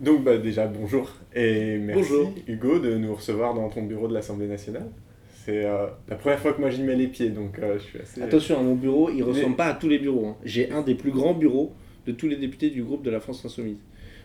Donc 0.00 0.24
bah, 0.24 0.36
déjà 0.36 0.66
bonjour 0.66 1.10
et 1.34 1.78
merci 1.78 2.00
Bonjour. 2.10 2.34
Hugo 2.46 2.78
de 2.78 2.96
nous 2.96 3.14
recevoir 3.14 3.54
dans 3.54 3.68
ton 3.70 3.82
bureau 3.82 4.08
de 4.08 4.14
l'Assemblée 4.14 4.46
nationale. 4.46 4.90
C'est 5.44 5.64
euh, 5.64 5.86
la 6.08 6.16
première 6.16 6.38
fois 6.38 6.52
que 6.52 6.60
moi 6.60 6.68
j'y 6.70 6.82
mets 6.82 6.96
les 6.96 7.06
pieds 7.06 7.30
donc 7.30 7.58
euh, 7.58 7.78
je 7.78 7.84
suis 7.84 7.98
assez... 8.00 8.20
Attention, 8.22 8.58
à 8.58 8.62
mon 8.62 8.74
bureau, 8.74 9.08
il 9.10 9.16
Mais- 9.18 9.22
ressemble 9.22 9.56
pas 9.56 9.66
à 9.66 9.74
tous 9.74 9.88
les 9.88 9.98
bureaux. 9.98 10.26
hein. 10.26 10.36
J'ai 10.44 10.70
un 10.70 10.82
des 10.82 10.94
plus 10.96 11.12
grands 11.12 11.34
bureaux 11.34 11.72
de 12.06 12.12
tous 12.12 12.28
les 12.28 12.36
députés 12.36 12.68
du 12.70 12.82
groupe 12.82 13.02
de 13.04 13.10
la 13.10 13.20
France 13.20 13.44
Insoumise. 13.44 13.78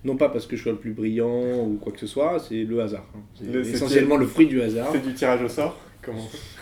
Non 0.04 0.18
pas 0.18 0.29
parce 0.29 0.46
que 0.47 0.55
je 0.57 0.63
sois 0.63 0.71
le 0.71 0.78
plus 0.79 0.94
brillant 0.94 1.63
ou 1.63 1.78
quoi 1.79 1.94
que 1.94 1.99
ce 1.99 2.08
soit, 2.08 2.40
c'est 2.40 2.63
le 2.63 2.81
hasard. 2.81 3.08
hein. 3.15 3.19
C'est- 3.35 3.56
essentiellement 3.72 4.17
le 4.17 4.26
fruit 4.26 4.47
du 4.47 4.62
hasard. 4.62 4.90
C'est 4.92 5.06
du 5.08 5.13
tirage 5.13 5.42
au 5.44 5.47
sort 5.47 5.79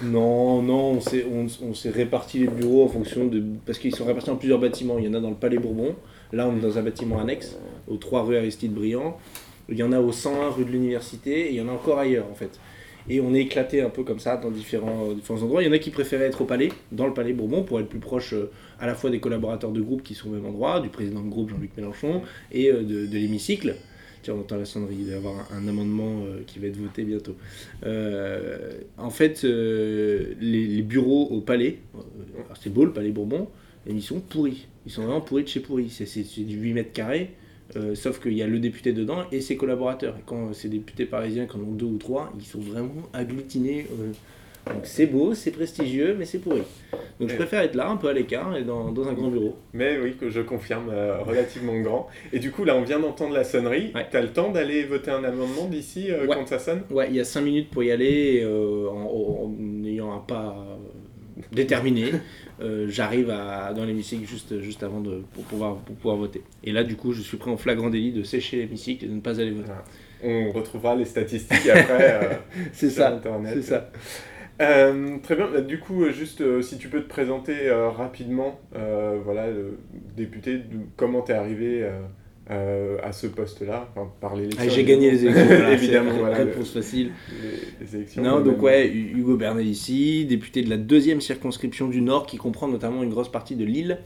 Non, 0.04 0.62
non, 0.62 0.92
on 0.92 1.02
s'est, 1.02 1.26
on, 1.32 1.48
on 1.66 1.74
s'est 1.74 1.90
réparti 1.90 2.40
les 2.40 2.48
bureaux 2.48 2.84
en 2.84 2.90
fonction 2.90 3.26
de... 3.26 3.44
Parce 3.66 3.80
qu'ils 3.80 3.96
sont 3.96 4.06
répartis 4.06 4.30
en 4.30 4.36
plusieurs 4.36 4.60
bâtiments. 4.60 4.98
Il 4.98 5.06
y 5.06 5.08
en 5.08 5.14
a 5.14 5.20
dans 5.20 5.30
le 5.30 5.36
Palais 5.36 5.58
Bourbon. 5.58 5.96
Là, 6.34 6.48
on 6.48 6.58
est 6.58 6.62
dans 6.62 6.78
un 6.78 6.84
bâtiment 6.84 7.20
annexe, 7.20 7.58
aux 7.88 7.98
3 7.98 8.24
rue 8.24 8.38
Aristide 8.38 8.74
Briand. 8.74 9.18
Il 9.70 9.78
y 9.78 9.84
en 9.84 9.92
a 9.92 10.00
au 10.00 10.12
101 10.12 10.50
rue 10.50 10.66
de 10.66 10.72
l'Université. 10.72 11.48
Et 11.48 11.50
il 11.52 11.56
y 11.56 11.62
en 11.62 11.70
a 11.70 11.72
encore 11.72 12.00
ailleurs, 12.00 12.26
en 12.30 12.36
fait. 12.36 12.60
Et 13.08 13.22
on 13.22 13.34
est 13.34 13.40
éclaté 13.40 13.82
un 13.82 13.90
peu 13.90 14.04
comme 14.04 14.20
ça 14.20 14.38
dans 14.38 14.52
différents, 14.52 15.14
différents 15.14 15.42
endroits. 15.42 15.64
Il 15.64 15.68
y 15.68 15.70
en 15.70 15.74
a 15.74 15.80
qui 15.80 15.90
préféraient 15.90 16.26
être 16.26 16.42
au 16.42 16.46
Palais, 16.46 16.70
dans 16.92 17.08
le 17.08 17.14
Palais 17.14 17.34
Bourbon, 17.34 17.64
pour 17.64 17.80
être 17.80 17.90
plus 17.90 18.00
proche 18.00 18.34
euh, 18.34 18.52
à 18.80 18.86
la 18.86 18.94
fois 18.94 19.10
des 19.10 19.20
collaborateurs 19.20 19.72
de 19.72 19.82
groupe 19.82 20.04
qui 20.04 20.14
sont 20.14 20.30
au 20.30 20.34
même 20.34 20.46
endroit, 20.46 20.80
du 20.80 20.90
président 20.90 21.22
de 21.22 21.30
groupe 21.30 21.50
Jean-Luc 21.50 21.76
Mélenchon, 21.76 22.22
et 22.52 22.70
euh, 22.70 22.84
de 22.84 23.18
l'hémicycle. 23.18 23.76
Tiens, 24.22 24.34
on 24.36 24.42
entend 24.42 24.58
la 24.58 24.66
sonnerie, 24.66 24.98
il 25.00 25.06
va 25.06 25.12
y 25.14 25.16
avoir 25.16 25.48
un, 25.52 25.68
amendement 25.68 26.24
euh, 26.26 26.42
qui 26.46 26.60
va 26.60 26.68
être 26.68 26.78
voté 26.78 27.04
bientôt. 27.04 27.36
Euh, 27.86 28.80
en 28.98 29.10
fait, 29.10 29.44
euh, 29.46 30.34
les, 30.42 30.82
bureaux 30.82 31.28
au 31.28 31.42
palais, 31.42 31.80
c'est 32.60 32.72
beau 32.72 32.86
le 32.86 32.92
palais 32.92 33.12
Bourbon, 33.12 33.48
mais 33.86 33.94
ils 33.94 34.02
sont 34.02 34.20
pourris. 34.20 34.68
Ils 34.86 34.92
sont 34.92 35.04
vraiment 35.04 35.22
pourris 35.22 35.44
de 35.44 35.48
chez 35.48 35.62
pourris. 35.62 35.90
C'est, 35.90 36.44
du 36.44 36.58
8 36.58 36.74
mètres 36.74 36.94
carrés, 36.94 37.32
sauf 37.94 38.20
qu'il 38.20 38.34
y 38.34 38.42
a 38.42 38.48
le 38.48 38.60
député 38.60 38.92
dedans 38.92 39.24
et 39.32 39.42
ses 39.42 39.56
collaborateurs. 39.56 40.18
Et 40.18 40.24
quand 40.26 40.54
ces 40.54 40.68
députés 40.68 41.06
parisiens, 41.06 41.46
qui 41.46 41.56
en 41.56 41.62
ont 41.62 41.72
deux 41.72 41.86
ou 41.86 41.98
trois, 41.98 42.34
ils 42.38 42.46
sont 42.46 42.60
vraiment 42.60 43.08
agglutinés. 43.14 43.86
Donc 44.74 44.86
c'est 44.86 45.06
beau, 45.08 45.34
c'est 45.34 45.52
prestigieux, 45.52 46.16
mais 46.18 46.26
c'est 46.26 46.40
pourri. 46.40 46.62
Donc 47.20 47.30
je 47.30 47.36
préfère 47.36 47.62
être 47.62 47.76
là, 47.76 47.90
un 47.90 47.98
peu 47.98 48.08
à 48.08 48.14
l'écart, 48.14 48.56
et 48.56 48.64
dans, 48.64 48.92
dans 48.92 49.08
un 49.08 49.14
grand 49.14 49.28
bureau. 49.30 49.56
Mais 49.74 49.98
oui, 50.00 50.16
que 50.20 50.30
je 50.30 50.42
confirme, 50.42 50.90
euh, 50.92 51.20
relativement 51.20 51.78
grand. 51.82 52.08
Et 52.32 52.40
du 52.40 52.52
coup 52.52 52.64
là 52.64 52.76
on 52.76 52.84
vient 52.84 53.00
d'entendre 53.00 53.34
la 53.34 53.44
sonnerie. 53.44 53.92
Ouais. 53.94 54.06
T'as 54.10 54.22
le 54.22 54.30
temps 54.30 54.50
d'aller 54.52 54.84
voter 54.84 55.12
un 55.12 55.24
amendement 55.24 55.66
d'ici 55.68 56.12
euh, 56.12 56.26
Ouais. 56.26 56.36
quand 56.36 56.48
ça 56.48 56.60
sonne? 56.60 56.84
Ouais, 56.92 57.08
il 57.10 57.16
y 57.16 57.20
a 57.20 57.26
5 57.26 57.42
minutes 57.42 57.70
pour 57.72 57.84
y 57.84 57.92
aller, 57.92 58.42
euh, 58.44 58.88
en, 58.90 59.54
en 59.54 59.84
ayant 59.86 60.14
un 60.14 60.20
pas 60.20 60.56
euh, 60.58 61.42
déterminé. 61.52 62.12
J'arrive 62.88 63.30
à- 63.30 63.74
dans 63.74 63.86
l'hémicycle 63.86 64.28
juste, 64.28 64.60
juste 64.62 64.84
avant 64.84 65.00
de, 65.00 65.22
pour, 65.34 65.44
pouvoir, 65.46 65.76
pour 65.78 65.96
pouvoir 65.96 66.18
voter. 66.18 66.42
Et 66.66 66.74
là, 66.74 66.84
du 66.84 66.98
coup, 66.98 67.14
je 67.14 67.22
suis 67.22 67.38
pris 67.38 67.50
en 67.50 67.56
flagrant 67.56 67.90
délit 67.90 68.12
de 68.12 68.24
sécher 68.24 68.58
l'hémicycle 68.58 69.06
et 69.06 69.08
de 69.08 69.14
ne 69.14 69.22
pas 69.22 69.40
aller 69.40 69.52
voter. 69.52 69.72
On 70.22 70.52
retrouvera 70.52 70.94
les 70.98 71.06
statistiques 71.06 71.70
après 71.70 72.42
C'est 72.74 72.90
sur 72.90 72.98
ça, 73.04 73.14
internet. 73.14 73.54
c'est 73.56 73.62
ça. 73.62 73.90
Euh, 74.62 75.18
très 75.24 75.36
bien. 75.36 75.48
Bah, 75.52 75.62
Du 75.62 75.80
coup, 75.80 76.04
euh, 76.04 76.12
juste 76.12 76.42
euh, 76.42 76.62
si 76.62 76.78
tu 76.78 76.90
peux 76.90 77.02
te 77.02 77.08
présenter 77.10 77.68
euh, 77.68 77.90
rapidement, 77.90 78.60
voilà, 78.74 79.48
député, 80.18 80.58
d'où- 80.58 80.88
comment 80.98 81.22
t'es 81.22 81.34
arrivé 81.34 81.86
à 83.04 83.12
ce 83.12 83.28
poste-là, 83.28 83.88
enfin, 83.96 84.12
par 84.20 84.36
l'élection. 84.36 84.64
Ah, 84.66 84.68
J'ai 84.70 84.84
gagné 84.84 85.12
les 85.12 85.24
élections, 85.26 85.46
voilà, 85.46 85.72
évidemment, 85.74 86.12
voilà, 86.18 86.38
réponse 86.38 86.72
facile. 86.74 87.12
les, 87.80 87.86
les 87.86 87.96
élections. 87.96 88.24
Non, 88.24 88.40
donc 88.40 88.56
même- 88.56 88.64
ouais, 88.64 88.88
Hu- 88.90 89.20
Hugo 89.20 89.38
Bernal 89.38 89.66
ici, 89.66 90.26
député 90.26 90.64
de 90.64 90.70
la 90.70 90.78
deuxième 90.78 91.22
circonscription 91.22 91.88
du 91.88 92.02
Nord, 92.02 92.26
qui 92.26 92.38
comprend 92.38 92.68
notamment 92.68 93.04
une 93.04 93.12
grosse 93.12 93.32
partie 93.32 93.56
de 93.56 93.66
Lille 93.66 94.00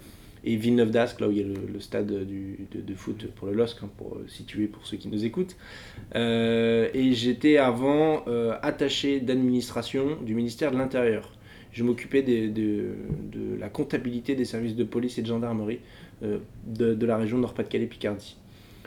et 0.43 0.55
Villeneuve 0.55 0.91
d'Ascq, 0.91 1.19
là 1.21 1.27
où 1.27 1.31
il 1.31 1.37
y 1.37 1.41
a 1.41 1.45
le, 1.45 1.79
stade 1.79 2.25
du, 2.25 2.67
de, 2.73 2.93
foot 2.95 3.27
pour 3.35 3.47
le 3.47 3.53
LOSC, 3.53 3.77
hein, 3.83 3.89
pour 3.97 4.15
euh, 4.15 4.25
situer 4.27 4.67
pour 4.67 4.85
ceux 4.85 4.97
qui 4.97 5.07
nous 5.07 5.23
écoutent. 5.25 5.55
Euh, 6.15 6.89
et 6.93 7.13
j'étais 7.13 7.57
avant 7.57 8.23
euh, 8.27 8.57
attaché 8.61 9.19
d'administration 9.19 10.17
du 10.21 10.35
ministère 10.35 10.71
de 10.71 10.77
l'Intérieur. 10.77 11.31
Je 11.71 11.83
m'occupais 11.83 12.21
de, 12.21 12.49
de 12.49 13.57
la 13.59 13.69
comptabilité 13.69 14.35
des 14.35 14.45
services 14.45 14.75
de 14.75 14.83
police 14.83 15.17
et 15.17 15.21
de 15.21 15.27
gendarmerie 15.27 15.79
de, 16.21 17.05
la 17.05 17.17
région 17.17 17.39
Nord-Pas-de-Calais-Picardie. 17.39 18.37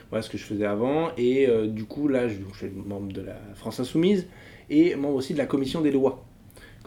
Voilà 0.09 0.21
ce 0.21 0.29
que 0.29 0.37
je 0.37 0.43
faisais 0.43 0.65
avant. 0.65 1.11
Et 1.17 1.49
du 1.67 1.83
coup, 1.83 2.07
là, 2.07 2.29
je, 2.29 2.35
je 2.53 2.57
suis 2.57 2.69
membre 2.69 3.11
de 3.11 3.19
la 3.19 3.37
France 3.55 3.81
Insoumise 3.81 4.25
et 4.69 4.95
membre 4.95 5.15
aussi 5.15 5.33
de 5.33 5.37
la 5.37 5.47
commission 5.47 5.81
des 5.81 5.91
lois. 5.91 6.26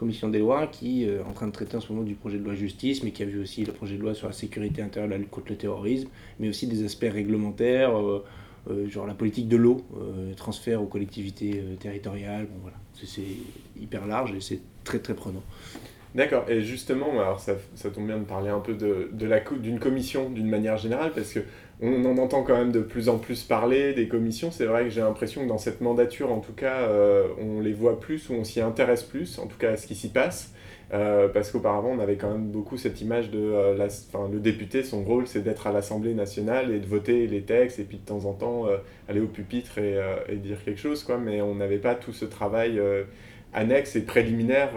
Commission 0.01 0.29
des 0.29 0.39
lois 0.39 0.65
qui 0.65 1.07
euh, 1.07 1.19
est 1.19 1.21
en 1.21 1.31
train 1.31 1.45
de 1.45 1.51
traiter 1.51 1.77
en 1.77 1.79
ce 1.79 1.93
moment 1.93 2.03
du 2.03 2.15
projet 2.15 2.39
de 2.39 2.43
loi 2.43 2.55
justice, 2.55 3.03
mais 3.03 3.11
qui 3.11 3.21
a 3.21 3.27
vu 3.27 3.39
aussi 3.39 3.63
le 3.63 3.71
projet 3.71 3.97
de 3.97 4.01
loi 4.01 4.15
sur 4.15 4.25
la 4.25 4.33
sécurité 4.33 4.81
intérieure, 4.81 5.11
la 5.11 5.19
lutte 5.19 5.29
contre 5.29 5.49
le 5.51 5.57
terrorisme, 5.57 6.09
mais 6.39 6.49
aussi 6.49 6.65
des 6.65 6.83
aspects 6.83 7.05
réglementaires, 7.07 7.95
euh, 7.95 8.25
euh, 8.71 8.89
genre 8.89 9.05
la 9.05 9.13
politique 9.13 9.47
de 9.47 9.57
l'eau, 9.57 9.85
transfert 10.37 10.81
aux 10.81 10.87
collectivités 10.87 11.63
territoriales. 11.79 12.47
Bon, 12.47 12.57
voilà. 12.63 12.77
C'est 12.95 13.21
hyper 13.79 14.07
large 14.07 14.33
et 14.33 14.41
c'est 14.41 14.61
très 14.83 14.97
très 14.97 15.13
prenant. 15.13 15.43
D'accord. 16.15 16.45
Et 16.49 16.61
justement, 16.61 17.11
alors 17.21 17.39
ça, 17.39 17.53
tombe 17.91 18.07
bien 18.07 18.17
de 18.17 18.25
parler 18.25 18.49
un 18.49 18.59
peu 18.59 18.73
de, 18.73 19.11
d'une 19.59 19.79
commission 19.79 20.31
d'une 20.31 20.49
manière 20.49 20.77
générale, 20.77 21.11
parce 21.13 21.31
que 21.31 21.41
on 21.81 22.05
en 22.05 22.17
entend 22.19 22.43
quand 22.43 22.55
même 22.55 22.71
de 22.71 22.81
plus 22.81 23.09
en 23.09 23.17
plus 23.17 23.43
parler 23.43 23.93
des 23.93 24.07
commissions. 24.07 24.51
C'est 24.51 24.65
vrai 24.65 24.83
que 24.83 24.89
j'ai 24.91 25.01
l'impression 25.01 25.41
que 25.41 25.47
dans 25.47 25.57
cette 25.57 25.81
mandature, 25.81 26.31
en 26.31 26.39
tout 26.39 26.53
cas, 26.53 26.81
euh, 26.81 27.27
on 27.39 27.59
les 27.59 27.73
voit 27.73 27.99
plus 27.99 28.29
ou 28.29 28.33
on 28.33 28.43
s'y 28.43 28.61
intéresse 28.61 29.03
plus, 29.03 29.39
en 29.39 29.47
tout 29.47 29.57
cas 29.57 29.71
à 29.71 29.77
ce 29.77 29.87
qui 29.87 29.95
s'y 29.95 30.09
passe. 30.09 30.53
Euh, 30.93 31.29
parce 31.29 31.51
qu'auparavant, 31.51 31.89
on 31.89 31.99
avait 31.99 32.17
quand 32.17 32.29
même 32.29 32.47
beaucoup 32.47 32.77
cette 32.77 33.01
image 33.01 33.31
de 33.31 33.39
euh, 33.39 33.87
le 34.31 34.39
député, 34.39 34.83
son 34.83 35.03
rôle, 35.03 35.25
c'est 35.25 35.41
d'être 35.41 35.65
à 35.65 35.71
l'Assemblée 35.71 36.13
nationale 36.13 36.71
et 36.71 36.79
de 36.79 36.85
voter 36.85 37.25
les 37.27 37.41
textes, 37.41 37.79
et 37.79 37.83
puis 37.83 37.97
de 37.97 38.05
temps 38.05 38.25
en 38.25 38.33
temps 38.33 38.65
aller 39.07 39.21
au 39.21 39.27
pupitre 39.27 39.79
et, 39.79 40.35
dire 40.35 40.63
quelque 40.63 40.79
chose, 40.79 41.03
quoi. 41.03 41.17
Mais 41.17 41.41
on 41.41 41.55
n'avait 41.55 41.77
pas 41.77 41.95
tout 41.95 42.11
ce 42.11 42.25
travail 42.25 42.79
annexe 43.53 43.95
et 43.95 44.01
préliminaire 44.01 44.71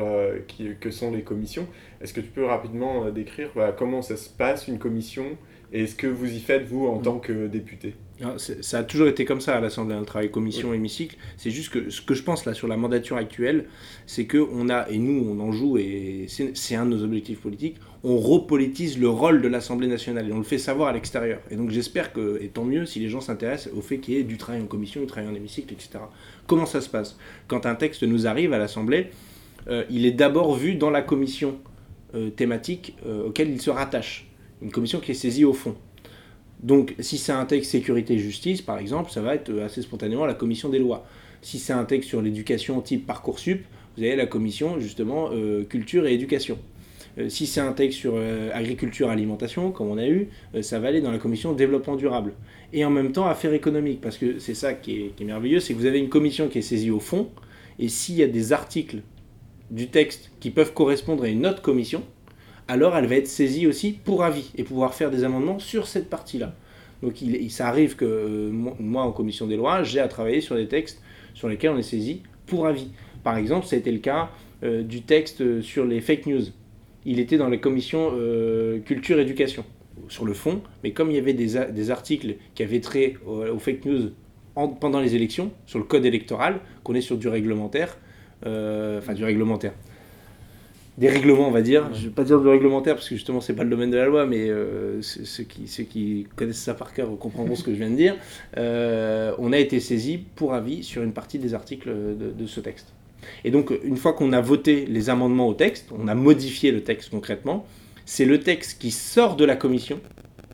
que 0.81 0.91
sont 0.91 1.11
les 1.11 1.23
commissions. 1.23 1.67
Est-ce 2.01 2.15
que 2.15 2.21
tu 2.21 2.29
peux 2.29 2.45
rapidement 2.45 3.11
décrire 3.11 3.51
voilà, 3.55 3.73
comment 3.73 4.01
ça 4.01 4.17
se 4.17 4.31
passe 4.31 4.69
une 4.69 4.79
commission? 4.79 5.37
Et 5.75 5.87
ce 5.87 5.95
que 5.95 6.07
vous 6.07 6.33
y 6.33 6.41
faites 6.41 6.67
vous 6.67 6.87
en 6.87 6.99
Mm. 7.01 7.03
tant 7.03 7.19
que 7.19 7.47
député 7.49 7.95
c'est- 8.39 8.62
Ça 8.62 8.79
a 8.79 8.85
toujours 8.85 9.09
été 9.09 9.25
comme 9.27 9.41
ça 9.43 9.57
à 9.57 9.61
l'Assemblée, 9.61 9.95
hein, 9.95 10.01
le 10.01 10.07
travail 10.07 10.31
commission, 10.31 10.73
hémicycle. 10.73 11.17
C'est 11.37 11.51
juste 11.51 11.71
que 11.71 11.91
ce 11.91 12.01
que 12.01 12.15
je 12.15 12.23
pense 12.23 12.47
là 12.47 12.55
sur 12.55 12.69
la 12.69 12.77
mandature 12.79 13.17
actuelle, 13.19 13.67
c'est 14.07 14.25
que 14.25 14.39
on 14.39 14.71
a, 14.71 14.89
et 14.89 14.99
nous 14.99 15.27
on 15.29 15.41
en 15.41 15.51
joue, 15.53 15.77
et 15.77 16.25
c'est 16.29 16.57
c'est 16.57 16.77
un 16.77 16.87
de 16.87 16.91
nos 16.97 17.03
objectifs 17.05 17.41
politiques, 17.41 17.77
on 18.05 18.17
repolitise 18.19 18.99
le 18.99 19.09
rôle 19.09 19.43
de 19.43 19.49
l'Assemblée 19.49 19.89
nationale 19.89 20.29
et 20.29 20.33
on 20.33 20.39
le 20.39 20.45
fait 20.45 20.59
savoir 20.59 20.89
à 20.89 20.93
l'extérieur. 20.93 21.41
Et 21.51 21.57
donc 21.57 21.71
j'espère 21.71 22.12
que, 22.12 22.39
et 22.41 22.49
tant 22.49 22.65
mieux 22.65 22.87
si 22.87 23.01
les 23.01 23.09
gens 23.09 23.21
s'intéressent 23.21 23.75
au 23.75 23.81
fait 23.83 23.99
qu'il 23.99 24.15
y 24.15 24.19
ait 24.19 24.23
du 24.23 24.39
travail 24.39 24.62
en 24.62 24.67
commission, 24.67 25.01
du 25.01 25.06
travail 25.09 25.29
en 25.29 25.35
hémicycle, 25.35 25.75
etc. 25.75 25.99
Comment 26.47 26.67
ça 26.67 26.81
se 26.81 26.89
passe? 26.89 27.19
Quand 27.49 27.67
un 27.67 27.75
texte 27.75 28.05
nous 28.05 28.27
arrive 28.29 28.53
à 28.53 28.59
l'Assemblée, 28.59 29.09
euh, 29.69 29.83
il 29.91 30.06
est 30.06 30.12
d'abord 30.12 30.55
vu 30.55 30.77
dans 30.77 30.91
la 30.91 31.03
commission 31.03 31.56
euh, 32.15 32.31
thématique 32.31 32.95
euh, 33.06 33.27
auquel 33.27 33.51
il 33.51 33.61
se 33.61 33.71
rattache. 33.71 34.29
Une 34.65 34.73
commission 34.73 34.99
qui 34.99 35.13
est 35.13 35.15
saisie 35.15 35.45
au 35.45 35.53
fond. 35.53 35.77
Donc, 36.63 36.95
si 36.99 37.19
c'est 37.19 37.33
un 37.33 37.45
texte 37.45 37.71
sécurité-justice, 37.71 38.63
par 38.63 38.79
exemple, 38.79 39.11
ça 39.11 39.21
va 39.21 39.35
être 39.35 39.51
euh, 39.51 39.67
assez 39.67 39.83
spontanément 39.83 40.27
la 40.27 40.35
commission 40.35 40.71
des 40.71 40.79
lois. 40.79 41.07
Si 41.43 41.59
c'est 41.59 41.75
un 41.75 41.85
texte 41.85 42.09
sur 42.09 42.23
l'éducation 42.23 42.81
type 42.81 43.07
Parcoursup, 43.07 43.65
vous 43.97 44.03
avez 44.03 44.17
la 44.17 44.27
commission, 44.27 44.81
justement, 44.81 45.29
euh, 45.33 45.65
culture 45.65 46.07
et 46.07 46.15
éducation. 46.15 46.59
Euh, 47.19 47.29
si 47.29 47.47
c'est 47.47 47.61
un 47.61 47.73
texte 47.73 47.99
sur 48.01 48.15
euh, 48.17 48.51
agriculture, 48.53 49.09
alimentation, 49.09 49.71
comme 49.71 49.89
on 49.89 49.99
a 49.99 50.09
eu, 50.09 50.29
ça 50.63 50.81
va 50.81 50.89
aller 50.89 51.01
dans 51.01 51.13
la 51.13 51.19
commission 51.19 51.53
développement 51.53 51.97
durable. 51.97 52.33
Et 52.73 52.85
en 52.85 52.91
même 52.91 53.13
temps, 53.13 53.27
affaires 53.27 53.55
économiques, 53.55 54.01
parce 54.01 54.19
que 54.19 54.39
c'est 54.39 54.55
ça 54.55 54.75
qui 54.75 55.13
est 55.19 55.25
merveilleux, 55.25 55.61
c'est 55.61 55.75
que 55.75 55.79
vous 55.79 55.87
avez 55.87 55.99
une 55.99 56.09
commission 56.09 56.49
qui 56.49 56.59
est 56.59 56.63
saisie 56.63 56.91
au 56.91 57.01
fond, 57.01 57.29
et 57.79 57.89
s'il 57.89 58.17
y 58.17 58.23
a 58.23 58.27
des 58.27 58.53
articles 58.53 59.03
du 59.71 59.89
texte 59.89 60.33
qui 60.41 60.51
peuvent 60.51 60.73
correspondre 60.73 61.25
à 61.25 61.29
une 61.29 61.47
autre 61.47 61.63
commission, 61.63 62.03
alors 62.69 62.97
elle 62.97 63.07
va 63.07 63.17
être 63.17 63.27
saisie 63.29 63.67
aussi 63.67 63.93
pour 63.93 64.25
avis 64.25 64.51
et 64.57 64.65
pouvoir 64.65 64.95
faire 64.95 65.11
des 65.11 65.25
amendements 65.25 65.59
sur 65.59 65.87
cette 65.87 66.09
partie-là. 66.09 66.55
Donc 67.03 67.21
il, 67.21 67.51
ça 67.51 67.69
arrive 67.69 67.97
que 67.97 68.05
euh, 68.05 68.51
moi, 68.51 69.03
en 69.03 69.13
commission 69.13 69.47
des 69.47 69.57
lois, 69.57 69.83
j'ai 69.83 70.00
à 70.00 70.09
travailler 70.09 70.41
sur 70.41 70.56
des 70.56 70.69
textes 70.69 71.03
sur 71.35 71.49
lesquels 71.49 71.71
on 71.71 71.79
est 71.79 71.83
saisi 71.83 72.23
pour 72.47 72.67
avis. 72.67 72.88
Par 73.23 73.37
exemple, 73.37 73.67
ça 73.67 73.77
a 73.77 73.79
été 73.79 73.93
le 73.93 73.99
cas 73.99 74.31
euh, 74.62 74.83
du 74.83 75.03
texte 75.03 75.61
sur 75.61 75.85
les 75.85 76.00
fake 76.00 76.27
news. 76.27 76.43
Il 77.05 77.21
était 77.21 77.37
dans 77.37 77.49
la 77.49 77.59
commission 77.59 78.12
euh, 78.15 78.79
culture-éducation, 78.81 79.65
sur 80.09 80.25
le 80.25 80.33
fond, 80.33 80.62
mais 80.83 80.93
comme 80.93 81.11
il 81.11 81.17
y 81.17 81.19
avait 81.21 81.35
des, 81.35 81.91
articles 81.91 82.37
qui 82.55 82.62
avaient 82.62 82.81
trait 82.81 83.17
au- 83.27 83.44
aux 83.44 83.59
fake 83.59 83.85
news 83.85 84.11
en- 84.56 84.69
pendant 84.69 85.00
les 85.00 85.15
élections, 85.15 85.50
sur 85.67 85.79
le 85.79 85.85
code 85.85 86.06
électoral, 86.06 86.61
qu'on 86.83 86.94
est 86.94 87.03
sur 87.03 87.19
du 87.19 87.29
réglementaire, 87.29 87.99
du 88.43 89.25
réglementaire, 89.25 89.73
des 90.99 91.08
règlements, 91.08 91.49
on 91.49 91.50
va 91.50 91.62
dire. 91.62 91.88
Je 91.93 92.00
ne 92.00 92.05
vais 92.05 92.14
pas 92.14 92.25
dire 92.25 92.41
du 92.41 92.49
réglementaire 92.49 92.94
parce 92.94 93.08
que 93.08 93.14
justement, 93.14 93.41
c'est 93.41 93.55
pas 93.55 93.64
le 93.64 93.70
domaine 93.70 93.91
de 93.91 93.96
la 93.96 94.06
loi, 94.06 94.26
mais 94.26 94.49
euh, 94.49 95.02
ceux, 95.02 95.44
qui, 95.44 95.67
ceux 95.67 95.85
qui 95.85 96.26
connaissent 96.37 96.62
ça 96.62 96.75
par 96.75 96.93
cœur 96.93 97.08
comprendront 97.19 97.56
ce 97.56 97.64
que 97.64 97.73
je 97.73 97.76
viens 97.76 97.91
de 97.91 97.96
dire. 97.96 98.17
Euh, 98.56 99.35
on 99.38 99.52
a 99.52 99.58
été 99.58 99.81
saisi 99.81 100.19
pour 100.37 100.55
avis 100.55 100.85
sur 100.85 101.02
une 101.02 101.12
partie 101.12 101.38
des 101.38 101.55
articles 101.55 101.88
de, 101.91 102.31
de 102.31 102.46
ce 102.46 102.61
texte. 102.61 102.93
Et 103.44 103.50
donc, 103.50 103.73
une 103.82 103.96
fois 103.96 104.12
qu'on 104.12 104.32
a 104.32 104.41
voté 104.41 104.87
les 104.87 105.11
amendements 105.11 105.49
au 105.49 105.55
texte, 105.55 105.88
on 105.99 106.08
a 106.08 106.14
modifié 106.14 106.73
le 106.73 106.82
texte 106.82 107.11
concrètement, 107.11 107.67
c'est 108.05 108.26
le 108.26 108.38
texte 108.40 108.81
qui 108.81 108.90
sort 108.90 109.37
de 109.37 109.44
la 109.44 109.56
commission 109.56 110.00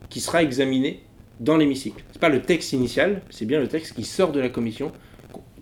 qui 0.09 0.21
sera 0.21 0.43
examiné 0.43 1.01
dans 1.41 1.57
l'hémicycle. 1.57 2.05
C'est 2.13 2.21
pas 2.21 2.29
le 2.29 2.43
texte 2.43 2.73
initial, 2.73 3.23
c'est 3.31 3.47
bien 3.47 3.61
le 3.61 3.69
texte 3.69 3.95
qui 3.95 4.05
sort 4.05 4.33
de 4.33 4.41
la 4.41 4.49
commission, 4.49 4.93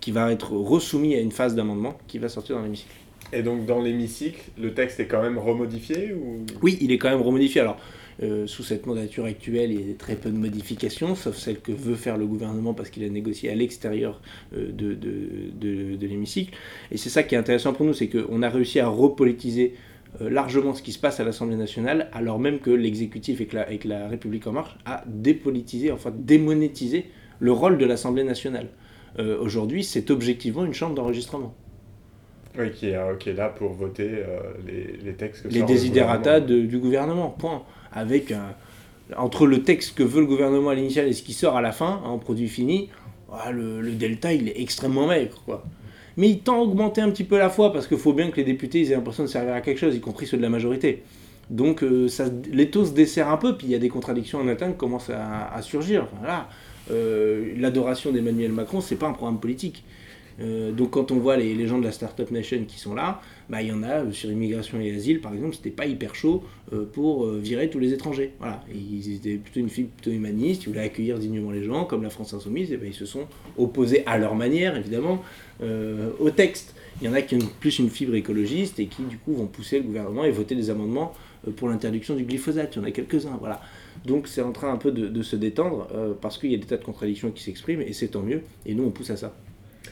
qui 0.01 0.11
va 0.11 0.33
être 0.33 0.53
resoumis 0.53 1.15
à 1.15 1.21
une 1.21 1.33
phase 1.33 1.55
d'amendement 1.55 1.97
qui 2.09 2.19
va 2.19 2.29
sortir 2.29 2.57
dans 2.57 2.63
l'hémicycle. 2.63 2.93
Et 3.33 3.43
donc 3.43 3.67
dans 3.67 3.83
l'hémicycle, 3.83 4.51
le 4.59 4.73
texte 4.75 5.01
est 5.01 5.07
quand 5.07 5.23
même 5.23 5.39
remodifié 5.39 6.15
ou... 6.15 6.45
Oui, 6.63 6.79
il 6.81 6.93
est 6.93 6.99
quand 6.99 7.11
même 7.11 7.21
remodifié. 7.21 7.61
Alors, 7.61 7.79
euh, 8.21 8.49
sous 8.49 8.65
cette 8.65 8.87
mandature 8.87 9.27
actuelle, 9.27 9.71
il 9.71 9.89
y 9.89 9.93
a 9.93 9.95
très 9.95 10.17
peu 10.17 10.31
de 10.31 10.37
modifications, 10.37 11.15
sauf 11.15 11.37
celles 11.37 11.61
que 11.61 11.71
veut 11.71 11.95
faire 11.95 12.17
le 12.17 12.27
gouvernement 12.27 12.75
parce 12.75 12.91
qu'il 12.91 13.05
a 13.05 13.09
négocié 13.09 13.51
à 13.51 13.55
l'extérieur 13.55 14.21
euh, 14.55 14.73
de, 14.73 14.95
de, 14.95 15.97
de, 15.97 16.07
l'hémicycle. 16.07 16.53
Et 16.91 16.97
c'est 16.97 17.11
ça 17.11 17.23
qui 17.23 17.37
est 17.37 17.39
intéressant 17.39 17.73
pour 17.73 17.87
nous, 17.87 17.93
c'est 17.93 18.09
qu'on 18.09 18.43
a 18.43 18.49
réussi 18.49 18.81
à 18.81 18.89
repolitiser 18.89 19.75
euh, 20.21 20.31
largement 20.31 20.75
ce 20.75 20.83
qui 20.83 20.91
se 20.91 20.99
passe 20.99 21.21
à 21.21 21.25
l'Assemblée 21.25 21.57
nationale, 21.57 22.09
alors 22.13 22.41
même 22.41 22.59
que 22.59 22.71
l'exécutif 22.71 23.37
avec 23.37 23.53
la, 23.53 23.63
avec 23.63 23.85
la 23.85 24.09
République 24.09 24.47
en 24.49 24.53
marche 24.53 24.77
a 24.85 25.05
dépolitisé, 25.07 25.93
enfin 25.93 26.13
démonétisé 26.13 27.05
le 27.39 27.53
rôle 27.53 27.79
de 27.79 27.87
l'Assemblée 27.87 28.25
nationale. 28.25 28.69
Aujourd'hui, 29.41 29.83
c'est 29.83 30.13
objectivement 30.13 30.65
une 30.65 30.75
chambre 30.75 30.95
d'enregistrement. 30.95 31.55
Oui, 32.57 32.71
qui 32.73 32.87
est, 32.91 33.33
là 33.35 33.49
pour 33.49 33.73
voter 33.73 34.11
les, 34.67 34.99
les, 35.05 35.13
textes 35.13 35.43
que 35.45 35.49
Les 35.49 35.63
désidérata 35.63 36.41
du 36.41 36.79
gouvernement, 36.79 37.31
point 37.31 37.63
avec 37.93 38.33
entre 39.17 39.47
le 39.47 39.63
texte 39.63 39.97
que 39.97 40.03
veut 40.03 40.21
le 40.21 40.27
gouvernement 40.27 40.71
à 40.71 40.75
l'initial 40.75 41.09
et 41.09 41.13
ce 41.13 41.23
qui 41.23 41.33
sort 41.33 41.57
à 41.57 41.63
la 41.63 41.73
fin, 41.73 42.01
en 42.05 42.19
produit 42.19 42.49
fini, 42.49 42.91
ah, 43.33 43.51
le, 43.51 43.91
delta 43.93 44.33
il 44.33 44.49
est 44.49 44.61
extrêmement 44.61 45.07
maigre. 45.07 45.43
Quoi. 45.45 45.65
Mais 46.17 46.29
il 46.29 46.41
tend 46.41 46.57
à 46.57 46.59
augmenter 46.59 47.01
un 47.01 47.11
petit 47.11 47.25
peu 47.25 47.39
la 47.39 47.49
fois 47.49 47.73
parce 47.73 47.87
qu'il 47.87 47.99
faut 47.99 48.13
bien 48.13 48.31
que 48.31 48.37
les 48.37 48.45
députés 48.45 48.83
aient 48.83 48.95
l'impression 48.95 49.23
de 49.23 49.29
servir 49.29 49.55
à 49.55 49.61
quelque 49.61 49.79
chose, 49.79 49.95
y 49.95 50.01
compris 50.01 50.27
ceux 50.27 50.37
de 50.37 50.43
la 50.43 50.49
majorité. 50.49 51.03
Donc 51.51 51.83
euh, 51.83 52.09
ça, 52.09 52.25
les 52.53 52.71
taux 52.71 52.85
se 52.85 52.93
desserrent 52.93 53.31
un 53.31 53.37
peu, 53.39 53.57
puis 53.57 53.69
il 53.69 53.71
y 53.71 53.75
a 53.75 53.79
des 53.79 53.89
contradictions 53.89 54.41
en 54.41 54.49
interne 54.49 54.73
qui 54.73 54.79
commencent 54.79 55.11
à, 55.11 55.63
surgir. 55.63 56.07
Euh, 56.91 57.53
l'adoration 57.57 58.13
d'Emmanuel 58.13 58.53
Macron, 58.53 58.81
c'est 58.81 58.97
pas 58.97 59.07
un 59.07 59.13
programme 59.13 59.41
politique. 59.41 59.85
Euh, 60.41 60.71
donc 60.73 60.91
quand 60.91 61.11
on 61.11 61.19
voit 61.19 61.37
les, 61.37 61.67
gens 61.67 61.79
de 61.79 61.85
la 61.85 61.93
Startup 61.93 62.31
Nation 62.31 62.65
qui 62.67 62.79
sont 62.79 62.95
là, 62.95 63.21
bah, 63.49 63.63
il 63.63 63.69
y 63.69 63.73
en 63.73 63.83
a 63.83 64.05
euh, 64.05 64.13
sur 64.13 64.31
immigration 64.31 64.81
et 64.81 64.95
asile 64.95 65.21
par 65.21 65.35
exemple, 65.35 65.57
c'était 65.57 65.71
pas 65.71 65.87
hyper 65.87 66.15
chaud 66.15 66.45
euh, 66.73 66.85
pour 66.85 67.29
virer 67.29 67.71
tous 67.71 67.79
les 67.79 67.93
étrangers. 67.93 68.33
Voilà. 68.39 68.63
ils 68.73 69.15
étaient 69.15 69.37
plutôt 69.37 69.61
une 69.61 69.69
fille 69.69 69.85
plutôt 69.85 70.11
humaniste, 70.11 70.65
ils 70.65 70.69
voulaient 70.69 70.83
accueillir 70.83 71.19
dignement 71.19 71.51
les 71.51 71.65
gens, 71.65 71.85
comme 71.85 72.03
la 72.03 72.11
France 72.11 72.35
Insoumise, 72.35 72.73
et 72.73 72.77
ben, 72.77 72.89
ils 72.89 72.95
se 72.95 73.07
sont 73.07 73.27
opposés 73.57 74.03
à 74.07 74.19
leur 74.19 74.35
manière 74.35 74.77
évidemment 74.77 75.23
au 76.21 76.31
texte. 76.31 76.75
Il 77.01 77.07
y 77.07 77.11
en 77.11 77.15
a 77.15 77.23
qui 77.23 77.35
ont 77.35 77.51
plus 77.59 77.81
une 77.81 77.91
fibre 77.91 78.15
écologiste 78.15 78.79
et 78.79 78.87
qui 78.87 79.03
du 79.03 79.19
coup 79.19 79.33
vont 79.35 79.47
pousser 79.47 79.79
le 79.79 79.85
gouvernement 79.85 80.25
et 80.25 80.31
voter 80.31 80.55
des 80.55 80.71
amendements 80.71 81.15
pour 81.57 81.69
l'interdiction 81.69 82.15
du 82.15 82.23
glyphosate. 82.23 82.77
Il 82.77 82.79
y 82.79 82.83
en 82.83 82.85
a 82.85 82.93
quelques-uns. 82.93 83.37
Voilà. 83.41 83.61
Donc 84.05 84.29
c'est 84.29 84.43
en 84.43 84.53
train 84.53 84.73
un 84.73 84.77
peu 84.77 84.93
de 84.93 85.23
se 85.23 85.35
détendre 85.35 85.89
parce 86.21 86.39
qu'il 86.39 86.53
y 86.53 86.55
a 86.55 86.59
des 86.59 86.67
tas 86.67 86.77
de 86.77 86.85
contradictions 86.85 87.33
qui 87.33 87.43
s'expriment 87.43 87.83
et 87.83 87.93
c'est 87.93 88.09
tant 88.09 88.23
mieux. 88.23 88.43
Et 88.67 88.75
nous 88.75 88.85
on 88.85 88.91
pousse 88.91 89.11
à 89.11 89.17
ça. 89.17 89.35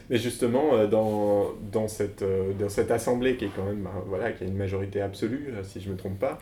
Mais 0.08 0.18
justement, 0.18 0.74
euh, 0.74 0.86
dans, 0.86 1.54
dans, 1.72 1.88
cette, 1.88 2.22
euh, 2.22 2.52
dans 2.58 2.68
cette 2.68 2.90
assemblée 2.90 3.36
qui 3.36 3.46
est 3.46 3.50
quand 3.54 3.64
même, 3.64 3.82
ben, 3.82 3.90
voilà, 4.06 4.30
qui 4.32 4.44
a 4.44 4.46
une 4.46 4.56
majorité 4.56 5.00
absolue, 5.00 5.48
euh, 5.50 5.62
si 5.64 5.80
je 5.80 5.88
ne 5.88 5.94
me 5.94 5.98
trompe 5.98 6.18
pas, 6.18 6.38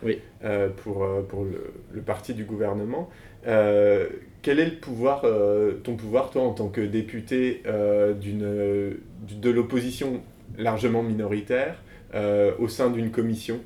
pour, 0.76 1.06
pour 1.28 1.44
le, 1.44 1.72
le, 1.92 2.00
parti 2.02 2.34
du 2.34 2.44
gouvernement, 2.44 3.08
quel 3.44 4.60
est 4.60 4.64
le 4.66 4.76
pouvoir, 4.80 5.24
ton 5.82 5.96
pouvoir, 5.96 6.30
toi, 6.30 6.42
en 6.42 6.52
tant 6.52 6.68
que 6.68 6.80
député 6.80 7.62
d'une, 8.20 8.96
de 9.30 9.50
l'opposition 9.50 10.20
largement 10.58 11.02
minoritaire 11.02 11.82
au 12.58 12.68
sein 12.68 12.90
d'une 12.90 13.10
commission? 13.10 13.60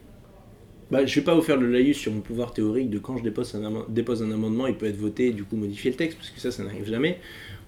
Bah, 0.90 1.04
je 1.04 1.12
ne 1.12 1.14
vais 1.16 1.24
pas 1.24 1.34
vous 1.34 1.42
faire 1.42 1.58
le 1.58 1.70
laïus 1.70 1.98
sur 1.98 2.12
mon 2.12 2.20
pouvoir 2.20 2.52
théorique 2.52 2.88
de 2.88 2.98
quand 2.98 3.16
je 3.18 3.22
dépose 3.22 3.54
un, 3.54 3.84
dépose 3.88 4.22
un 4.22 4.30
amendement, 4.30 4.66
il 4.66 4.74
peut 4.74 4.86
être 4.86 4.96
voté 4.96 5.32
du 5.32 5.44
coup 5.44 5.56
modifier 5.56 5.90
le 5.90 5.96
texte, 5.96 6.16
parce 6.16 6.30
que 6.30 6.40
ça, 6.40 6.50
ça 6.50 6.64
n'arrive 6.64 6.86
jamais 6.86 7.18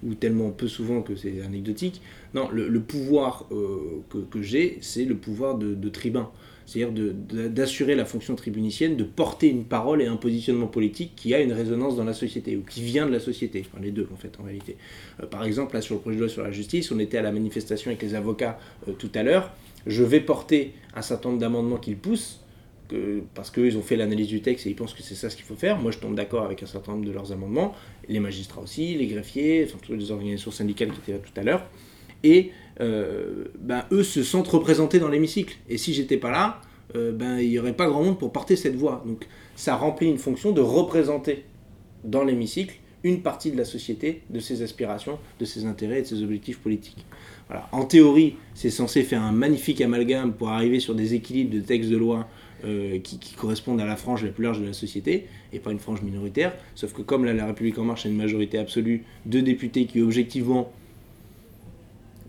ou 0.03 0.15
tellement 0.15 0.49
peu 0.49 0.67
souvent 0.67 1.01
que 1.01 1.15
c'est 1.15 1.41
anecdotique. 1.41 2.01
Non, 2.33 2.49
le, 2.51 2.79
pouvoir 2.79 3.45
euh, 3.51 4.01
que, 4.29 4.41
j'ai, 4.41 4.77
c'est 4.81 5.05
le 5.05 5.15
pouvoir 5.15 5.57
de, 5.57 5.89
tribun. 5.89 6.29
C'est-à-dire 6.65 7.13
d'assurer 7.49 7.95
la 7.95 8.05
fonction 8.05 8.35
tribunicienne, 8.35 8.95
de 8.95 9.03
porter 9.03 9.49
une 9.49 9.65
parole 9.65 10.01
et 10.01 10.05
un 10.05 10.15
positionnement 10.15 10.67
politique 10.67 11.11
qui 11.15 11.33
a 11.33 11.41
une 11.41 11.51
résonance 11.51 11.97
dans 11.97 12.05
la 12.05 12.13
société, 12.13 12.55
ou 12.55 12.61
qui 12.61 12.81
vient 12.81 13.05
de 13.05 13.11
la 13.11 13.19
société. 13.19 13.63
Enfin, 13.67 13.83
les 13.83 13.91
deux, 13.91 14.07
en 14.13 14.15
fait, 14.15 14.39
en 14.39 14.43
réalité. 14.43 14.77
Euh, 15.21 15.25
par 15.25 15.43
exemple, 15.43 15.75
là, 15.75 15.81
sur 15.81 15.95
le 15.95 16.01
projet 16.01 16.15
de 16.15 16.21
loi 16.21 16.29
sur 16.29 16.43
la 16.43 16.51
justice, 16.51 16.91
on 16.91 16.99
était 16.99 17.17
à 17.17 17.21
la 17.21 17.31
manifestation 17.31 17.91
avec 17.91 18.01
les 18.01 18.15
avocats 18.15 18.57
euh, 18.87 18.93
tout 18.93 19.11
à 19.13 19.23
l'heure. 19.23 19.51
Je 19.85 20.03
vais 20.03 20.21
porter 20.21 20.73
un 20.95 21.01
certain 21.01 21.29
nombre 21.29 21.41
d'amendements 21.41 21.77
qu'ils 21.77 21.97
poussent 21.97 22.39
parce 23.33 23.51
qu'ils 23.51 23.77
ont 23.77 23.81
fait 23.81 23.95
l'analyse 23.95 24.27
du 24.27 24.41
texte 24.41 24.65
et 24.65 24.69
ils 24.69 24.75
pensent 24.75 24.93
que 24.93 25.03
c'est 25.03 25.15
ça 25.15 25.29
ce 25.29 25.35
qu'il 25.35 25.45
faut 25.45 25.55
faire. 25.55 25.79
Moi, 25.79 25.91
je 25.91 25.97
tombe 25.97 26.15
d'accord 26.15 26.43
avec 26.43 26.61
un 26.63 26.65
certain 26.65 26.93
nombre 26.93 27.05
de 27.05 27.11
leurs 27.11 27.31
amendements, 27.31 27.73
les 28.07 28.19
magistrats 28.19 28.61
aussi, 28.61 28.95
les 28.95 29.07
greffiers, 29.07 29.67
toutes 29.67 29.89
les 29.89 30.11
organisations 30.11 30.51
syndicales 30.51 30.91
qui 30.91 30.99
étaient 30.99 31.13
là 31.13 31.19
tout 31.19 31.39
à 31.39 31.43
l'heure. 31.43 31.65
Et 32.23 32.51
euh, 32.79 33.45
ben, 33.59 33.85
eux 33.91 34.03
se 34.03 34.23
sentent 34.23 34.47
représentés 34.47 34.99
dans 34.99 35.09
l'hémicycle. 35.09 35.55
Et 35.69 35.77
si 35.77 35.93
j'étais 35.93 36.17
pas 36.17 36.31
là, 36.31 36.61
euh, 36.95 37.11
ben, 37.11 37.39
il 37.39 37.49
n'y 37.49 37.59
aurait 37.59 37.75
pas 37.75 37.87
grand 37.87 38.03
monde 38.03 38.19
pour 38.19 38.31
porter 38.31 38.55
cette 38.55 38.75
voix. 38.75 39.03
Donc 39.05 39.27
ça 39.55 39.75
remplit 39.75 40.07
une 40.07 40.17
fonction 40.17 40.51
de 40.51 40.61
représenter 40.61 41.45
dans 42.03 42.23
l'hémicycle 42.23 42.75
une 43.03 43.21
partie 43.21 43.51
de 43.51 43.57
la 43.57 43.65
société, 43.65 44.21
de 44.29 44.39
ses 44.39 44.61
aspirations, 44.61 45.17
de 45.39 45.45
ses 45.45 45.65
intérêts 45.65 45.99
et 45.99 46.01
de 46.03 46.07
ses 46.07 46.23
objectifs 46.23 46.59
politiques. 46.59 47.05
Voilà. 47.47 47.67
En 47.71 47.85
théorie, 47.85 48.35
c'est 48.53 48.69
censé 48.69 49.03
faire 49.03 49.23
un 49.23 49.31
magnifique 49.31 49.81
amalgame 49.81 50.33
pour 50.33 50.49
arriver 50.49 50.79
sur 50.79 50.93
des 50.93 51.15
équilibres 51.15 51.53
de 51.53 51.61
textes 51.61 51.89
de 51.89 51.97
loi 51.97 52.27
euh, 52.65 52.99
qui, 52.99 53.17
correspondent 53.35 53.81
à 53.81 53.85
la 53.85 53.95
frange 53.95 54.23
la 54.23 54.31
plus 54.31 54.43
large 54.43 54.59
de 54.59 54.65
la 54.65 54.73
société, 54.73 55.27
et 55.53 55.59
pas 55.59 55.71
une 55.71 55.79
frange 55.79 56.01
minoritaire. 56.01 56.53
Sauf 56.75 56.93
que 56.93 57.01
comme 57.01 57.25
la 57.25 57.45
République 57.45 57.77
en 57.77 57.83
marche 57.83 58.05
a 58.05 58.09
une 58.09 58.17
majorité 58.17 58.57
absolue 58.57 59.03
de 59.25 59.39
députés 59.39 59.85
qui 59.85 60.01
objectivement 60.01 60.71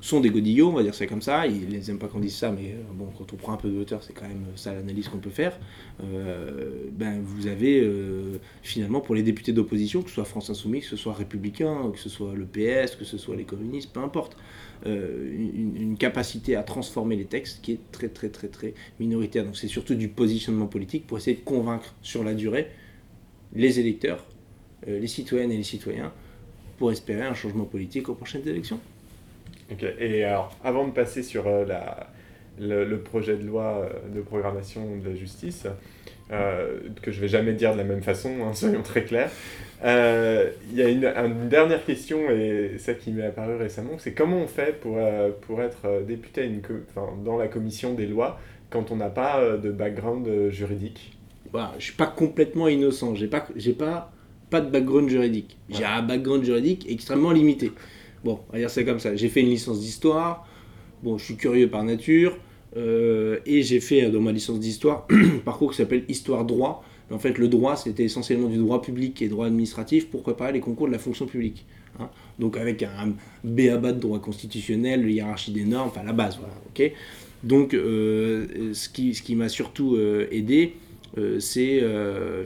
sont 0.01 0.21
des 0.21 0.31
godillots, 0.31 0.69
on 0.69 0.73
va 0.73 0.83
dire 0.83 0.95
ça 0.95 1.07
comme 1.07 1.23
ça. 1.23 1.47
Ils 1.47 1.69
les 1.69 1.91
aiment 1.91 1.99
pas 1.99 2.09
qu'on 2.09 2.19
dise 2.19 2.35
ça, 2.35 2.51
mais 2.51 2.73
euh, 2.73 2.83
bon, 2.93 3.09
quand 3.17 3.33
on 3.33 3.37
prend 3.37 3.53
un 3.53 3.57
peu 3.57 3.69
de 3.69 3.79
hauteur, 3.79 4.03
c'est 4.03 4.13
quand 4.13 4.27
même 4.27 4.45
ça 4.57 4.73
l'analyse 4.75 5.09
qu'on 5.09 5.19
peut 5.19 5.31
faire. 5.31 5.57
Euh, 6.03 6.89
ben, 6.93 7.21
vous 7.23 7.47
avez 7.47 7.89
finalement 8.63 9.01
pour 9.01 9.15
les 9.15 9.23
députés 9.23 9.53
d'opposition, 9.53 10.03
que 10.03 10.09
ce 10.09 10.15
soit 10.17 10.25
France 10.25 10.51
Insoumise, 10.51 10.85
que 10.85 10.91
ce 10.91 10.97
soit 10.97 11.13
républicain, 11.13 11.91
que 11.93 11.99
ce 11.99 12.09
soit 12.09 12.35
le 12.35 12.47
PS, 12.47 12.97
que 12.97 13.05
ce 13.05 13.17
soit 13.17 13.37
les 13.37 13.45
communistes, 13.45 13.93
peu 13.93 14.01
importe. 14.01 14.37
Euh, 14.87 15.31
une, 15.37 15.97
capacité 15.97 16.57
à 16.57 16.65
transformer 16.65 17.15
les 17.15 17.27
textes 17.27 17.61
qui 17.63 17.73
est 17.73 17.93
très 17.93 18.09
très 18.09 18.29
très 18.29 18.49
très 18.49 18.75
minoritaire. 18.99 19.45
Donc 19.45 19.57
c'est 19.57 19.69
surtout 19.69 19.95
du 19.95 20.09
positionnement 20.09 20.67
politique 20.67 21.07
pour 21.07 21.19
essayer 21.19 21.37
de 21.37 21.43
convaincre 21.43 21.95
sur 22.03 22.25
la 22.25 22.35
durée 22.35 22.69
les 23.55 23.79
électeurs, 23.79 24.25
euh, 24.89 24.99
les 24.99 25.07
citoyennes 25.07 25.53
et 25.53 25.57
les 25.57 25.63
citoyens 25.63 26.13
pour 26.79 26.91
espérer 26.91 27.23
un 27.23 27.35
changement 27.35 27.65
politique 27.65 28.09
aux 28.09 28.15
prochaines 28.15 28.49
élections. 28.49 28.81
Ok, 29.71 29.85
et 30.01 30.25
alors 30.25 30.57
avant 30.65 30.89
de 30.89 30.93
passer 30.93 31.23
sur 31.23 31.47
euh, 31.47 31.65
la, 31.65 32.09
le, 32.59 32.99
projet 32.99 33.37
de 33.37 33.45
loi 33.45 33.89
de 34.13 34.21
programmation 34.23 34.97
de 34.97 35.11
la 35.11 35.15
justice, 35.15 35.67
que 37.03 37.13
je 37.13 37.21
vais 37.21 37.29
jamais 37.29 37.53
dire 37.53 37.73
de 37.73 37.79
la 37.79 37.85
même 37.85 38.03
façon, 38.03 38.31
hein, 38.45 38.55
soyons 38.55 38.83
très 38.83 39.05
clairs. 39.05 39.31
Euh, 39.85 40.51
il 40.71 40.79
y 40.79 40.83
a 40.83 40.89
une, 40.89 41.49
dernière 41.49 41.85
question, 41.85 42.31
et 42.31 42.77
ça 42.79 42.95
qui 42.95 43.11
m'est 43.11 43.27
apparu 43.27 43.57
récemment, 43.57 43.99
c'est 43.99 44.13
comment 44.13 44.39
on 44.39 44.47
fait 44.47 44.79
pour, 44.81 44.97
euh, 44.99 45.31
pour 45.41 45.61
être 45.61 45.87
euh, 45.87 46.03
député 46.03 46.45
une 46.45 46.61
dans 47.25 47.37
la 47.37 47.49
commission 47.49 47.95
des 47.95 48.07
lois 48.07 48.39
quand 48.71 48.93
on 48.93 48.97
n'a 48.97 49.11
pas 49.11 49.57
de 49.57 49.71
background 49.71 50.51
juridique? 50.51 51.19
Bah, 51.53 51.71
Je 51.73 51.77
ne 51.77 51.83
suis 51.83 51.95
pas 51.95 52.07
complètement 52.07 52.69
innocent, 52.69 53.15
je 53.15 53.25
n'ai 53.25 53.31
pas, 53.31 53.47
pas, 53.79 54.13
pas 54.51 54.61
de 54.61 54.71
background 54.71 55.09
juridique. 55.09 55.59
J'ai 55.69 55.85
un 55.85 56.03
background 56.03 56.45
juridique 56.45 56.87
extrêmement 56.89 57.33
limité. 57.33 57.73
Bon, 58.25 58.41
on 58.49 58.53
va 58.53 58.59
dire 58.59 58.71
c'est 58.71 58.85
comme 58.85 59.01
ça. 59.01 59.17
J'ai 59.17 59.29
fait 59.29 59.41
une 59.41 59.49
licence 59.49 59.81
d'histoire, 59.81 60.47
bon, 61.03 61.19
je 61.19 61.25
suis 61.25 61.37
curieux 61.37 61.69
par 61.69 61.83
nature, 61.83 62.39
et 62.77 63.63
j'ai 63.63 63.81
fait 63.81 64.11
dans 64.11 64.21
ma 64.21 64.33
licence 64.33 64.59
d'histoire 64.59 65.07
un 65.11 65.39
parcours 65.45 65.71
qui 65.71 65.77
s'appelle 65.77 66.05
Histoire 66.09 66.45
droit 66.45 66.85
en 67.13 67.19
fait, 67.19 67.39
le 67.39 67.49
droit, 67.49 67.77
c'était 67.77 68.05
essentiellement 68.05 68.49
du 68.49 68.59
droit 68.59 68.81
public 68.81 69.21
et 69.23 69.29
droit 69.29 69.47
administratif 69.47 70.09
pour 70.09 70.23
préparer 70.23 70.53
les 70.53 70.61
concours 70.61 70.87
de 70.87 70.93
la 70.93 70.99
fonction 70.99 71.27
publique. 71.27 71.65
Hein. 72.01 72.09
Donc 72.39 72.57
avec 72.57 72.83
un 72.83 73.13
BABA 73.45 73.93
de 73.93 74.01
droit 74.01 74.19
constitutionnel, 74.19 75.09
hiérarchie 75.09 75.53
des 75.53 75.65
normes, 75.65 75.89
enfin 75.89 76.03
la 76.03 76.13
base, 76.13 76.39
ok 76.71 76.93
Donc 77.43 77.75
euh, 77.75 78.73
ce 78.73 78.89
qui, 78.89 79.35
m'a 79.35 79.49
surtout 79.49 79.97
euh, 79.97 80.27
aidé, 80.31 80.75
euh, 81.19 81.39
c'est 81.39 81.83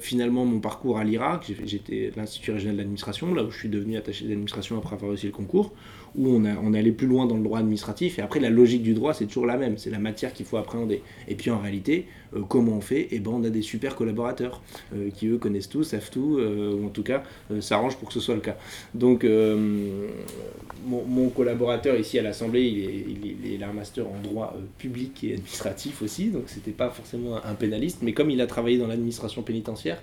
finalement 0.00 0.45
mon 0.45 0.59
parcours 0.59 0.99
à 0.99 1.04
l'IRAC. 1.04 1.52
J'étais 1.64 2.11
à 2.16 2.21
l'Institut 2.21 2.50
régional 2.50 2.76
d'administration, 2.76 3.33
là 3.35 3.45
où 3.45 3.50
je 3.50 3.59
suis 3.59 3.68
devenu 3.68 3.97
attaché 3.97 4.26
d'administration 4.26 4.76
après 4.78 4.97
avoir 4.97 5.11
réussi 5.11 5.26
le 5.26 5.33
concours 5.33 5.73
où 6.16 6.28
on, 6.28 6.44
a, 6.44 6.54
on 6.62 6.73
est 6.75 6.78
allé 6.78 6.92
plus 6.92 7.06
loin 7.06 7.26
dans 7.26 7.37
le 7.37 7.42
droit 7.42 7.58
administratif. 7.58 8.18
Et 8.18 8.23
après, 8.23 8.40
la 8.40 8.50
logique 8.50 8.82
du 8.82 8.94
droit, 8.94 9.14
c'est 9.14 9.26
toujours 9.26 9.46
la 9.46 9.56
même. 9.56 9.78
C'est 9.78 9.90
la 9.90 9.99
matière 9.99 10.32
qu'il 10.32 10.46
faut 10.46 10.56
appréhender. 10.56 11.02
Et 11.28 11.35
puis 11.35 11.50
en 11.50 11.58
réalité, 11.58 12.06
euh, 12.35 12.40
comment 12.49 12.73
on 12.73 12.80
fait? 12.80 13.08
Eh 13.11 13.18
ben, 13.18 13.32
on 13.32 13.44
a 13.44 13.50
des 13.50 13.62
super 13.62 13.94
collaborateurs 13.94 14.62
euh, 14.94 15.11
qui, 15.11 15.26
eux, 15.26 15.38
connaissent 15.38 15.68
tout, 15.68 15.85
savent 15.85 16.11
tout, 16.11 16.38
euh, 16.38 16.75
ou 16.75 16.87
en 16.87 16.88
tout 16.88 17.02
cas, 17.02 17.23
s'arrangent 17.61 17.96
pour 17.96 18.08
que 18.08 18.14
ce 18.14 18.20
soit 18.20 18.35
le 18.35 18.40
cas. 18.40 18.56
Donc, 18.94 19.26
mon, 20.87 21.28
collaborateur 21.28 21.99
ici 21.99 22.18
à 22.18 22.23
l'Assemblée, 22.23 22.62
il 22.62 22.85
est, 22.85 23.37
il, 23.44 23.61
est, 23.61 23.64
un 23.64 23.73
master 23.73 24.06
en 24.06 24.18
droit 24.23 24.56
public 24.78 25.25
et 25.25 25.35
administratif 25.35 26.02
aussi. 26.02 26.28
Donc, 26.28 26.44
c'était 26.46 26.70
pas 26.70 26.90
forcément 26.90 27.37
un 27.44 27.54
pénaliste. 27.54 27.99
Mais 28.02 28.12
comme 28.12 28.30
il 28.30 28.40
a 28.40 28.46
travaillé 28.46 28.78
dans 28.78 28.87
l'administration 28.87 29.42
pénitentiaire, 29.42 30.02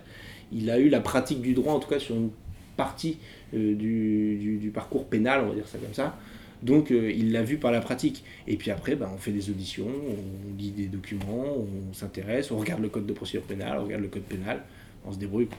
il 0.52 0.70
a 0.70 0.78
eu 0.80 0.90
la 0.90 1.00
pratique 1.00 1.42
du 1.42 1.54
droit, 1.54 1.74
en 1.74 1.80
tout 1.80 1.90
cas 1.90 2.00
sur 2.00 2.16
une 2.16 2.30
partie 2.76 3.18
du, 3.54 4.58
du, 4.62 4.70
parcours 4.70 5.06
pénal, 5.06 5.42
on 5.46 5.50
va 5.50 5.56
dire 5.56 5.68
ça 5.68 5.78
comme 5.78 5.94
ça. 5.94 6.18
Donc 6.62 6.90
il 6.92 7.32
l'a 7.32 7.44
vu 7.44 7.58
par 7.58 7.72
la 7.72 7.82
pratique. 7.82 8.24
Et 8.48 8.56
puis 8.56 8.72
après, 8.72 8.96
ben, 8.96 9.10
on 9.14 9.18
fait 9.18 9.32
des 9.32 9.50
auditions, 9.50 9.88
on 9.88 10.58
lit 10.58 10.72
des 10.72 10.88
documents, 10.88 11.58
on 11.58 11.94
s'intéresse, 11.94 12.52
on 12.52 12.58
regarde 12.58 12.82
le 12.82 12.90
code 12.90 13.06
de 13.06 13.14
procédure 13.14 13.44
pénale, 13.44 13.78
on 13.80 13.84
regarde 13.84 14.02
le 14.02 14.08
code 14.08 14.24
pénal, 14.24 14.64
on 15.06 15.12
se 15.12 15.18
débrouille. 15.18 15.50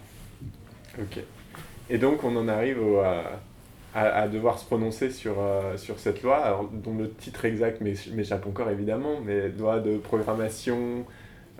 Ok. 0.98 1.18
Et 1.90 1.98
donc 1.98 2.24
on 2.24 2.34
en 2.36 2.48
arrive 2.48 2.78
à, 3.94 4.26
devoir 4.28 4.58
se 4.58 4.64
prononcer 4.64 5.10
sur, 5.10 5.36
euh, 5.38 5.76
sur 5.76 5.98
cette 5.98 6.22
loi, 6.22 6.68
dont 6.72 6.96
le 6.96 7.10
titre 7.10 7.44
exact 7.44 7.80
m'échappe 7.80 8.46
encore 8.46 8.68
évidemment, 8.70 9.20
mais 9.24 9.50
loi 9.50 9.78
de 9.78 9.98
programmation 9.98 11.04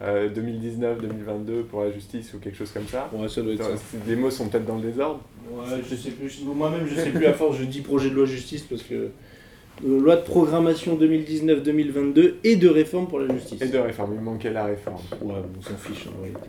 2019-2022 0.03 1.51
euh, 1.51 1.63
pour 1.63 1.83
la 1.83 1.91
justice 1.93 2.35
ou 2.35 2.39
quelque 2.39 2.57
chose 2.57 2.71
comme 2.73 2.87
ça. 2.87 3.09
Ouais, 3.13 3.29
ça 3.29 3.43
doit 3.43 3.55
être 3.55 3.63
ça. 3.63 3.97
Les 4.07 4.17
mots 4.17 4.31
sont 4.31 4.49
peut-être 4.49 4.67
dans 4.67 4.77
le 4.77 4.83
désordre. 4.83 5.21
Ouais, 5.51 5.81
je 5.89 5.95
sais 5.95 6.11
plus. 6.11 6.43
Moi-même, 6.45 6.87
je 6.87 6.95
sais 6.95 7.11
plus 7.11 7.27
à 7.27 7.33
force, 7.33 7.59
je 7.59 7.65
dis 7.65 7.81
projet 7.81 8.11
de 8.11 8.15
loi 8.15 8.27
justice 8.27 8.63
parce 8.63 8.83
que 8.83 8.95
euh, 8.95 10.01
loi 10.01 10.17
de 10.17 10.23
programmation 10.23 10.97
2019-2022 10.97 12.35
et 12.45 12.57
de 12.57 12.69
réforme 12.69 13.09
pour 13.09 13.21
la 13.21 13.33
justice. 13.35 13.61
Et 13.63 13.69
de 13.69 13.79
réforme, 13.79 14.15
il 14.15 14.21
manquait 14.21 14.53
la 14.53 14.65
réforme. 14.65 15.03
Ouais, 15.23 15.35
on 15.59 15.63
s'en 15.63 15.77
fiche 15.77 16.07
en 16.07 16.23
réalité. 16.23 16.49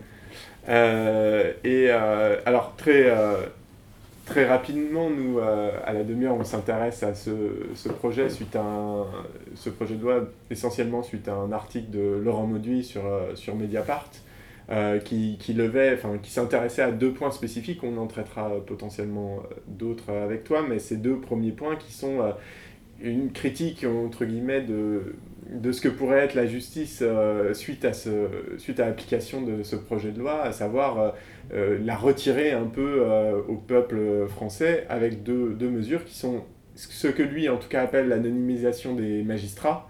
Euh, 0.68 1.54
et 1.64 1.88
euh, 1.90 2.38
alors, 2.46 2.76
très, 2.76 3.10
euh, 3.10 3.36
très 4.26 4.46
rapidement, 4.46 5.10
nous, 5.10 5.40
à 5.40 5.94
la 5.94 6.04
demi-heure, 6.04 6.36
on 6.36 6.44
s'intéresse 6.44 7.04
à 7.04 7.14
ce, 7.14 7.32
ce, 7.76 7.90
projet 7.90 8.30
suite 8.30 8.56
à 8.56 8.62
un, 8.64 9.06
ce 9.56 9.70
projet 9.70 9.96
de 9.96 10.02
loi, 10.02 10.28
essentiellement 10.50 11.04
suite 11.04 11.28
à 11.28 11.36
un 11.36 11.52
article 11.52 11.92
de 11.92 12.22
Laurent 12.24 12.48
Mauduit 12.48 12.84
sur, 12.84 13.04
sur 13.36 13.56
Mediapart. 13.56 14.10
qui, 15.04 15.38
qui, 15.40 15.54
levait, 15.54 15.94
enfin, 15.94 16.18
qui 16.22 16.32
s'intéressait 16.32 16.82
à 16.82 16.92
deux 16.92 17.12
points 17.12 17.32
spécifiques. 17.32 17.84
On 17.84 17.98
en 17.98 18.08
traitera 18.08 18.50
potentiellement 18.66 19.44
d'autres 19.68 20.12
avec 20.12 20.44
toi, 20.44 20.66
mais 20.68 20.80
ces 20.80 20.98
deux 20.98 21.18
premiers 21.18 21.52
points 21.52 21.76
qui 21.76 21.94
sont 21.94 22.34
une 23.02 23.32
critique 23.32 23.86
entre 23.86 24.26
guillemets 24.26 24.62
de, 24.62 25.72
ce 25.72 25.82
que 25.82 25.90
pourrait 25.90 26.20
être 26.20 26.34
la 26.34 26.46
justice 26.46 27.00
euh, 27.02 27.54
suite 27.54 27.86
à 27.86 27.94
ce, 27.94 28.30
suite 28.58 28.80
à 28.80 28.86
l'application 28.86 29.42
de 29.42 29.64
ce 29.64 29.76
projet 29.76 30.12
de 30.12 30.20
loi, 30.20 30.42
à 30.42 30.52
savoir 30.52 31.00
euh, 31.00 31.10
euh, 31.54 31.80
la 31.84 31.96
retirer 31.96 32.52
un 32.52 32.66
peu 32.66 33.06
au 33.48 33.56
peuple 33.56 34.28
français 34.28 34.86
avec 34.90 35.24
deux, 35.24 35.54
deux, 35.54 35.70
mesures 35.70 36.04
qui 36.06 36.16
sont 36.16 36.44
ce 36.76 37.08
que 37.08 37.24
lui 37.24 37.48
en 37.48 37.58
tout 37.58 37.70
cas 37.70 37.84
appelle 37.84 38.10
l'anonymisation 38.10 38.96
des 38.96 39.24
magistrats 39.24 39.90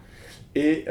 et 0.55 0.85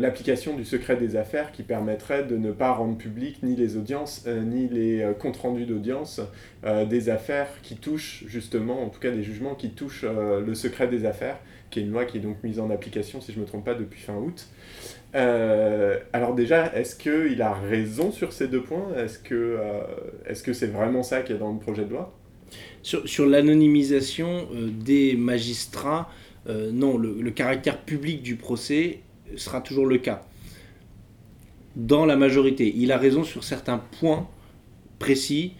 l'application 0.00 0.56
du 0.56 0.64
secret 0.64 0.96
des 0.96 1.16
affaires 1.16 1.52
qui 1.52 1.62
permettrait 1.62 2.24
de 2.24 2.36
ne 2.36 2.50
pas 2.52 2.72
rendre 2.72 2.98
public 2.98 3.42
ni 3.42 3.54
les 3.56 3.76
audiences 3.76 4.26
ni 4.26 4.68
les 4.68 5.06
comptes 5.18 5.36
rendus 5.36 5.64
d'audience 5.64 6.20
des 6.64 7.08
affaires 7.08 7.48
qui 7.62 7.76
touchent 7.76 8.24
justement, 8.26 8.82
en 8.82 8.88
tout 8.88 8.98
cas 9.00 9.12
des 9.12 9.22
jugements 9.22 9.54
qui 9.54 9.70
touchent 9.70 10.04
le 10.04 10.54
secret 10.54 10.88
des 10.88 11.06
affaires 11.06 11.38
qui 11.70 11.80
est 11.80 11.82
une 11.82 11.92
loi 11.92 12.04
qui 12.04 12.18
est 12.18 12.20
donc 12.20 12.42
mise 12.42 12.60
en 12.60 12.70
application, 12.70 13.20
si 13.20 13.32
je 13.32 13.36
ne 13.36 13.42
me 13.42 13.46
trompe 13.46 13.64
pas, 13.64 13.74
depuis 13.74 14.00
fin 14.00 14.16
août. 14.16 14.46
Euh, 15.14 15.98
alors 16.12 16.34
déjà, 16.34 16.72
est-ce 16.74 16.96
qu'il 16.96 17.40
a 17.42 17.52
raison 17.54 18.12
sur 18.12 18.32
ces 18.32 18.48
deux 18.48 18.62
points? 18.62 18.88
Est-ce 18.96 19.18
que 19.18 19.34
euh, 19.34 19.80
est-ce 20.26 20.42
que 20.42 20.52
c'est 20.52 20.66
vraiment 20.66 21.02
ça 21.02 21.22
qui 21.22 21.32
est 21.32 21.38
dans 21.38 21.52
le 21.52 21.58
projet 21.58 21.84
de 21.84 21.90
loi? 21.90 22.14
Sur, 22.82 23.26
l'anonymisation 23.26 24.48
euh, 24.54 24.68
des 24.70 25.14
magistrats, 25.16 26.10
non, 26.46 26.96
le, 26.96 27.20
le, 27.20 27.30
caractère 27.30 27.82
public 27.82 28.22
du 28.22 28.36
procès 28.36 29.00
sera 29.36 29.60
toujours 29.60 29.86
le 29.86 29.98
cas. 29.98 30.26
Dans 31.76 32.06
la 32.06 32.16
majorité, 32.16 32.72
il 32.74 32.90
a 32.90 32.96
raison 32.96 33.22
sur 33.22 33.44
certains 33.44 33.78
points 33.78 34.28
précis, 34.98 35.52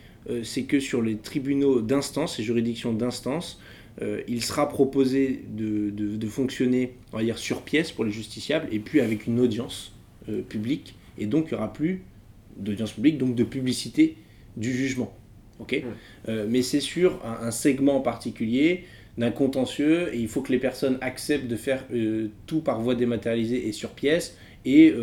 c'est 0.42 0.62
que 0.62 0.80
sur 0.80 1.02
les 1.02 1.16
tribunaux 1.16 1.80
d'instance 1.82 2.38
et 2.38 2.42
juridictions 2.42 2.92
d'instance, 2.92 3.60
euh, 4.02 4.22
il 4.28 4.42
sera 4.42 4.68
proposé 4.68 5.44
de, 5.48 6.26
fonctionner, 6.28 6.94
on 7.12 7.16
va 7.16 7.24
dire, 7.24 7.38
sur 7.38 7.62
pièce 7.62 7.90
pour 7.90 8.04
les 8.04 8.12
justiciables, 8.12 8.68
et 8.70 8.78
puis 8.78 9.00
avec 9.00 9.26
une 9.26 9.40
audience 9.40 9.92
euh, 10.28 10.42
publique, 10.42 10.94
et 11.16 11.26
donc 11.26 11.46
il 11.46 11.54
n'y 11.54 11.58
aura 11.58 11.72
plus 11.72 12.02
d'audience 12.56 12.92
publique, 12.92 13.18
donc 13.18 13.34
de 13.34 13.44
publicité 13.44 14.16
du 14.56 14.72
jugement. 14.72 15.12
ok? 15.58 15.82
Euh, 16.28 16.46
mais 16.48 16.62
c'est 16.62 16.80
sur 16.80 17.18
un, 17.24 17.50
segment 17.50 18.00
particulier 18.00 18.84
d'un 19.18 19.30
contentieux, 19.30 20.14
et 20.14 20.18
il 20.18 20.28
faut 20.28 20.40
que 20.40 20.52
les 20.52 20.58
personnes 20.58 20.96
acceptent 21.00 21.48
de 21.48 21.56
faire 21.56 21.84
tout 22.46 22.60
par 22.60 22.80
voie 22.80 22.94
dématérialisée 22.94 23.68
et 23.68 23.72
sur 23.72 23.90
pièce, 23.90 24.36
et 24.64 24.94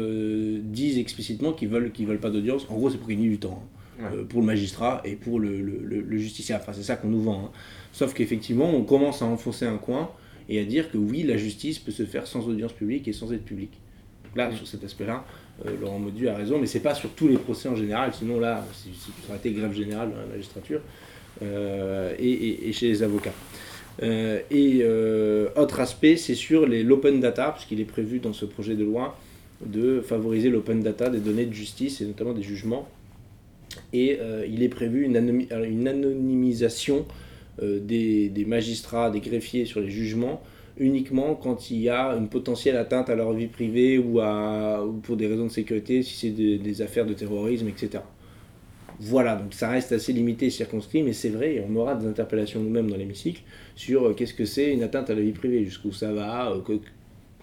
disent 0.63 0.97
explicitement 0.97 1.51
qu'ils 1.53 1.69
veulent, 1.69 1.91
qu'ils 1.91 2.07
veulent 2.07 2.19
pas 2.19 2.29
d'audience. 2.29 2.65
En 2.69 2.75
gros, 2.75 2.89
c'est 2.89 2.97
pour 2.97 3.09
gagner 3.09 3.29
du 3.29 3.37
temps. 3.37 3.61
Hein, 4.01 4.25
pour 4.27 4.41
le 4.41 4.45
magistrat 4.45 5.01
et 5.05 5.15
pour 5.15 5.39
le, 5.39 5.61
le, 5.61 6.17
justiciable. 6.17 6.61
Enfin, 6.63 6.73
c'est 6.73 6.83
ça 6.83 6.97
qu'on 6.97 7.07
nous 7.07 7.21
vend. 7.21 7.45
Hein. 7.45 7.51
Sauf 7.93 8.13
qu'effectivement, 8.13 8.69
on 8.69 8.83
commence 8.83 9.21
à 9.21 9.25
enfoncer 9.25 9.65
un 9.65 9.77
coin 9.77 10.11
et 10.49 10.59
à 10.59 10.65
dire 10.65 10.91
que 10.91 10.97
oui, 10.97 11.23
la 11.23 11.37
justice 11.37 11.79
peut 11.79 11.91
se 11.91 12.03
faire 12.03 12.27
sans 12.27 12.45
audience 12.47 12.73
publique 12.73 13.07
et 13.07 13.13
sans 13.13 13.31
aide 13.31 13.43
publique. 13.43 13.79
là, 14.35 14.51
sur 14.53 14.67
cet 14.67 14.83
aspect-là, 14.83 15.23
euh, 15.65 15.71
Laurent 15.79 15.99
Maudu 15.99 16.27
a 16.27 16.35
raison, 16.35 16.59
mais 16.59 16.67
c'est 16.67 16.81
pas 16.81 16.93
sur 16.93 17.09
tous 17.11 17.29
les 17.29 17.37
procès 17.37 17.69
en 17.69 17.75
général, 17.75 18.13
sinon 18.13 18.37
là, 18.37 18.65
ça 18.73 18.89
aurait 19.29 19.37
été 19.37 19.51
grève 19.51 19.71
générale 19.71 20.11
dans 20.11 20.19
la 20.19 20.25
magistrature 20.25 20.81
euh, 21.41 22.13
et, 22.19 22.71
chez 22.73 22.87
les 22.89 23.01
avocats. 23.01 23.33
Euh, 24.03 24.39
et 24.51 24.83
autre 25.59 25.79
aspect, 25.79 26.17
c'est 26.17 26.35
sur 26.35 26.65
l'open 26.65 27.19
data, 27.19 27.51
puisqu'il 27.51 27.79
est 27.79 27.85
prévu 27.85 28.19
dans 28.19 28.33
ce 28.33 28.45
projet 28.45 28.75
de 28.75 28.83
loi 28.83 29.17
de 29.65 30.01
favoriser 30.01 30.49
l'open 30.49 30.81
data 30.81 31.09
des 31.09 31.19
données 31.19 31.45
de 31.45 31.53
justice 31.53 32.01
et 32.01 32.05
notamment 32.05 32.33
des 32.33 32.43
jugements. 32.43 32.87
Et 33.93 34.19
il 34.47 34.63
est 34.63 34.69
prévu 34.69 35.03
une, 35.03 35.17
anonymisation 35.17 37.05
euh, 37.61 37.79
des, 37.79 38.45
magistrats, 38.45 39.09
des 39.09 39.21
greffiers 39.21 39.63
sur 39.63 39.79
les 39.79 39.89
jugements 39.89 40.41
uniquement 40.77 41.35
quand 41.35 41.71
il 41.71 41.79
y 41.79 41.89
a 41.89 42.09
une 42.17 42.27
potentielle 42.27 42.75
atteinte 42.75 43.09
à 43.09 43.15
leur 43.15 43.31
vie 43.31 43.47
privée 43.47 43.97
ou, 43.97 44.19
pour 45.03 45.15
des 45.15 45.25
raisons 45.25 45.45
de 45.45 45.51
sécurité, 45.51 46.03
si 46.03 46.15
c'est 46.15 46.31
des 46.31 46.81
affaires 46.81 47.05
de 47.05 47.13
terrorisme, 47.13 47.69
etc. 47.69 48.03
Voilà, 48.99 49.35
donc 49.35 49.53
ça 49.53 49.69
reste 49.69 49.91
assez 49.91 50.13
limité 50.13 50.45
et 50.45 50.49
circonscrit, 50.49 51.03
mais 51.03 51.13
c'est 51.13 51.29
vrai, 51.29 51.65
on 51.69 51.75
aura 51.75 51.95
des 51.95 52.07
interpellations 52.07 52.61
nous-mêmes 52.61 52.89
dans 52.89 52.95
l'hémicycle 52.95 53.41
sur 53.75 54.05
euh, 54.05 54.13
qu'est-ce 54.13 54.33
que 54.33 54.45
c'est 54.45 54.71
une 54.71 54.83
atteinte 54.83 55.09
à 55.09 55.15
la 55.15 55.21
vie 55.21 55.33
privée, 55.33 55.65
jusqu'où 55.65 55.91
ça 55.91 56.13
va, 56.13 56.51
euh, 56.51 56.59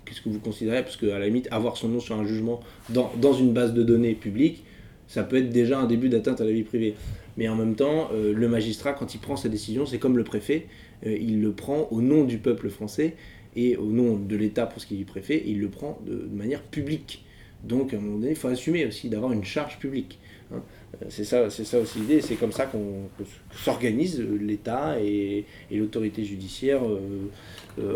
qu'est-ce 0.04 0.22
que 0.22 0.30
vous 0.30 0.38
considérez, 0.38 0.82
parce 0.82 0.96
qu'à 0.96 1.18
la 1.18 1.26
limite, 1.26 1.48
avoir 1.50 1.76
son 1.76 1.88
nom 1.88 2.00
sur 2.00 2.16
un 2.16 2.24
jugement 2.24 2.60
dans, 2.88 3.12
dans 3.20 3.34
une 3.34 3.52
base 3.52 3.74
de 3.74 3.82
données 3.82 4.14
publique, 4.14 4.64
ça 5.08 5.24
peut 5.24 5.36
être 5.36 5.50
déjà 5.50 5.78
un 5.78 5.86
début 5.86 6.08
d'atteinte 6.08 6.40
à 6.40 6.44
la 6.44 6.52
vie 6.52 6.62
privée. 6.62 6.94
Mais 7.36 7.48
en 7.48 7.56
même 7.56 7.74
temps, 7.74 8.08
euh, 8.14 8.32
le 8.32 8.48
magistrat, 8.48 8.94
quand 8.94 9.14
il 9.14 9.18
prend 9.18 9.36
sa 9.36 9.50
décision, 9.50 9.84
c'est 9.84 9.98
comme 9.98 10.16
le 10.16 10.24
préfet, 10.24 10.66
il 11.04 11.42
le 11.42 11.50
prend 11.50 11.88
au 11.90 12.00
nom 12.00 12.22
du 12.22 12.38
peuple 12.38 12.68
français 12.68 13.16
et 13.56 13.76
au 13.76 13.86
nom 13.86 14.16
de 14.16 14.36
l'État 14.36 14.66
pour 14.66 14.80
ce 14.80 14.86
qui 14.86 14.94
est 14.94 14.98
du 14.98 15.04
préfet, 15.04 15.36
et 15.36 15.50
il 15.50 15.60
le 15.60 15.68
prend 15.68 16.00
de, 16.06 16.28
manière 16.32 16.62
publique. 16.62 17.24
Donc 17.64 17.92
à 17.92 17.96
un 17.96 18.00
moment 18.00 18.18
donné, 18.18 18.30
il 18.30 18.36
faut 18.36 18.48
assumer 18.48 18.86
aussi 18.86 19.08
d'avoir 19.08 19.32
une 19.32 19.44
charge 19.44 19.78
publique. 19.78 20.18
Hein. 20.52 20.62
Euh, 20.94 21.06
c'est 21.08 21.24
ça, 21.24 21.50
c'est 21.50 21.64
ça 21.64 21.78
aussi 21.78 22.00
l'idée, 22.00 22.20
c'est 22.20 22.36
comme 22.36 22.52
ça 22.52 22.66
qu'on 22.66 23.08
s'organise 23.54 24.20
l'État 24.20 24.96
et, 25.00 25.44
et 25.70 25.76
l'autorité 25.76 26.24
judiciaire 26.24 26.82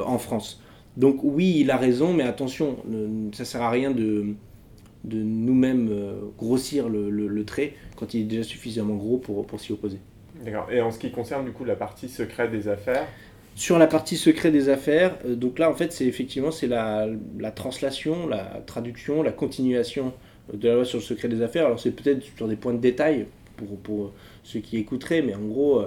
en 0.05 0.19
France. 0.19 0.63
Donc 0.97 1.21
oui, 1.23 1.59
il 1.59 1.71
a 1.71 1.77
raison, 1.77 2.15
mais 2.15 2.23
attention, 2.23 2.79
ça 3.33 3.45
sert 3.45 3.61
à 3.61 3.71
rien 3.71 3.91
de, 3.91 4.35
de 5.07 5.19
nous-mêmes 5.19 5.89
euh, 5.91 6.13
grossir 6.37 6.89
le, 6.89 7.45
trait 7.45 7.75
quand 7.95 8.13
il 8.13 8.23
est 8.23 8.25
déjà 8.25 8.43
suffisamment 8.43 8.97
gros 8.97 9.19
pour, 9.19 9.47
pour 9.47 9.61
s'y 9.61 9.73
opposer. 9.73 9.99
D'accord. 10.45 10.71
Et 10.71 10.81
en 10.81 10.91
ce 10.91 10.99
qui 10.99 11.11
concerne 11.11 11.45
du 11.45 11.53
coup 11.53 11.65
la 11.65 11.77
partie 11.77 12.09
secret 12.09 12.49
des 12.49 12.69
affaires? 12.69 13.07
Sur 13.55 13.79
la 13.79 13.87
partie 13.87 14.17
secret 14.17 14.51
des 14.51 14.69
affaires, 14.69 15.17
euh, 15.25 15.35
donc 15.35 15.59
là 15.59 15.71
en 15.71 15.75
fait 15.75 15.93
c'est 15.93 16.07
effectivement 16.07 16.51
c'est 16.51 16.67
la, 16.67 17.07
la, 17.39 17.51
translation, 17.53 18.27
la 18.27 18.63
traduction, 18.67 19.23
la 19.23 19.33
continuation 19.33 20.13
de 20.53 20.69
la 20.69 20.75
loi 20.75 20.85
sur 20.85 20.99
le 20.99 21.05
secret 21.05 21.29
des 21.29 21.43
affaires. 21.43 21.67
Alors 21.67 21.81
c'est 21.81 21.91
peut-être 21.91 22.23
sur 22.37 22.49
des 22.49 22.57
points 22.57 22.75
de 22.75 22.81
détail 22.81 23.27
pour, 23.57 23.77
pour 23.79 24.13
ceux 24.43 24.61
qui 24.61 24.77
écouteraient, 24.77 25.23
mais 25.23 25.35
en 25.35 25.43
gros 25.43 25.83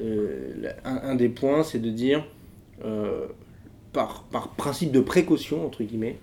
euh, 0.00 0.72
un, 0.84 1.14
des 1.14 1.28
points 1.28 1.62
c'est 1.62 1.78
de 1.80 1.90
dire 1.90 2.24
par, 3.92 4.24
par 4.24 4.48
principe 4.50 4.92
de 4.92 5.00
précaution 5.00 5.64
entre 5.64 5.84
guillemets, 5.84 6.18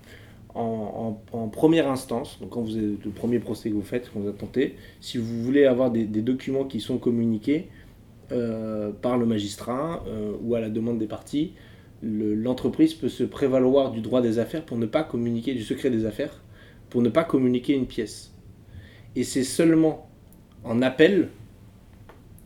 en, 0.54 1.48
première 1.50 1.90
instance, 1.90 2.38
donc 2.40 2.50
quand 2.50 2.60
vous 2.60 2.76
êtes 2.76 3.04
le 3.04 3.10
premier 3.10 3.38
procès 3.38 3.70
que 3.70 3.74
vous 3.74 3.82
faites, 3.82 4.10
quand 4.12 4.20
vous 4.20 4.28
attendez, 4.28 4.74
si 5.00 5.18
vous 5.18 5.42
voulez 5.42 5.64
avoir 5.64 5.90
des, 5.90 6.04
documents 6.04 6.64
qui 6.64 6.80
sont 6.80 6.98
communiqués 6.98 7.68
euh, 8.32 8.90
par 8.90 9.18
le 9.18 9.26
magistrat 9.26 10.04
euh, 10.06 10.32
ou 10.42 10.54
à 10.54 10.60
la 10.60 10.68
demande 10.68 10.98
des 10.98 11.06
parties, 11.06 11.52
l'entreprise 12.02 12.94
peut 12.94 13.08
se 13.08 13.22
prévaloir 13.22 13.92
du 13.92 14.00
droit 14.00 14.20
des 14.20 14.38
affaires 14.38 14.64
pour 14.64 14.76
ne 14.76 14.86
pas 14.86 15.04
communiquer 15.04 15.54
du 15.54 15.62
secret 15.62 15.88
des 15.88 16.04
affaires, 16.04 16.41
pour 16.92 17.00
ne 17.00 17.08
pas 17.08 17.24
communiquer 17.24 17.72
une 17.72 17.86
pièce. 17.86 18.34
Et 19.16 19.24
c'est 19.24 19.44
seulement 19.44 20.10
en 20.62 20.82
appel 20.82 21.30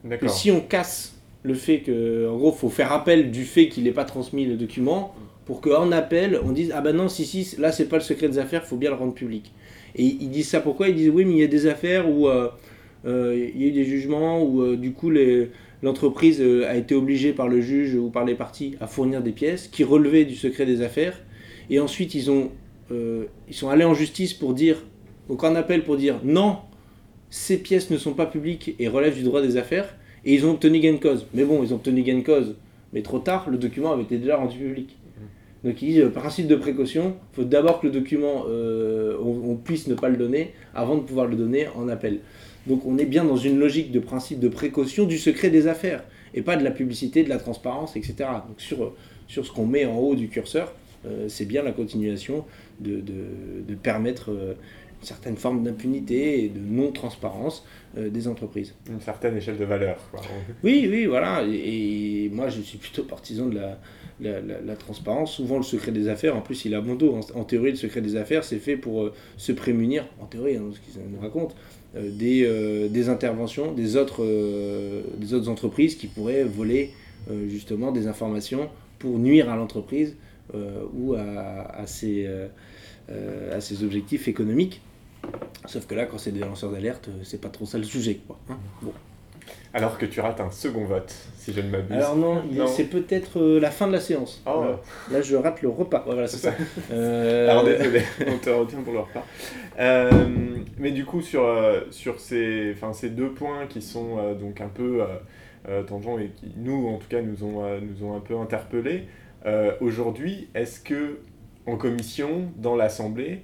que 0.08 0.28
si 0.28 0.52
on 0.52 0.60
casse 0.60 1.20
le 1.42 1.54
fait 1.54 1.80
que, 1.80 2.28
en 2.28 2.36
gros, 2.36 2.52
faut 2.52 2.68
faire 2.68 2.92
appel 2.92 3.32
du 3.32 3.42
fait 3.42 3.68
qu'il 3.68 3.82
n'ait 3.82 3.90
pas 3.90 4.04
transmis 4.04 4.46
le 4.46 4.56
document, 4.56 5.16
pour 5.46 5.60
qu'en 5.60 5.90
appel, 5.90 6.40
on 6.44 6.52
dise 6.52 6.72
Ah 6.72 6.80
ben 6.80 6.94
non, 6.94 7.08
si, 7.08 7.24
si, 7.24 7.56
là 7.58 7.72
c'est 7.72 7.86
pas 7.88 7.96
le 7.96 8.02
secret 8.02 8.28
des 8.28 8.38
affaires, 8.38 8.62
il 8.64 8.68
faut 8.68 8.76
bien 8.76 8.90
le 8.90 8.96
rendre 8.96 9.14
public. 9.14 9.52
Et 9.96 10.04
ils 10.04 10.30
disent 10.30 10.48
ça 10.48 10.60
pourquoi? 10.60 10.88
Ils 10.90 10.94
disent 10.94 11.10
Oui, 11.10 11.24
mais 11.24 11.32
il 11.32 11.40
y 11.40 11.44
a 11.44 11.48
des 11.48 11.66
affaires 11.66 12.08
où, 12.08 12.28
euh, 12.28 12.48
il 13.04 13.60
y 13.60 13.64
a 13.64 13.68
eu 13.68 13.72
des 13.72 13.84
jugements 13.84 14.44
où 14.44 14.76
du 14.76 14.92
coup 14.92 15.10
l'entreprise 15.82 16.40
a 16.40 16.76
été 16.76 16.94
obligée 16.94 17.32
par 17.32 17.48
le 17.48 17.60
juge 17.60 17.96
ou 17.96 18.10
par 18.10 18.24
les 18.24 18.36
parties 18.36 18.76
à 18.80 18.86
fournir 18.86 19.22
des 19.22 19.32
pièces 19.32 19.66
qui 19.66 19.82
relevaient 19.82 20.24
du 20.24 20.36
secret 20.36 20.66
des 20.66 20.82
affaires. 20.82 21.20
Et 21.68 21.80
ensuite, 21.80 22.14
ils, 22.14 22.30
ont, 22.30 22.52
ils 22.90 23.54
sont 23.54 23.68
allés 23.68 23.84
en 23.84 23.94
justice 23.94 24.34
pour 24.34 24.54
dire, 24.54 24.82
donc 25.28 25.42
en 25.44 25.54
appel 25.54 25.84
pour 25.84 25.96
dire 25.96 26.20
non, 26.24 26.58
ces 27.30 27.58
pièces 27.58 27.90
ne 27.90 27.98
sont 27.98 28.14
pas 28.14 28.26
publiques 28.26 28.74
et 28.78 28.88
relèvent 28.88 29.16
du 29.16 29.22
droit 29.22 29.42
des 29.42 29.56
affaires. 29.56 29.94
Et 30.24 30.34
ils 30.34 30.44
ont 30.44 30.52
obtenu 30.52 30.80
gain 30.80 30.94
de 30.94 30.98
cause. 30.98 31.26
Mais 31.34 31.44
bon, 31.44 31.62
ils 31.62 31.72
ont 31.72 31.76
obtenu 31.76 32.02
gain 32.02 32.18
de 32.18 32.22
cause. 32.22 32.56
Mais 32.92 33.02
trop 33.02 33.18
tard, 33.18 33.48
le 33.48 33.58
document 33.58 33.92
avait 33.92 34.02
été 34.02 34.18
déjà 34.18 34.36
rendu 34.36 34.58
public. 34.58 34.96
Donc 35.64 35.82
il 35.82 35.92
dit, 35.94 36.00
euh, 36.00 36.10
principe 36.10 36.46
de 36.46 36.54
précaution, 36.54 37.16
il 37.32 37.36
faut 37.36 37.44
d'abord 37.44 37.80
que 37.80 37.86
le 37.86 37.92
document, 37.92 38.44
euh, 38.48 39.16
on, 39.20 39.56
puisse 39.56 39.88
ne 39.88 39.94
pas 39.94 40.08
le 40.08 40.16
donner 40.16 40.52
avant 40.74 40.96
de 40.96 41.00
pouvoir 41.00 41.26
le 41.26 41.34
donner 41.34 41.66
en 41.74 41.88
appel. 41.88 42.20
Donc 42.66 42.86
on 42.86 42.98
est 42.98 43.06
bien 43.06 43.24
dans 43.24 43.36
une 43.36 43.58
logique 43.58 43.90
de 43.90 43.98
principe 43.98 44.38
de 44.38 44.48
précaution 44.48 45.06
du 45.06 45.18
secret 45.18 45.50
des 45.50 45.66
affaires, 45.66 46.04
et 46.34 46.42
pas 46.42 46.56
de 46.56 46.62
la 46.62 46.70
publicité, 46.70 47.24
de 47.24 47.28
la 47.28 47.38
transparence, 47.38 47.96
etc. 47.96 48.14
Donc 48.46 48.60
sur, 48.60 48.94
sur 49.26 49.44
ce 49.44 49.50
qu'on 49.50 49.66
met 49.66 49.86
en 49.86 49.96
haut 49.98 50.14
du 50.14 50.28
curseur, 50.28 50.72
euh, 51.06 51.26
c'est 51.28 51.46
bien 51.46 51.62
la 51.62 51.72
continuation 51.72 52.44
de, 52.80 53.00
de, 53.00 53.74
permettre 53.74 54.30
une 54.30 55.06
certaine 55.06 55.36
forme 55.36 55.62
d'impunité 55.62 56.44
et 56.44 56.48
de 56.48 56.60
non-transparence 56.60 57.64
des 57.96 58.28
entreprises. 58.28 58.74
Une 58.90 59.00
certaine 59.00 59.36
échelle 59.36 59.58
de 59.58 59.64
valeur. 59.64 59.98
Oui, 60.64 60.88
oui, 60.90 61.06
voilà. 61.06 61.44
et, 61.46 62.30
moi, 62.32 62.48
je 62.48 62.60
suis 62.60 62.78
plutôt 62.78 63.04
partisan 63.04 63.46
de 63.46 63.56
la, 63.56 63.78
la, 64.20 64.76
transparence. 64.76 65.34
Souvent, 65.34 65.58
le 65.58 65.62
secret 65.62 65.92
des 65.92 66.08
affaires, 66.08 66.36
en 66.36 66.40
plus, 66.40 66.64
il 66.64 66.74
a 66.74 66.80
bon 66.80 66.94
dos. 66.94 67.18
En, 67.34 67.44
théorie, 67.44 67.70
le 67.70 67.76
secret 67.76 68.00
des 68.00 68.16
affaires, 68.16 68.44
c'est 68.44 68.58
fait 68.58 68.76
pour 68.76 69.02
euh, 69.02 69.14
se 69.36 69.52
prémunir, 69.52 70.06
en 70.20 70.26
théorie, 70.26 70.56
hein, 70.56 70.64
ce 70.72 70.80
qu'ils 70.80 71.02
nous 71.10 71.20
racontent, 71.20 71.54
euh, 71.96 72.10
des, 72.10 72.44
euh, 72.44 72.88
des, 72.88 73.08
interventions 73.08 73.72
des 73.72 73.96
autres, 73.96 74.24
des 75.18 75.34
autres 75.34 75.48
entreprises 75.48 75.96
qui 75.96 76.06
pourraient 76.06 76.44
voler 76.44 76.92
justement 77.48 77.90
des 77.90 78.06
informations 78.06 78.68
pour 79.00 79.18
nuire 79.18 79.50
à 79.50 79.56
l'entreprise 79.56 80.16
ou 80.54 81.14
à, 81.14 81.76
à, 81.76 81.86
ses, 81.86 82.28
à 83.08 83.60
ses 83.60 83.82
objectifs 83.84 84.28
économiques. 84.28 84.80
Sauf 85.66 85.86
que 85.86 85.94
là, 85.94 86.06
quand 86.06 86.18
c'est 86.18 86.32
des 86.32 86.40
lanceurs 86.40 86.70
d'alerte, 86.70 87.08
c'est 87.22 87.40
pas 87.40 87.48
trop 87.48 87.66
ça 87.66 87.78
le 87.78 87.84
sujet. 87.84 88.20
Quoi, 88.26 88.38
hein. 88.48 88.58
bon. 88.82 88.92
Alors 89.74 89.98
que 89.98 90.06
tu 90.06 90.20
rates 90.20 90.40
un 90.40 90.50
second 90.50 90.84
vote, 90.84 91.14
si 91.36 91.52
je 91.52 91.60
ne 91.60 91.68
m'abuse. 91.68 91.96
Alors 91.96 92.16
non, 92.16 92.42
c'est 92.66 92.84
peut-être 92.84 93.38
euh, 93.38 93.60
la 93.60 93.70
fin 93.70 93.86
de 93.86 93.92
la 93.92 94.00
séance. 94.00 94.42
Oh. 94.46 94.64
Là, 95.12 95.20
je 95.20 95.36
rate 95.36 95.60
le 95.60 95.68
repas. 95.68 96.02
Voilà, 96.06 96.26
c'est 96.26 96.38
ça. 96.38 96.54
Euh, 96.90 97.50
Alors 97.50 97.64
désolé, 97.64 98.02
on 98.26 98.38
te 98.38 98.50
retient 98.50 98.80
pour 98.80 98.94
le 98.94 99.00
repas. 99.00 99.24
Euh, 99.78 100.10
mais 100.78 100.92
du 100.92 101.04
coup, 101.04 101.20
sur, 101.20 101.44
sur 101.90 102.20
ces, 102.20 102.74
ces 102.94 103.10
deux 103.10 103.32
points 103.32 103.66
qui 103.66 103.82
sont 103.82 104.34
donc 104.34 104.60
un 104.60 104.68
peu 104.68 105.02
tangents 105.86 106.18
et 106.18 106.30
qui, 106.34 106.52
nous, 106.56 106.88
en 106.88 106.96
tout 106.96 107.08
cas, 107.08 107.20
nous 107.20 107.44
ont, 107.44 107.62
nous 107.80 108.06
ont 108.06 108.16
un 108.16 108.20
peu 108.20 108.36
interpellés, 108.38 109.06
aujourd'hui, 109.80 110.48
est-ce 110.54 110.80
que 110.80 111.18
en 111.66 111.76
commission, 111.76 112.50
dans 112.56 112.76
l'Assemblée, 112.76 113.42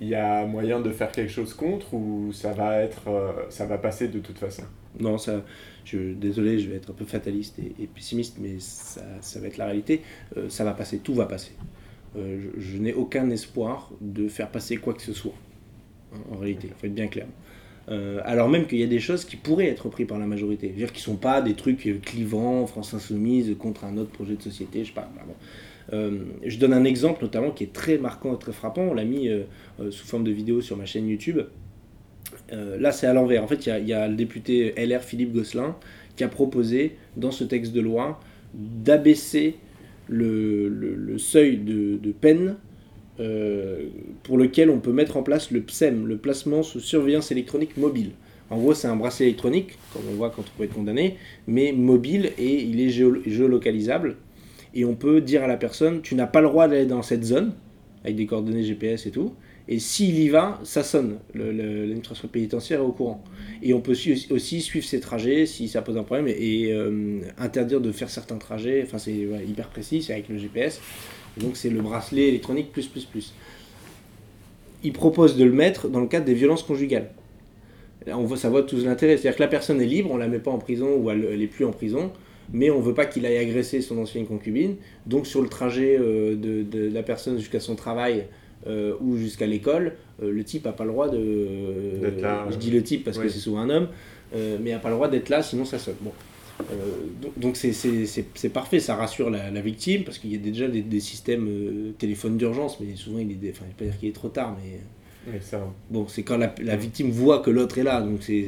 il 0.00 0.08
y 0.08 0.14
a 0.14 0.44
moyen 0.46 0.80
de 0.80 0.90
faire 0.90 1.10
quelque 1.10 1.32
chose 1.32 1.54
contre 1.54 1.94
ou 1.94 2.32
ça 2.32 2.52
va, 2.52 2.82
être, 2.82 3.46
ça 3.48 3.66
va 3.66 3.78
passer 3.78 4.08
de 4.08 4.18
toute 4.18 4.38
façon? 4.38 4.64
Non, 4.98 5.18
ça, 5.18 5.42
je, 5.84 6.12
désolé, 6.14 6.58
je 6.58 6.70
vais 6.70 6.76
être 6.76 6.90
un 6.90 6.94
peu 6.94 7.04
fataliste 7.04 7.58
et, 7.58 7.86
pessimiste, 7.86 8.38
mais 8.40 8.58
ça, 8.58 9.02
ça, 9.20 9.40
va 9.40 9.46
être 9.46 9.56
la 9.56 9.66
réalité. 9.66 10.02
Euh, 10.36 10.48
ça 10.48 10.64
va 10.64 10.72
passer, 10.72 10.98
tout 10.98 11.14
va 11.14 11.26
passer. 11.26 11.52
Euh, 12.16 12.50
je, 12.56 12.78
n'ai 12.78 12.94
aucun 12.94 13.28
espoir 13.30 13.90
de 14.00 14.28
faire 14.28 14.50
passer 14.50 14.78
quoi 14.78 14.94
que 14.94 15.02
ce 15.02 15.12
soit, 15.12 15.34
en, 16.32 16.36
réalité, 16.36 16.68
il 16.68 16.74
faut 16.74 16.86
être 16.86 16.94
bien 16.94 17.08
clair. 17.08 17.26
Euh, 17.88 18.20
alors 18.24 18.48
même 18.48 18.66
qu'il 18.66 18.78
y 18.78 18.82
a 18.82 18.88
des 18.88 18.98
choses 18.98 19.24
qui 19.24 19.36
pourraient 19.36 19.68
être 19.68 19.88
prises 19.88 20.08
par 20.08 20.18
la 20.18 20.26
majorité, 20.26 20.68
dire 20.68 20.92
qu'ils 20.92 21.02
ne 21.02 21.14
sont 21.14 21.16
pas 21.16 21.40
des 21.40 21.54
trucs 21.54 22.02
clivants, 22.02 22.66
France 22.66 22.94
Insoumise 22.94 23.54
contre 23.58 23.84
un 23.84 23.96
autre 23.96 24.10
projet 24.10 24.34
de 24.34 24.42
société, 24.42 24.82
je 24.82 24.88
sais 24.88 24.94
pas. 24.94 25.08
je 25.92 26.58
donne 26.58 26.72
un 26.72 26.84
exemple 26.84 27.22
notamment 27.22 27.52
qui 27.52 27.62
est 27.64 27.72
très 27.72 27.98
marquant 27.98 28.34
et 28.34 28.38
très 28.38 28.52
frappant, 28.52 28.82
on 28.82 28.94
l'a 28.94 29.04
mis 29.04 29.30
sous 29.90 30.06
forme 30.06 30.24
de 30.24 30.32
vidéo 30.32 30.60
sur 30.60 30.76
ma 30.76 30.84
chaîne 30.84 31.08
YouTube. 31.08 31.42
Euh, 32.52 32.78
là, 32.78 32.92
c'est 32.92 33.06
à 33.06 33.12
l'envers. 33.12 33.42
En 33.42 33.46
fait, 33.46 33.66
il 33.66 33.88
y, 33.88 33.92
a 33.92 34.08
le 34.08 34.14
député 34.14 34.74
LR 34.76 35.02
Philippe 35.02 35.32
Gosselin 35.32 35.76
qui 36.16 36.24
a 36.24 36.28
proposé, 36.28 36.96
dans 37.16 37.30
ce 37.30 37.44
texte 37.44 37.72
de 37.72 37.80
loi, 37.80 38.20
d'abaisser 38.54 39.56
le, 40.08 41.16
seuil 41.18 41.58
de, 41.58 42.12
peine 42.12 42.56
euh, 43.20 43.86
pour 44.22 44.38
lequel 44.38 44.70
on 44.70 44.78
peut 44.78 44.92
mettre 44.92 45.16
en 45.16 45.22
place 45.22 45.50
le 45.50 45.60
PSEM, 45.60 46.06
le 46.06 46.18
placement 46.18 46.62
sous 46.62 46.80
surveillance 46.80 47.30
électronique 47.32 47.76
mobile. 47.76 48.10
En 48.50 48.58
gros, 48.58 48.74
c'est 48.74 48.86
un 48.88 48.96
bracelet 48.96 49.26
électronique, 49.26 49.78
comme 49.92 50.02
on 50.10 50.14
voit 50.14 50.30
quand 50.30 50.42
on 50.42 50.58
peut 50.58 50.64
être 50.64 50.74
condamné, 50.74 51.16
mais 51.46 51.72
mobile 51.72 52.32
et 52.38 52.62
il 52.62 52.80
est 52.80 52.90
géolocalisable. 52.90 54.16
Et 54.74 54.84
on 54.84 54.94
peut 54.94 55.20
dire 55.20 55.42
à 55.42 55.46
la 55.46 55.56
personne, 55.56 56.02
tu 56.02 56.14
n'as 56.14 56.26
pas 56.26 56.40
le 56.40 56.48
droit 56.48 56.68
d'aller 56.68 56.86
dans 56.86 57.02
cette 57.02 57.24
zone, 57.24 57.54
avec 58.04 58.16
des 58.16 58.26
coordonnées 58.26 58.62
GPS 58.62 59.06
et 59.06 59.10
tout, 59.10 59.32
et 59.68 59.80
s'il 59.80 60.18
y 60.18 60.28
va, 60.28 60.60
ça 60.62 60.84
sonne. 60.84 61.18
L'administration 61.34 62.28
pénitentiaire 62.28 62.80
est 62.80 62.84
au 62.84 62.92
courant. 62.92 63.24
Et 63.62 63.74
on 63.74 63.80
peut 63.80 63.92
aussi 63.92 64.60
suivre 64.60 64.86
ses 64.86 65.00
trajets 65.00 65.46
si 65.46 65.66
ça 65.66 65.82
pose 65.82 65.96
un 65.96 66.04
problème 66.04 66.28
et, 66.28 66.72
euh, 66.72 67.20
interdire 67.38 67.80
de 67.80 67.90
faire 67.90 68.08
certains 68.08 68.36
trajets. 68.36 68.82
Enfin, 68.84 68.98
c'est 68.98 69.14
hyper 69.14 69.68
précis, 69.68 70.02
c'est 70.02 70.12
avec 70.12 70.28
le 70.28 70.38
GPS. 70.38 70.80
Donc, 71.36 71.56
c'est 71.56 71.70
le 71.70 71.80
bracelet 71.82 72.28
électronique 72.28 72.72
plus, 72.72 72.86
plus, 72.86 73.04
plus. 73.04 73.34
Il 74.82 74.92
propose 74.92 75.36
de 75.36 75.44
le 75.44 75.52
mettre 75.52 75.88
dans 75.88 76.00
le 76.00 76.06
cadre 76.06 76.24
des 76.24 76.34
violences 76.34 76.62
conjugales. 76.62 77.10
Là, 78.06 78.16
on 78.18 78.24
voit, 78.24 78.36
ça 78.36 78.48
voit 78.48 78.62
tous 78.62 78.84
l'intérêt. 78.84 79.16
C'est-à-dire 79.16 79.36
que 79.36 79.42
la 79.42 79.48
personne 79.48 79.80
est 79.80 79.86
libre, 79.86 80.10
on 80.12 80.16
la 80.16 80.28
met 80.28 80.38
pas 80.38 80.50
en 80.50 80.58
prison 80.58 80.96
ou 80.96 81.10
elle, 81.10 81.38
n'est 81.38 81.46
plus 81.46 81.64
en 81.64 81.72
prison 81.72 82.10
mais 82.52 82.70
on 82.70 82.78
veut 82.78 82.94
pas 82.94 83.06
qu'il 83.06 83.26
aille 83.26 83.38
agresser 83.38 83.80
son 83.80 83.98
ancienne 83.98 84.24
concubine. 84.24 84.76
Donc 85.04 85.26
sur 85.26 85.42
le 85.42 85.48
trajet 85.48 85.98
euh, 85.98 86.36
de, 86.36 86.62
de, 86.62 86.88
la 86.94 87.02
personne 87.02 87.38
jusqu'à 87.38 87.58
son 87.58 87.74
travail, 87.74 88.26
euh, 88.68 88.94
ou 89.00 89.16
jusqu'à 89.16 89.46
l'école, 89.46 89.94
euh, 90.22 90.30
le 90.30 90.44
type 90.44 90.64
n'a 90.64 90.70
pas 90.70 90.84
le 90.84 90.92
droit 90.92 91.08
de. 91.08 91.18
je 91.18 92.56
dis 92.56 92.70
le 92.70 92.84
type 92.84 93.02
parce 93.02 93.18
que 93.18 93.28
c'est 93.28 93.40
souvent 93.40 93.62
un 93.62 93.70
homme, 93.70 93.88
mais 94.32 94.70
n'a 94.70 94.78
pas 94.78 94.90
le 94.90 94.94
droit 94.94 95.08
d'être 95.08 95.28
là, 95.28 95.42
sinon 95.42 95.64
ça 95.64 95.80
sonne. 95.80 95.96
Bon. 96.00 96.12
Donc 97.36 97.56
c'est 97.56 98.48
parfait, 98.52 98.80
ça 98.80 98.96
rassure 98.96 99.30
la, 99.30 99.60
victime 99.60 100.04
parce 100.04 100.18
qu'il 100.18 100.32
y 100.32 100.34
a 100.34 100.38
déjà 100.38 100.68
des, 100.68 101.00
systèmes 101.00 101.92
téléphone 101.98 102.36
d'urgence, 102.36 102.80
mais 102.80 102.96
souvent 102.96 103.18
il 103.18 103.32
est, 103.32 103.50
enfin, 103.50 103.64
je 103.64 103.70
vais 103.70 103.74
pas 103.78 103.84
dire 103.84 103.98
qu'il 103.98 104.08
est 104.08 104.12
trop 104.12 104.28
tard, 104.28 104.56
mais 104.62 105.40
ça... 105.40 105.60
bon, 105.90 106.06
c'est 106.08 106.22
quand 106.22 106.38
la, 106.38 106.76
victime 106.76 107.10
voit 107.10 107.40
que 107.40 107.50
l'autre 107.50 107.78
est 107.78 107.82
là, 107.82 108.00
donc 108.00 108.22
c'est 108.22 108.46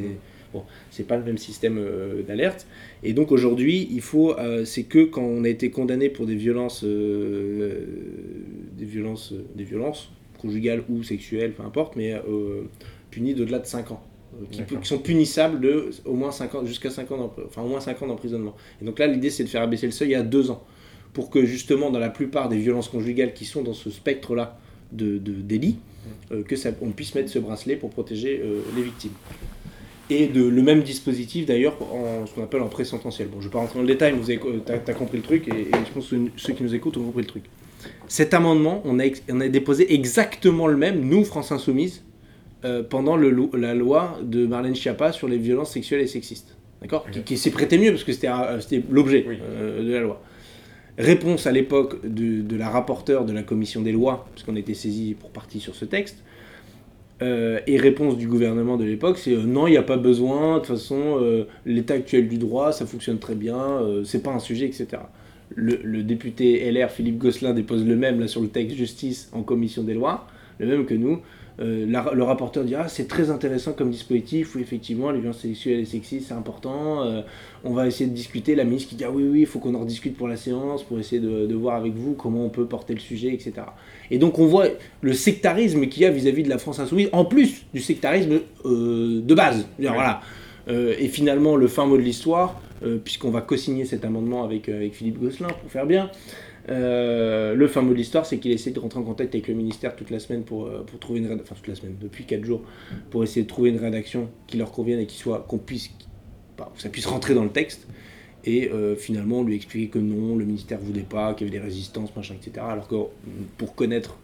Bon, 0.53 0.64
c'est 0.90 1.07
pas 1.07 1.16
le 1.16 1.25
même 1.25 1.37
système 1.37 1.77
euh, 1.79 2.23
d'alerte. 2.23 2.66
Et 3.03 3.12
donc 3.12 3.33
aujourd'hui, 3.33 3.87
il 3.90 4.01
faut, 4.01 4.33
euh, 4.38 4.64
c'est 4.64 4.85
que 4.85 5.05
quand 5.05 5.23
on 5.23 5.44
a 5.44 5.49
été 5.49 5.71
condamné 5.71 6.09
pour 6.09 6.27
des 6.27 6.37
violences, 6.37 6.85
euh, 6.85 7.85
des 8.79 8.87
violences, 8.87 9.35
des 9.55 9.64
violences 9.64 10.11
conjugales 10.40 10.85
ou 10.88 11.03
sexuelles, 11.03 11.53
peu 11.53 11.64
importe, 11.64 11.97
mais 11.97 12.14
punis 13.11 13.35
d'au-delà 13.35 13.59
de 13.59 13.66
5 13.66 13.90
ans. 13.90 14.03
Qui, 14.51 14.62
sont 14.83 14.98
punissables 14.98 15.61
de 15.61 15.90
au 16.05 16.14
moins 16.14 16.31
5 16.31 16.55
ans, 16.55 16.64
jusqu'à 16.64 16.90
5 16.90 17.11
ans, 17.11 17.35
enfin, 17.46 17.62
au 17.62 17.68
moins 17.68 17.81
5 17.81 18.03
ans 18.03 18.07
d'emprisonnement. 18.07 18.55
Et 18.81 18.85
donc 18.85 18.98
là, 18.98 19.07
l'idée, 19.07 19.31
c'est 19.31 19.44
de 19.44 19.48
faire 19.48 19.62
abaisser 19.62 19.87
le 19.87 19.92
seuil 19.92 20.14
à 20.14 20.22
2 20.22 20.51
ans. 20.51 20.62
Pour 21.12 21.31
que 21.31 21.44
justement, 21.44 21.90
dans 21.90 21.98
la 21.98 22.11
plupart 22.11 22.48
des 22.48 22.59
violences 22.59 22.88
conjugales 22.88 23.33
qui 23.33 23.44
sont 23.44 23.62
dans 23.62 23.74
ce 23.74 23.90
spectre-là 23.90 24.59
de, 24.92 25.18
de 25.18 25.33
délit, 25.33 25.79
que 26.46 26.57
ça, 26.57 26.70
on 26.81 26.90
puisse 26.90 27.14
mettre 27.14 27.31
ce 27.31 27.38
bracelet 27.38 27.77
pour 27.77 27.90
protéger 27.90 28.42
les 28.77 28.83
victimes 28.83 29.12
et 30.11 30.27
de, 30.27 30.42
le 30.44 30.62
même 30.62 30.83
dispositif 30.83 31.46
d'ailleurs 31.46 31.77
en 31.83 32.27
ce 32.27 32.35
qu'on 32.35 32.42
appelle 32.42 32.62
en 32.62 32.68
pré-sententiel. 32.68 33.29
Bon, 33.29 33.40
je 33.40 33.46
ne 33.46 33.48
vais 33.48 33.53
pas 33.53 33.59
rentrer 33.59 33.77
dans 33.77 33.83
le 33.83 33.88
détail, 33.88 34.14
mais 34.14 34.38
tu 34.64 34.72
as, 34.72 34.94
compris 34.94 35.18
le 35.18 35.22
truc 35.22 35.48
et, 35.48 35.66
je 35.72 35.92
pense 35.92 36.09
que 36.09 36.16
ceux 36.37 36.53
qui 36.53 36.62
nous 36.62 36.74
écoutent 36.74 36.96
ont 36.96 37.05
compris 37.05 37.22
le 37.22 37.29
truc. 37.29 37.44
Cet 38.09 38.35
amendement, 38.35 38.83
on 38.85 38.98
a, 38.98 39.05
on 39.31 39.40
a 39.40 39.48
déposé 39.48 39.92
exactement 39.94 40.66
le 40.66 40.77
même, 40.77 41.01
nous, 41.01 41.24
France 41.24 41.53
Insoumise, 41.53 42.03
euh, 42.64 42.83
pendant 42.83 43.16
le, 43.16 43.35
la 43.55 43.75
loi 43.75 44.18
de 44.23 44.47
Marlène 44.47 44.75
Schiappa 44.75 45.12
sur 45.12 45.29
les 45.29 45.38
violences 45.38 45.73
sexuelles 45.73 46.01
et 46.01 46.07
sexistes. 46.07 46.57
D'accord 46.81 47.07
Qui, 47.25 47.37
s'est 47.37 47.51
prêté 47.51 47.79
mieux 47.79 47.90
parce 47.90 48.05
que 48.05 48.12
c'était 48.12 48.83
l'objet 48.90 49.27
euh, 49.29 49.85
de 49.85 49.92
la 49.92 50.01
loi. 50.01 50.23
Réponse 50.97 51.47
à 51.47 51.53
l'époque 51.53 52.05
de, 52.05 52.42
de, 52.42 52.57
la 52.57 52.68
rapporteure 52.68 53.25
de 53.25 53.33
la 53.33 53.42
commission 53.42 53.83
des 53.83 53.92
lois, 53.92 54.27
puisqu'on 54.33 54.57
était 54.57 54.75
saisi 54.75 55.16
pour 55.18 55.31
partie 55.31 55.61
sur 55.61 55.75
ce 55.75 55.85
texte, 55.85 56.23
euh, 57.21 57.59
et 57.66 57.79
réponse 57.79 58.16
du 58.16 58.29
gouvernement 58.29 58.77
de 58.77 58.85
l'époque, 58.85 59.18
c'est 59.18 59.35
euh, 59.35 59.42
non, 59.42 59.66
il 59.66 59.73
n'y 59.73 59.77
a 59.77 59.83
pas 59.83 59.97
besoin, 59.97 60.55
de 60.55 60.59
toute 60.61 60.68
façon, 60.68 61.18
euh, 61.21 61.44
l'état 61.66 61.94
actuel 61.94 62.29
du 62.29 62.38
droit, 62.38 62.71
ça 62.71 62.87
fonctionne 62.87 63.18
très 63.18 63.35
bien, 63.35 63.81
c'est 64.05 64.23
pas 64.23 64.31
un 64.31 64.38
sujet, 64.38 64.66
etc. 64.66 65.03
Le, 65.55 66.03
député 66.03 66.71
LR 66.71 66.90
Philippe 66.90 67.18
Gosselin 67.18 67.55
dépose 67.55 67.85
le 67.85 67.97
même 67.97 68.21
là 68.21 68.29
sur 68.29 68.40
le 68.40 68.49
texte 68.49 68.77
justice 68.77 69.31
en 69.33 69.42
commission 69.42 69.83
des 69.83 69.94
lois, 69.94 70.27
le 70.59 70.66
même 70.66 70.85
que 70.85 70.94
nous. 70.94 71.21
Le 71.59 72.23
rapporteur 72.23 72.64
dit 72.64 72.75
ah, 72.75 72.88
c'est 72.88 73.09
très 73.09 73.31
intéressant 73.31 73.73
comme 73.73 73.90
dispositif, 73.90 74.55
où 74.55 74.59
effectivement 74.59 75.11
les 75.11 75.21
violences 75.21 75.40
sexuelles 75.40 75.81
et 75.81 75.85
sexistes 75.85 76.29
c'est 76.29 76.35
important, 76.35 77.05
on 77.64 77.73
va 77.73 77.87
essayer 77.87 78.09
de 78.09 78.14
discuter. 78.14 78.55
La 78.55 78.64
ministre 78.64 78.90
qui 78.90 78.97
dit 78.97 79.05
ah 79.05 79.11
oui, 79.11 79.25
oui, 79.29 79.40
il 79.40 79.47
faut 79.47 79.59
qu'on 79.59 79.75
en 79.75 79.81
rediscute 79.81 80.16
pour 80.16 80.29
la 80.29 80.37
séance, 80.37 80.85
pour 80.85 80.99
essayer 80.99 81.21
de, 81.21 81.47
de 81.47 81.55
voir 81.55 81.77
avec 81.77 81.94
vous 81.94 82.14
comment 82.14 82.44
on 82.44 82.49
peut 82.49 82.66
porter 82.66 82.94
le 82.94 83.01
sujet, 83.01 83.35
etc. 83.35 83.55
Et 84.11 84.18
donc 84.18 84.38
on 84.38 84.47
voit 84.47 84.66
le 85.01 85.12
sectarisme 85.12 85.87
qu'il 85.87 86.03
y 86.03 86.07
a 86.07 86.11
vis-à-vis 86.11 86.44
de 86.44 86.49
la 86.49 86.59
France 86.59 86.79
insoumise, 86.79 87.09
en 87.12 87.25
plus 87.25 87.66
du 87.75 87.81
sectarisme 87.81 88.40
euh, 88.64 89.21
de 89.21 89.35
base. 89.35 89.66
Voilà. 89.79 90.21
et 90.68 91.09
finalement, 91.09 91.57
le 91.57 91.66
fin 91.66 91.87
mot 91.87 91.97
de 91.97 92.03
l'histoire, 92.03 92.61
puisqu'on 93.05 93.31
va 93.31 93.40
co-signer 93.40 93.85
cet 93.85 94.05
amendement 94.05 94.44
avec, 94.44 94.68
avec 94.68 94.94
Philippe 94.94 95.18
Gosselin 95.18 95.49
pour 95.49 95.71
faire 95.71 95.87
bien, 95.87 96.11
le 96.68 97.66
fin 97.68 97.83
mot 97.83 97.92
de 97.92 97.98
l'histoire, 97.98 98.26
c'est 98.26 98.38
qu'il 98.38 98.52
essaie 98.52 98.70
de 98.70 98.78
rentrer 98.78 99.00
en 99.00 99.04
contact 99.04 99.35
avec 99.35 99.48
le 99.48 99.54
ministère 99.54 99.96
toute 99.96 100.11
la 100.11 100.18
semaine 100.18 100.42
pour, 100.42 100.70
pour 100.85 100.98
trouver 100.98 101.20
une 101.20 101.33
enfin 101.33 101.54
toute 101.54 101.68
la 101.68 101.74
semaine, 101.74 101.96
depuis 102.00 102.24
4 102.24 102.44
jours, 102.44 102.62
pour 103.11 103.22
essayer 103.24 103.42
de 103.42 103.48
trouver 103.48 103.70
une 103.70 103.78
rédaction 103.78 104.28
qui 104.46 104.57
leur 104.57 104.70
convienne 104.70 105.00
et 105.00 105.07
qui 105.07 105.16
soit 105.16 105.44
qu'on 105.48 105.59
puisse, 105.59 105.90
bah, 106.57 106.70
ça 106.76 106.88
puisse 106.88 107.07
rentrer 107.07 107.35
dans 107.35 107.44
le 107.44 107.50
texte. 107.50 107.87
Et 108.44 108.70
finalement, 108.96 109.40
on 109.40 109.44
lui 109.44 109.57
expliquer 109.57 109.88
que 109.88 109.98
non, 109.98 110.37
le 110.37 110.44
ministère 110.44 110.78
voulait 110.78 111.02
pas, 111.02 111.35
qu'il 111.35 111.46
y 111.46 111.50
avait 111.50 111.59
des 111.59 111.64
résistances, 111.64 112.14
machin, 112.16 112.35
etc. 112.35 112.64
Alors 112.68 112.88
que 112.88 112.96
pour 113.57 113.74
connaître 113.74 114.18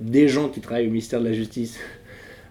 des 0.00 0.28
gens 0.28 0.48
qui 0.48 0.60
travaillent 0.60 0.86
au 0.86 0.90
ministère 0.90 1.20
de 1.20 1.26
la 1.26 1.32
Justice 1.32 1.78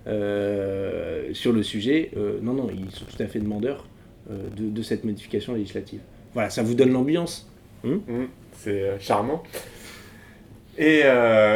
euh, 0.08 1.34
sur 1.34 1.51
le 1.51 1.63
sujet, 1.63 2.12
euh, 2.15 2.39
non, 2.41 2.53
non, 2.53 2.67
ils 2.71 2.91
sont 2.91 3.05
tout 3.05 3.21
à 3.21 3.27
fait 3.27 3.39
demandeurs 3.39 3.86
euh, 4.32 4.47
de, 4.55 4.82
cette 4.82 5.03
modification 5.03 5.53
législative. 5.53 5.99
Voilà, 6.34 6.49
ça 6.49 6.63
vous 6.63 6.75
donne 6.75 6.91
l'ambiance. 6.91 7.49
Hein? 7.84 7.99
Mmh, 8.08 8.25
c'est 8.60 9.00
charmant. 9.00 9.43
Et 10.78 11.04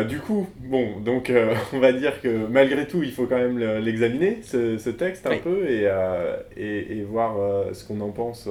du 0.09 0.19
coup, 0.19 0.47
bon, 0.59 0.99
donc 0.99 1.31
on 1.73 1.79
va 1.79 1.93
dire 1.93 2.19
que 2.21 2.47
malgré 2.47 2.87
tout, 2.87 3.03
il 3.03 3.11
faut 3.11 3.25
quand 3.25 3.37
même 3.37 3.59
l'examiner, 3.79 4.39
ce, 4.43 4.89
texte 4.89 5.25
un 5.27 5.37
peu, 5.37 5.69
et, 5.69 5.89
et, 6.57 6.97
et 6.97 7.03
voir 7.03 7.35
ce 7.73 7.85
qu'on 7.85 8.01
en 8.01 8.09
pense 8.09 8.49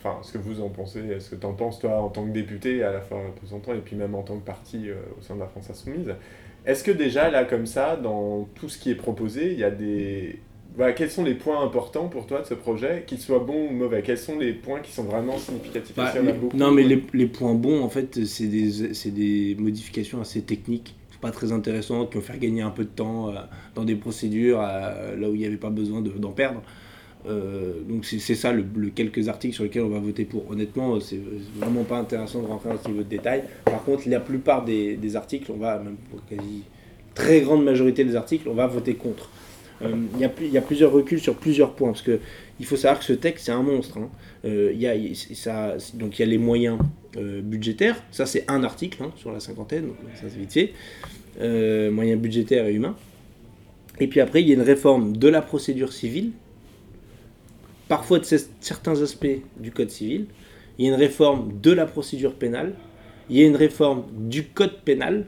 enfin, 0.00 0.18
ce 0.22 0.32
que 0.32 0.38
vous 0.38 0.62
en 0.62 0.68
pensez, 0.68 1.02
ce 1.20 1.30
que 1.30 1.36
tu 1.36 1.46
en 1.46 1.52
penses, 1.52 1.78
toi, 1.78 2.00
en 2.00 2.08
tant 2.08 2.24
que 2.24 2.30
député, 2.30 2.82
à 2.82 2.92
la 2.92 3.00
fois 3.00 3.18
représentant, 3.26 3.74
et 3.74 3.80
puis 3.80 3.96
même 3.96 4.14
en 4.14 4.22
tant 4.22 4.38
que 4.38 4.44
parti 4.44 4.88
au 5.18 5.22
sein 5.22 5.34
de 5.34 5.40
la 5.40 5.46
France 5.46 5.68
Insoumise. 5.70 6.14
Est-ce 6.64 6.84
que 6.84 6.90
déjà, 6.90 7.30
là, 7.30 7.44
comme 7.44 7.66
ça, 7.66 7.96
dans 7.96 8.48
tout 8.54 8.68
ce 8.68 8.78
qui 8.78 8.90
est 8.90 8.94
proposé, 8.94 9.52
il 9.52 9.58
y 9.58 9.64
a 9.64 9.70
des... 9.70 10.38
Voilà, 10.76 10.92
quels 10.92 11.10
sont 11.10 11.24
les 11.24 11.34
points 11.34 11.62
importants 11.62 12.08
pour 12.08 12.26
toi 12.26 12.40
de 12.40 12.46
ce 12.46 12.54
projet, 12.54 13.04
qu'ils 13.06 13.18
soient 13.18 13.40
bons 13.40 13.68
ou 13.68 13.72
mauvais? 13.72 14.02
Quels 14.02 14.18
sont 14.18 14.38
les 14.38 14.52
points 14.52 14.80
qui 14.80 14.92
sont 14.92 15.04
vraiment 15.04 15.36
significatifs? 15.36 15.94
Bah, 15.96 16.12
Non, 16.54 16.70
mais 16.70 16.84
les, 16.84 17.02
les, 17.12 17.26
points 17.26 17.54
bons, 17.54 17.82
en 17.82 17.88
fait, 17.88 18.24
c'est 18.24 18.46
des, 18.46 19.10
des, 19.10 19.56
modifications 19.58 20.20
assez 20.20 20.42
techniques, 20.42 20.94
pas 21.20 21.32
très 21.32 21.52
intéressantes, 21.52 22.10
qui 22.10 22.16
vont 22.16 22.22
faire 22.22 22.38
gagner 22.38 22.62
un 22.62 22.70
peu 22.70 22.84
de 22.84 22.88
temps 22.88 23.28
euh, 23.28 23.32
dans 23.74 23.84
des 23.84 23.96
procédures, 23.96 24.60
euh, 24.62 25.16
là 25.16 25.28
où 25.28 25.34
il 25.34 25.40
n'y 25.40 25.46
avait 25.46 25.56
pas 25.56 25.70
besoin 25.70 26.00
d'en 26.00 26.32
perdre. 26.32 26.62
Euh, 27.26 27.82
donc 27.86 28.06
c'est 28.06 28.34
ça 28.34 28.50
le, 28.52 28.64
quelques 28.94 29.28
articles 29.28 29.54
sur 29.54 29.64
lesquels 29.64 29.82
on 29.82 29.90
va 29.90 29.98
voter 29.98 30.24
pour. 30.24 30.50
Honnêtement, 30.50 30.98
c'est 31.00 31.20
vraiment 31.56 31.84
pas 31.84 31.98
intéressant 31.98 32.40
de 32.40 32.46
rentrer 32.46 32.70
dans 32.70 32.82
ce 32.82 32.88
niveau 32.88 33.02
de 33.02 33.08
détail. 33.08 33.44
Par 33.64 33.84
contre, 33.84 34.08
la 34.08 34.20
plupart 34.20 34.64
des, 34.64 35.16
articles, 35.16 35.50
on 35.52 35.58
va, 35.58 35.78
même 35.78 35.96
pour 36.10 36.24
quasi 36.24 36.62
très 37.14 37.40
grande 37.40 37.64
majorité 37.64 38.04
des 38.04 38.16
articles, 38.16 38.48
on 38.48 38.54
va 38.54 38.66
voter 38.66 38.94
contre. 38.94 39.28
Euh, 39.82 39.96
il 40.14 40.20
y, 40.20 40.58
a 40.58 40.60
plusieurs 40.60 40.92
reculs 40.92 41.20
sur 41.20 41.36
plusieurs 41.36 41.74
points, 41.74 41.88
parce 41.88 42.02
que 42.02 42.20
il 42.58 42.66
faut 42.66 42.76
savoir 42.76 42.98
que 42.98 43.04
ce 43.06 43.14
texte, 43.14 43.46
c'est 43.46 43.52
un 43.52 43.62
monstre. 43.62 43.98
Hein. 43.98 44.10
Euh, 44.44 44.72
il 44.74 44.80
y 44.80 44.86
a, 44.86 45.76
donc 45.94 46.18
il 46.18 46.22
y 46.22 46.22
a 46.22 46.26
les 46.26 46.38
moyens 46.38 46.78
budgétaires, 47.16 48.00
ça 48.12 48.24
c'est 48.24 48.44
un 48.48 48.62
article 48.62 49.02
hein, 49.02 49.10
sur 49.16 49.32
la 49.32 49.40
cinquantaine, 49.40 49.88
donc 49.88 49.96
ça 50.14 50.26
c'est 50.28 50.38
vite 50.38 50.52
fait. 50.52 51.90
moyens 51.90 52.20
budgétaires 52.20 52.66
et 52.66 52.74
humains. 52.74 52.96
Et 54.00 54.06
puis 54.06 54.20
après, 54.20 54.42
il 54.42 54.48
y 54.48 54.52
a 54.52 54.54
une 54.54 54.62
réforme 54.62 55.16
de 55.16 55.28
la 55.28 55.42
procédure 55.42 55.92
civile, 55.92 56.32
parfois 57.88 58.18
de 58.18 58.24
certains 58.60 59.02
aspects 59.02 59.40
du 59.58 59.70
Code 59.70 59.90
civil. 59.90 60.26
Il 60.78 60.86
y 60.86 60.88
a 60.88 60.92
une 60.92 60.98
réforme 60.98 61.60
de 61.60 61.70
la 61.70 61.84
procédure 61.86 62.34
pénale. 62.34 62.72
Il 63.28 63.36
y 63.36 63.44
a 63.44 63.46
une 63.46 63.56
réforme 63.56 64.04
du 64.16 64.44
Code 64.44 64.80
pénal. 64.84 65.26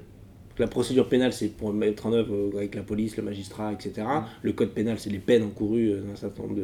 La 0.59 0.67
procédure 0.67 1.09
pénale, 1.09 1.33
c'est 1.33 1.49
pour 1.49 1.73
mettre 1.73 2.07
en 2.07 2.13
œuvre 2.13 2.35
euh, 2.35 2.57
avec 2.57 2.75
la 2.75 2.83
police, 2.83 3.17
le 3.17 3.23
magistrat, 3.23 3.73
etc. 3.73 4.07
Mm. 4.07 4.25
Le 4.43 4.53
Code 4.53 4.71
pénal, 4.71 4.97
c'est 4.99 5.11
les 5.11 5.19
peines 5.19 5.43
encourues 5.43 5.91
euh, 5.91 6.01
dans 6.03 6.13
un 6.13 6.17
certain 6.17 6.43
nombre 6.43 6.57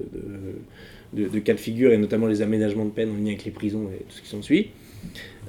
de, 1.13 1.39
cas 1.39 1.55
de 1.55 1.59
figure, 1.59 1.93
et 1.93 1.99
notamment 1.99 2.27
les 2.27 2.43
aménagements 2.43 2.85
de 2.85 2.91
peine 2.91 3.11
en 3.11 3.15
lien 3.15 3.29
avec 3.29 3.45
les 3.45 3.51
prisons 3.51 3.89
et 3.91 4.05
tout 4.05 4.17
ce 4.17 4.23
qui 4.23 4.29
s'en 4.29 4.43
suit. 4.43 4.71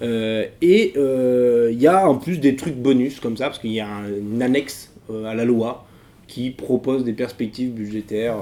Euh, 0.02 0.46
et 0.62 0.94
il 0.96 1.82
y 1.82 1.88
a 1.88 2.08
en 2.08 2.16
plus 2.16 2.40
des 2.40 2.56
trucs 2.56 2.76
bonus 2.76 3.20
comme 3.20 3.36
ça, 3.36 3.46
parce 3.46 3.60
qu'il 3.60 3.72
y 3.74 3.82
a 3.82 3.90
une 4.08 4.42
annexe 4.42 4.94
à 5.10 5.34
la 5.34 5.44
loi 5.44 5.86
qui 6.28 6.52
propose 6.52 7.04
des 7.04 7.14
perspectives 7.14 7.72
budgétaires 7.72 8.38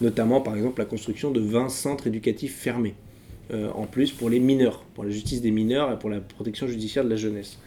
notamment 0.00 0.40
par 0.40 0.56
exemple 0.56 0.80
la 0.80 0.86
construction 0.86 1.30
de 1.30 1.40
20 1.40 1.68
centres 1.68 2.06
éducatifs 2.06 2.56
fermés, 2.56 2.94
euh, 3.52 3.70
en 3.74 3.86
plus 3.86 4.12
pour 4.12 4.30
les 4.30 4.40
mineurs, 4.40 4.82
pour 4.94 5.04
la 5.04 5.10
justice 5.10 5.40
des 5.42 5.50
mineurs 5.50 5.92
et 5.92 5.98
pour 5.98 6.10
la 6.10 6.20
protection 6.20 6.66
judiciaire 6.66 7.04
de 7.04 7.10
la 7.10 7.16
jeunesse. 7.16 7.58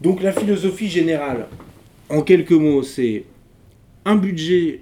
Donc 0.00 0.22
la 0.22 0.32
philosophie 0.32 0.88
générale, 0.88 1.46
en 2.08 2.22
quelques 2.22 2.52
mots, 2.52 2.82
c'est 2.82 3.24
un 4.04 4.16
budget 4.16 4.80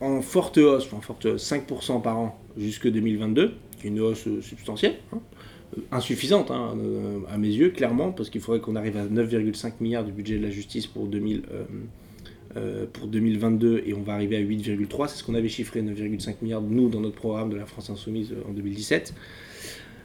en 0.00 0.20
forte 0.20 0.58
hausse, 0.58 0.92
en 0.92 1.00
forte 1.00 1.26
5% 1.26 2.02
par 2.02 2.18
an 2.18 2.38
jusque 2.56 2.88
2022, 2.88 3.54
qui 3.78 3.86
est 3.86 3.90
une 3.90 4.00
hausse 4.00 4.28
substantielle, 4.40 4.96
hein, 5.12 5.20
euh, 5.76 5.80
insuffisante 5.90 6.50
hein, 6.50 6.76
euh, 6.76 7.20
à 7.30 7.38
mes 7.38 7.48
yeux, 7.48 7.70
clairement, 7.70 8.12
parce 8.12 8.28
qu'il 8.28 8.40
faudrait 8.40 8.60
qu'on 8.60 8.76
arrive 8.76 8.96
à 8.96 9.06
9,5 9.06 9.74
milliards 9.80 10.04
du 10.04 10.12
budget 10.12 10.38
de 10.38 10.42
la 10.42 10.50
justice 10.50 10.86
pour 10.86 11.06
2000, 11.06 11.42
euh, 12.56 12.84
pour 12.92 13.06
2022 13.06 13.82
et 13.86 13.94
on 13.94 14.02
va 14.02 14.12
arriver 14.12 14.36
à 14.36 14.40
8,3. 14.40 15.08
C'est 15.08 15.16
ce 15.16 15.24
qu'on 15.24 15.34
avait 15.34 15.48
chiffré, 15.48 15.80
9,5 15.80 16.34
milliards, 16.42 16.60
nous, 16.60 16.90
dans 16.90 17.00
notre 17.00 17.14
programme 17.14 17.48
de 17.48 17.56
la 17.56 17.64
France 17.64 17.88
Insoumise 17.88 18.32
euh, 18.32 18.46
en 18.46 18.52
2017. 18.52 19.14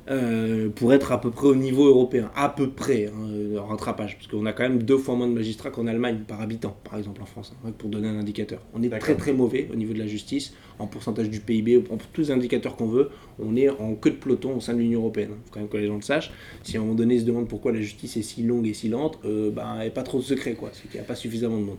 Euh, 0.09 0.69
pour 0.69 0.93
être 0.93 1.11
à 1.11 1.19
peu 1.19 1.31
près 1.31 1.47
au 1.47 1.55
niveau 1.55 1.85
européen, 1.85 2.31
à 2.33 2.47
peu 2.47 2.69
près, 2.69 3.07
hein, 3.07 3.57
en 3.59 3.65
rattrapage, 3.65 4.15
parce 4.15 4.27
qu'on 4.27 4.45
a 4.45 4.53
quand 4.53 4.63
même 4.63 4.83
deux 4.83 4.97
fois 4.97 5.15
moins 5.15 5.27
de 5.27 5.33
magistrats 5.33 5.69
qu'en 5.69 5.85
Allemagne 5.85 6.19
par 6.25 6.39
habitant, 6.39 6.77
par 6.85 6.97
exemple 6.97 7.21
en 7.21 7.25
France, 7.25 7.53
hein, 7.65 7.73
pour 7.77 7.89
donner 7.89 8.07
un 8.07 8.17
indicateur. 8.17 8.61
On 8.73 8.81
est 8.81 8.99
très 8.99 9.15
très 9.15 9.33
mauvais 9.33 9.67
au 9.69 9.75
niveau 9.75 9.93
de 9.93 9.99
la 9.99 10.07
justice, 10.07 10.53
en 10.79 10.87
pourcentage 10.87 11.29
du 11.29 11.41
PIB, 11.41 11.79
pour 11.79 11.97
tous 11.97 12.21
les 12.21 12.31
indicateurs 12.31 12.77
qu'on 12.77 12.87
veut, 12.87 13.09
on 13.37 13.57
est 13.57 13.67
en 13.67 13.95
queue 13.95 14.11
de 14.11 14.15
peloton 14.15 14.55
au 14.55 14.61
sein 14.61 14.75
de 14.75 14.79
l'Union 14.79 15.01
Européenne. 15.01 15.31
Il 15.31 15.33
hein. 15.33 15.39
faut 15.45 15.51
quand 15.51 15.59
même 15.59 15.69
que 15.69 15.77
les 15.77 15.87
gens 15.87 15.95
le 15.95 16.01
sachent. 16.01 16.31
Si 16.63 16.77
à 16.77 16.79
un 16.79 16.83
moment 16.83 16.95
donné 16.95 17.15
ils 17.15 17.21
se 17.21 17.25
demandent 17.25 17.49
pourquoi 17.49 17.73
la 17.73 17.81
justice 17.81 18.15
est 18.15 18.21
si 18.21 18.43
longue 18.43 18.67
et 18.67 18.73
si 18.73 18.87
lente, 18.87 19.19
ben, 19.23 19.75
il 19.75 19.81
n'y 19.81 19.87
a 19.87 19.91
pas 19.91 20.03
trop 20.03 20.19
de 20.19 20.23
secret, 20.23 20.53
quoi, 20.53 20.69
c'est 20.71 20.83
qu'il 20.83 20.99
n'y 21.01 21.05
a 21.05 21.07
pas 21.07 21.15
suffisamment 21.15 21.57
de 21.57 21.63
monde. 21.63 21.77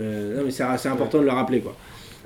Euh, 0.00 0.38
non, 0.38 0.44
mais 0.44 0.50
c'est 0.50 0.88
important 0.88 1.18
de 1.18 1.24
le 1.24 1.30
rappeler, 1.30 1.60
quoi. 1.60 1.76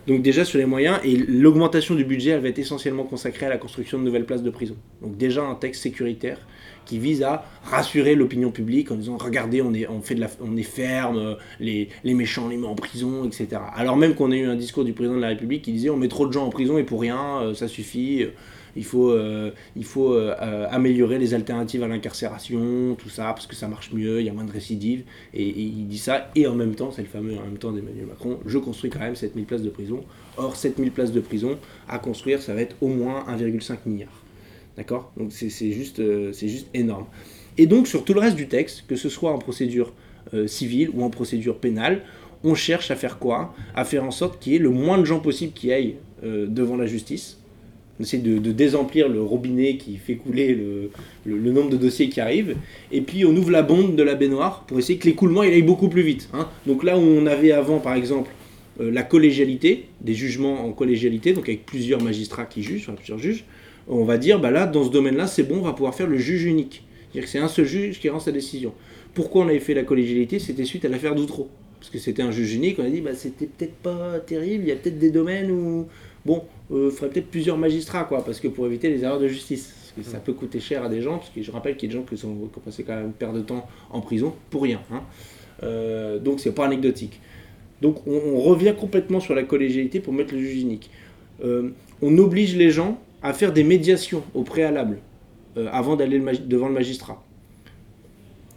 Donc 0.07 0.23
déjà 0.23 0.45
sur 0.45 0.59
les 0.59 0.67
moyens, 0.67 0.99
et 1.05 1.17
l'augmentation 1.17 1.95
du 1.95 2.05
budget, 2.05 2.31
elle 2.31 2.41
va 2.41 2.49
être 2.49 2.59
essentiellement 2.59 3.05
consacrée 3.05 3.47
à 3.47 3.49
la 3.49 3.59
construction 3.59 3.99
de 3.99 4.05
nouvelles 4.05 4.25
places 4.25 4.43
de 4.43 4.51
prison. 4.51 4.77
Donc 5.03 5.17
déjà 5.17 5.43
un 5.43 5.57
texte 5.57 5.83
sécuritaire 5.83 6.39
qui 6.85 6.99
vise 6.99 7.23
à 7.23 7.45
rassurer 7.65 8.15
l'opinion 8.15 8.53
publique 8.53 8.91
en 8.93 8.95
disant 8.95 9.17
regardez 9.17 9.61
on 9.61 9.75
est 9.75 9.89
on 9.89 10.01
fait 10.01 10.15
de 10.15 10.21
la 10.21 10.29
on 10.41 10.57
est 10.57 10.63
ferme 10.63 11.37
les, 11.59 11.89
les 12.05 12.15
méchants 12.15 12.49
les 12.49 12.57
met 12.57 12.67
en 12.67 12.77
prison 12.77 13.25
etc 13.25 13.61
alors 13.75 13.97
même 13.97 14.15
qu'on 14.15 14.31
a 14.31 14.37
eu 14.37 14.47
un 14.47 14.55
discours 14.55 14.85
du 14.85 14.93
président 14.93 15.17
de 15.17 15.21
la 15.21 15.29
République 15.29 15.63
qui 15.63 15.73
disait 15.73 15.91
on 15.91 15.97
met 15.97 16.07
trop 16.07 16.29
de 16.29 16.33
gens 16.33 16.47
en 16.47 16.51
prison 16.51 16.79
et 16.79 16.85
pour 16.85 17.01
rien 17.01 17.41
euh, 17.41 17.55
ça 17.55 17.67
suffit 17.67 18.27
il 18.77 18.85
faut, 18.85 19.11
euh, 19.11 19.51
euh, 19.97 20.35
euh, 20.41 20.67
améliorer 20.71 21.19
les 21.19 21.35
alternatives 21.35 21.83
à 21.83 21.89
l'incarcération, 21.89 22.95
tout 22.97 23.09
ça, 23.09 23.25
parce 23.33 23.47
que 23.47 23.57
ça 23.57 23.69
marche 23.69 23.93
mieux, 23.93 24.21
il 24.21 24.27
y 24.27 24.29
a 24.29 24.33
moins 24.33 24.45
de 24.45 24.53
récidives. 24.53 25.05
Et, 25.35 25.49
il 25.49 25.89
dit 25.89 25.99
ça, 25.99 26.31
et 26.35 26.47
en 26.47 26.55
même 26.55 26.75
temps, 26.75 26.91
c'est 26.91 27.03
le 27.03 27.09
fameux 27.09 27.37
en 27.37 27.43
même 27.43 27.59
temps 27.59 27.73
d'Emmanuel 27.73 28.07
Macron, 28.07 28.39
je 28.45 28.59
construis 28.59 28.91
quand 28.91 29.01
même 29.01 29.17
7000 29.17 29.47
places 29.47 29.63
de 29.63 29.71
prison. 29.71 30.05
Or, 30.37 30.57
7000 30.57 30.93
places 30.93 31.13
de 31.13 31.21
prison 31.21 31.59
à 31.89 31.99
construire, 31.99 32.43
ça 32.43 32.55
va 32.55 32.61
être 32.61 32.77
au 32.81 32.89
moins 32.89 33.25
1,5 33.29 33.79
milliard. 33.87 34.23
D'accord? 34.77 35.11
Donc 35.17 35.33
c'est 35.33 35.49
juste, 35.73 36.03
juste 36.33 36.69
énorme. 36.75 37.07
Et 37.57 37.67
donc, 37.67 37.87
sur 37.87 38.05
tout 38.05 38.13
le 38.13 38.21
reste 38.21 38.37
du 38.37 38.49
texte, 38.49 38.85
que 38.87 38.97
ce 38.97 39.09
soit 39.09 39.33
en 39.33 39.39
procédure 39.39 39.95
civile 40.47 40.91
ou 40.93 41.03
en 41.03 41.09
procédure 41.09 41.59
pénale, 41.59 42.03
on 42.45 42.55
cherche 42.55 42.91
à 42.91 42.97
faire 42.97 43.19
quoi? 43.19 43.55
À 43.75 43.87
faire 43.87 44.05
en 44.05 44.11
sorte 44.11 44.39
qu'il 44.39 44.53
y 44.53 44.57
ait 44.57 44.59
le 44.59 44.69
moins 44.69 44.99
de 44.99 45.05
gens 45.05 45.21
possible 45.21 45.55
qui 45.55 45.73
aillent 45.73 45.97
devant 46.23 46.77
la 46.77 46.87
justice, 46.87 47.39
on 47.99 48.03
essaie 48.03 48.19
de, 48.19 48.39
désemplir 48.53 49.09
le 49.09 49.23
robinet 49.23 49.77
qui 49.77 49.97
fait 49.97 50.17
couler 50.17 50.55
le, 51.25 51.53
nombre 51.53 51.71
de 51.71 51.77
dossiers 51.77 52.09
qui 52.09 52.21
arrivent, 52.21 52.57
et 52.93 53.01
puis 53.01 53.25
on 53.25 53.35
ouvre 53.35 53.51
la 53.51 53.63
bombe 53.63 53.97
de 53.97 54.03
la 54.03 54.15
baignoire 54.15 54.65
pour 54.67 54.79
essayer 54.79 54.99
que 54.99 55.07
l'écoulement 55.07 55.43
il 55.43 55.53
aille 55.53 55.63
beaucoup 55.63 55.89
plus 55.89 56.03
vite. 56.03 56.29
Hein. 56.33 56.49
Donc 56.67 56.85
là 56.85 56.99
où 56.99 57.03
on 57.03 57.27
avait 57.27 57.53
avant 57.53 57.79
par 57.79 57.95
exemple 57.95 58.31
euh, 58.81 58.91
la 58.91 59.03
collégialité, 59.03 59.87
des 60.01 60.15
jugements 60.15 60.67
en 60.67 60.73
collégialité, 60.73 61.33
donc 61.33 61.49
avec 61.49 61.65
plusieurs 61.65 62.03
magistrats 62.03 62.45
qui 62.45 62.63
jugent, 62.63 62.91
plusieurs 62.95 63.19
juges, 63.19 63.45
on 63.89 64.05
va 64.05 64.19
dire 64.19 64.41
bah 64.41 64.51
là 64.51 64.67
dans 64.67 64.85
ce 64.85 64.91
domaine-là 64.91 65.27
c'est 65.27 65.45
bon, 65.45 65.59
on 65.59 65.63
va 65.63 65.73
pouvoir 65.73 65.95
faire 65.95 66.09
le 66.09 66.19
juge 66.19 66.45
unique. 66.45 66.83
C'est-à-dire 67.11 67.25
que 67.25 67.31
c'est 67.31 67.39
un 67.39 67.49
seul 67.49 67.65
juge 67.65 68.01
qui 68.01 68.11
rend 68.11 68.21
sa 68.21 68.33
décision. 68.33 68.75
Pourquoi 69.15 69.45
on 69.45 69.49
avait 69.49 69.61
fait 69.61 69.73
la 69.73 69.85
collégialité? 69.85 70.39
C'était 70.39 70.65
suite 70.65 70.85
à 70.85 70.89
l'affaire 70.89 71.15
d'Outreau. 71.15 71.49
Parce 71.79 71.91
que 71.91 71.99
c'était 71.99 72.23
un 72.23 72.31
juge 72.31 72.55
unique, 72.55 72.79
on 72.79 72.85
a 72.85 72.91
dit 72.91 73.01
bah 73.01 73.15
c'était 73.15 73.47
peut-être 73.47 73.77
pas 73.77 74.19
terrible, 74.19 74.65
il 74.65 74.69
y 74.69 74.73
a 74.73 74.77
peut-être 74.77 74.99
des 74.99 75.11
domaines 75.11 75.51
où 75.51 75.87
bon, 76.25 76.43
euh, 76.73 76.91
faudrait 76.91 77.11
peut-être 77.11 77.31
plusieurs 77.31 77.59
magistrats, 77.59 78.05
quoi, 78.05 78.25
parce 78.25 78.41
que 78.41 78.49
pour 78.49 78.67
éviter 78.67 78.89
les 78.89 79.05
erreurs 79.05 79.21
de 79.21 79.29
justice. 79.29 79.73
Parce 79.95 80.07
que 80.07 80.13
ça 80.13 80.19
peut 80.19 80.33
coûter 80.33 80.61
cher 80.61 80.83
à 80.83 80.89
des 80.89 81.01
gens, 81.01 81.19
parce 81.19 81.31
que 81.31 81.43
je 81.43 81.51
rappelle 81.51 81.77
qu'il 81.77 81.89
y 81.89 81.93
a 81.93 81.95
des 81.95 82.01
gens 82.01 82.07
qui, 82.07 82.19
sont, 82.19 82.35
qui 82.35 82.59
ont 82.59 82.61
passé 82.61 82.83
quand 82.83 82.95
même 82.95 83.07
une 83.07 83.13
perte 83.13 83.35
de 83.35 83.41
temps 83.41 83.67
en 83.91 84.01
prison 84.01 84.35
pour 84.51 84.63
rien. 84.63 84.81
Hein. 84.93 85.03
Euh, 85.63 86.19
donc 86.19 86.41
c'est 86.41 86.53
pas 86.53 86.67
anecdotique. 86.67 87.21
Donc 87.81 88.07
on, 88.07 88.41
revient 88.41 88.75
complètement 88.79 89.21
sur 89.21 89.35
la 89.35 89.43
collégialité 89.43 90.01
pour 90.01 90.13
mettre 90.13 90.35
le 90.35 90.41
juge 90.41 90.61
unique. 90.63 90.91
Euh, 91.45 91.71
on 92.03 92.19
oblige 92.19 92.57
les 92.57 92.71
gens 92.71 92.99
à 93.23 93.33
faire 93.33 93.53
des 93.53 93.65
médiations 93.65 94.23
au 94.35 94.43
préalable 94.43 94.99
avant 95.73 95.97
d'aller 95.97 96.21
devant 96.45 96.69
le 96.69 96.75
magistrat. 96.75 97.25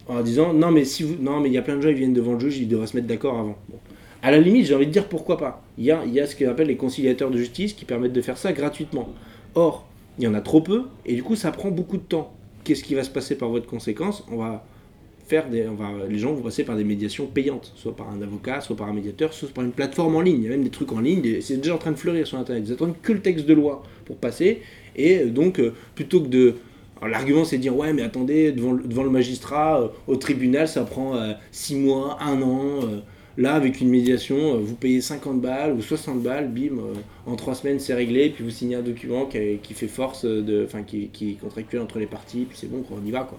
En 0.06 0.20
disant 0.20 0.52
non 0.52 0.70
mais 0.70 0.84
si 0.84 1.02
vous 1.02 1.16
non 1.18 1.40
mais 1.40 1.48
il 1.48 1.54
y 1.54 1.58
a 1.58 1.62
plein 1.62 1.76
de 1.76 1.80
gens 1.80 1.88
qui 1.88 1.94
viennent 1.94 2.12
devant 2.12 2.34
le 2.34 2.40
juge, 2.40 2.58
ils 2.58 2.68
devraient 2.68 2.86
se 2.86 2.94
mettre 2.94 3.08
d'accord 3.08 3.38
avant. 3.38 3.56
À 4.22 4.30
la 4.30 4.38
limite, 4.38 4.66
j'ai 4.66 4.74
envie 4.74 4.86
de 4.86 4.92
dire 4.92 5.08
pourquoi 5.08 5.38
pas. 5.38 5.62
Il 5.78 5.84
y 5.84 5.90
a, 5.90 6.26
ce 6.26 6.36
qu'on 6.36 6.50
appelle 6.50 6.66
les 6.66 6.76
conciliateurs 6.76 7.30
de 7.30 7.38
justice 7.38 7.72
qui 7.72 7.84
permettent 7.84 8.12
de 8.12 8.20
faire 8.20 8.36
ça 8.36 8.52
gratuitement. 8.52 9.08
Or, 9.54 9.86
il 10.18 10.24
y 10.24 10.26
en 10.26 10.34
a 10.34 10.40
trop 10.42 10.60
peu, 10.60 10.84
et 11.06 11.14
du 11.14 11.22
coup, 11.22 11.36
ça 11.36 11.50
prend 11.52 11.70
beaucoup 11.70 11.96
de 11.96 12.02
temps. 12.02 12.32
Qu'est-ce 12.64 12.84
qui 12.84 12.94
va 12.94 13.02
se 13.02 13.10
passer 13.10 13.36
par 13.36 13.48
votre 13.48 13.66
conséquence? 13.66 14.24
On 14.30 14.36
va 14.36 14.64
faire 15.26 15.48
des, 15.48 15.66
on 15.68 15.74
va, 15.74 15.88
les 16.08 16.18
gens 16.18 16.34
vont 16.34 16.42
passer 16.42 16.64
par 16.64 16.76
des 16.76 16.84
médiations 16.84 17.26
payantes, 17.26 17.72
soit 17.76 17.96
par 17.96 18.10
un 18.10 18.20
avocat, 18.20 18.60
soit 18.60 18.76
par 18.76 18.88
un 18.88 18.92
médiateur, 18.92 19.32
soit 19.32 19.48
par 19.48 19.64
une 19.64 19.72
plateforme 19.72 20.16
en 20.16 20.20
ligne. 20.20 20.38
Il 20.38 20.44
y 20.44 20.46
a 20.48 20.50
même 20.50 20.64
des 20.64 20.70
trucs 20.70 20.92
en 20.92 21.00
ligne, 21.00 21.40
c'est 21.40 21.56
déjà 21.56 21.74
en 21.74 21.78
train 21.78 21.92
de 21.92 21.96
fleurir 21.96 22.26
sur 22.26 22.36
Internet. 22.36 22.64
Ils 22.66 22.72
attendent 22.72 23.00
que 23.00 23.12
le 23.12 23.20
texte 23.20 23.46
de 23.46 23.54
loi 23.54 23.82
pour 24.04 24.16
passer, 24.16 24.60
et 24.96 25.24
donc, 25.24 25.60
euh, 25.60 25.72
plutôt 25.94 26.20
que 26.20 26.28
de 26.28 26.54
L'argument, 27.02 27.46
c'est 27.46 27.56
de 27.56 27.62
dire 27.62 27.74
ouais, 27.74 27.94
mais 27.94 28.02
attendez, 28.02 28.52
devant, 28.52 28.74
devant 28.74 29.04
le 29.04 29.08
magistrat, 29.08 29.80
euh, 29.80 29.88
au 30.06 30.16
tribunal, 30.16 30.68
ça 30.68 30.84
prend 30.84 31.14
6 31.50 31.76
mois, 31.76 32.18
1 32.20 32.42
an. 32.42 32.80
Là, 33.40 33.54
avec 33.54 33.80
une 33.80 33.88
médiation, 33.88 34.60
vous 34.60 34.74
payez 34.74 35.00
50 35.00 35.40
balles 35.40 35.72
ou 35.72 35.80
60 35.80 36.22
balles, 36.22 36.50
bim, 36.50 36.76
en 37.24 37.36
3 37.36 37.54
semaines 37.54 37.80
c'est 37.80 37.94
réglé, 37.94 38.28
puis 38.28 38.44
vous 38.44 38.50
signez 38.50 38.74
un 38.74 38.82
document 38.82 39.24
qui, 39.24 39.72
fait 39.72 39.88
force, 39.88 40.26
de, 40.26 40.62
enfin 40.66 40.82
qui, 40.82 41.08
est 41.22 41.40
contractuel 41.40 41.80
entre 41.80 41.98
les 41.98 42.04
parties, 42.04 42.44
puis 42.46 42.58
c'est 42.60 42.70
bon, 42.70 42.84
on 42.90 43.02
y 43.02 43.10
va. 43.10 43.20
Quoi. 43.20 43.38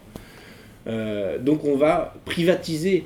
Euh, 0.87 1.37
donc 1.37 1.65
on 1.65 1.75
va 1.77 2.15
privatiser 2.25 3.03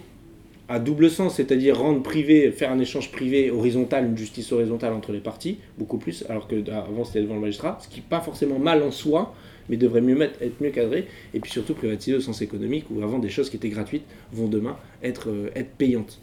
à 0.70 0.80
double 0.80 1.10
sens, 1.10 1.36
c'est-à-dire 1.36 1.78
rendre 1.78 2.02
privé, 2.02 2.50
faire 2.54 2.72
un 2.72 2.80
échange 2.80 3.12
privé 3.12 3.52
horizontal, 3.52 4.06
une 4.06 4.18
justice 4.18 4.54
horizontale 4.54 4.94
entre 4.94 5.12
les 5.12 5.20
parties, 5.20 5.58
beaucoup 5.78 5.98
plus, 5.98 6.24
alors 6.30 6.48
qu'avant 6.48 7.04
c'était 7.04 7.24
devant 7.24 7.36
le 7.36 7.42
magistrat, 7.42 7.78
ce 7.82 7.90
qui 7.90 7.98
n'est 7.98 8.06
pas 8.10 8.22
forcément 8.22 8.58
mal 8.58 8.82
en 8.84 8.92
soi, 8.92 9.36
mais 9.68 9.76
devrait 9.76 10.00
mieux 10.00 10.22
être 10.22 10.62
mieux 10.62 10.70
cadré, 10.70 11.08
et 11.34 11.42
puis 11.42 11.52
surtout 11.52 11.74
privatiser 11.74 12.16
au 12.16 12.22
sens 12.22 12.42
économique, 12.42 12.86
où 12.90 13.04
avant 13.04 13.20
des 13.20 13.28
choses 13.30 13.50
qui 13.50 13.58
étaient 13.58 13.68
gratuites 13.68 14.06
vont 14.32 14.48
demain 14.48 14.78
euh, 15.04 15.50
être 15.54 15.70
payantes. 15.78 16.22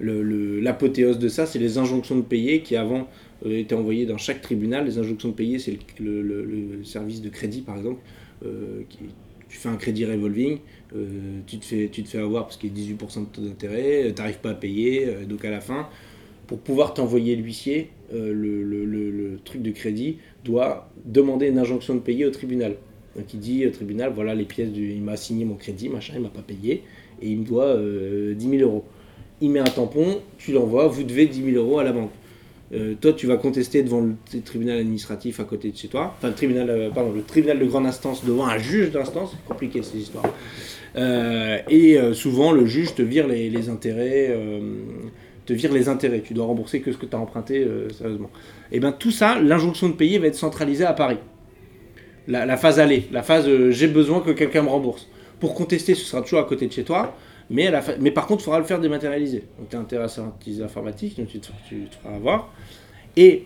L'apothéose 0.00 1.18
de 1.18 1.28
ça, 1.28 1.46
c'est 1.46 1.58
les 1.58 1.78
injonctions 1.78 2.16
de 2.16 2.22
payer 2.22 2.60
qui 2.60 2.76
avant 2.76 3.08
euh, 3.44 3.58
étaient 3.58 3.74
envoyées 3.74 4.06
dans 4.06 4.18
chaque 4.18 4.42
tribunal. 4.42 4.84
Les 4.86 4.98
injonctions 4.98 5.30
de 5.30 5.34
payer, 5.34 5.58
c'est 5.58 5.78
le, 5.98 6.82
service 6.84 7.22
de 7.22 7.28
crédit 7.28 7.62
par 7.62 7.76
exemple, 7.76 8.00
qui, 8.88 8.98
tu 9.48 9.56
fais 9.58 9.68
un 9.68 9.76
crédit 9.76 10.04
revolving, 10.04 10.58
euh, 10.94 11.40
tu, 11.46 11.58
te 11.58 11.64
fais, 11.64 11.88
tu 11.90 12.02
te 12.02 12.08
fais 12.08 12.18
avoir 12.18 12.44
parce 12.44 12.56
qu'il 12.56 12.76
y 12.76 12.92
a 12.92 12.94
18% 12.94 13.20
de 13.20 13.24
taux 13.26 13.42
d'intérêt, 13.42 14.04
euh, 14.04 14.12
tu 14.12 14.20
n'arrives 14.20 14.38
pas 14.38 14.50
à 14.50 14.54
payer, 14.54 15.06
euh, 15.06 15.24
donc 15.24 15.44
à 15.44 15.50
la 15.50 15.60
fin, 15.60 15.88
pour 16.46 16.58
pouvoir 16.58 16.94
t'envoyer 16.94 17.36
l'huissier, 17.36 17.90
le, 18.12 19.38
truc 19.44 19.62
de 19.62 19.70
crédit 19.70 20.18
doit 20.44 20.90
demander 21.04 21.48
une 21.48 21.58
injonction 21.58 21.94
de 21.94 22.00
payer 22.00 22.24
au 22.24 22.30
tribunal. 22.30 22.76
Donc 23.16 23.32
il 23.32 23.40
dit 23.40 23.66
au 23.66 23.70
tribunal, 23.70 24.12
voilà 24.14 24.34
les 24.34 24.44
pièces, 24.44 24.68
il 24.74 25.02
m'a 25.02 25.16
signé 25.16 25.44
mon 25.44 25.54
crédit, 25.54 25.88
machin, 25.88 26.14
il 26.16 26.22
m'a 26.22 26.28
pas 26.28 26.42
payé, 26.42 26.82
et 27.20 27.28
il 27.28 27.38
me 27.40 27.44
doit 27.44 27.76
10 27.76 28.58
000 28.58 28.62
euros. 28.62 28.84
Il 29.40 29.50
met 29.50 29.60
un 29.60 29.64
tampon, 29.64 30.20
tu 30.38 30.52
l'envoies, 30.52 30.86
vous 30.86 31.02
devez 31.02 31.26
10 31.26 31.52
000 31.52 31.56
euros 31.56 31.78
à 31.78 31.84
la 31.84 31.92
banque. 31.92 32.10
Euh, 32.74 32.94
toi, 33.00 33.12
tu 33.12 33.26
vas 33.26 33.36
contester 33.36 33.82
devant 33.82 34.00
le 34.00 34.40
tribunal 34.42 34.78
administratif 34.78 35.38
à 35.38 35.44
côté 35.44 35.70
de 35.70 35.76
chez 35.76 35.86
toi, 35.86 36.14
enfin 36.18 36.28
le 36.28 36.34
tribunal, 36.34 36.68
euh, 36.68 36.90
pardon, 36.90 37.12
le 37.12 37.22
tribunal 37.22 37.60
de 37.60 37.64
grande 37.64 37.86
instance 37.86 38.24
devant 38.24 38.46
un 38.46 38.58
juge 38.58 38.90
d'instance, 38.90 39.30
c'est 39.32 39.48
compliqué 39.48 39.82
ces 39.82 39.98
histoires. 39.98 40.24
Euh, 40.96 41.58
et 41.68 41.98
souvent, 42.14 42.52
le 42.52 42.66
juge 42.66 42.94
te 42.94 43.02
vire 43.02 43.28
les, 43.28 43.68
intérêts, 43.68 44.34
te 45.44 45.52
vire 45.52 45.72
les 45.72 45.88
intérêts. 45.88 46.22
Tu 46.22 46.32
dois 46.32 46.46
rembourser 46.46 46.80
que 46.80 46.90
ce 46.90 46.96
que 46.96 47.06
tu 47.06 47.14
as 47.14 47.18
emprunté, 47.18 47.66
sérieusement. 47.96 48.30
Et 48.72 48.80
bien 48.80 48.92
tout 48.92 49.10
ça, 49.10 49.38
l'injonction 49.38 49.90
de 49.90 49.94
payer 49.94 50.18
va 50.18 50.26
être 50.28 50.36
centralisée 50.36 50.86
à 50.86 50.94
Paris. 50.94 51.18
La, 52.28 52.56
phase 52.56 52.80
aller, 52.80 53.04
la 53.12 53.22
phase 53.22 53.46
j'ai 53.70 53.88
besoin 53.88 54.20
que 54.20 54.30
quelqu'un 54.30 54.62
me 54.62 54.68
rembourse. 54.68 55.06
Pour 55.38 55.54
contester, 55.54 55.94
ce 55.94 56.04
sera 56.04 56.22
toujours 56.22 56.40
à 56.40 56.44
côté 56.44 56.66
de 56.66 56.72
chez 56.72 56.82
toi. 56.82 57.14
Mais, 57.50 57.70
par 58.10 58.26
contre, 58.26 58.42
il 58.42 58.44
faudra 58.44 58.58
le 58.58 58.64
faire 58.64 58.80
dématérialisé. 58.80 59.44
Donc, 59.58 59.68
tu 59.68 59.76
es 59.76 59.78
intéressé 59.78 60.20
à 60.20 60.32
utiliser 60.40 60.62
l'informatique, 60.62 61.16
donc 61.16 61.28
tu 61.28 61.38
te, 61.38 61.46
feras 61.46 62.14
avoir. 62.14 62.52
Et 63.16 63.44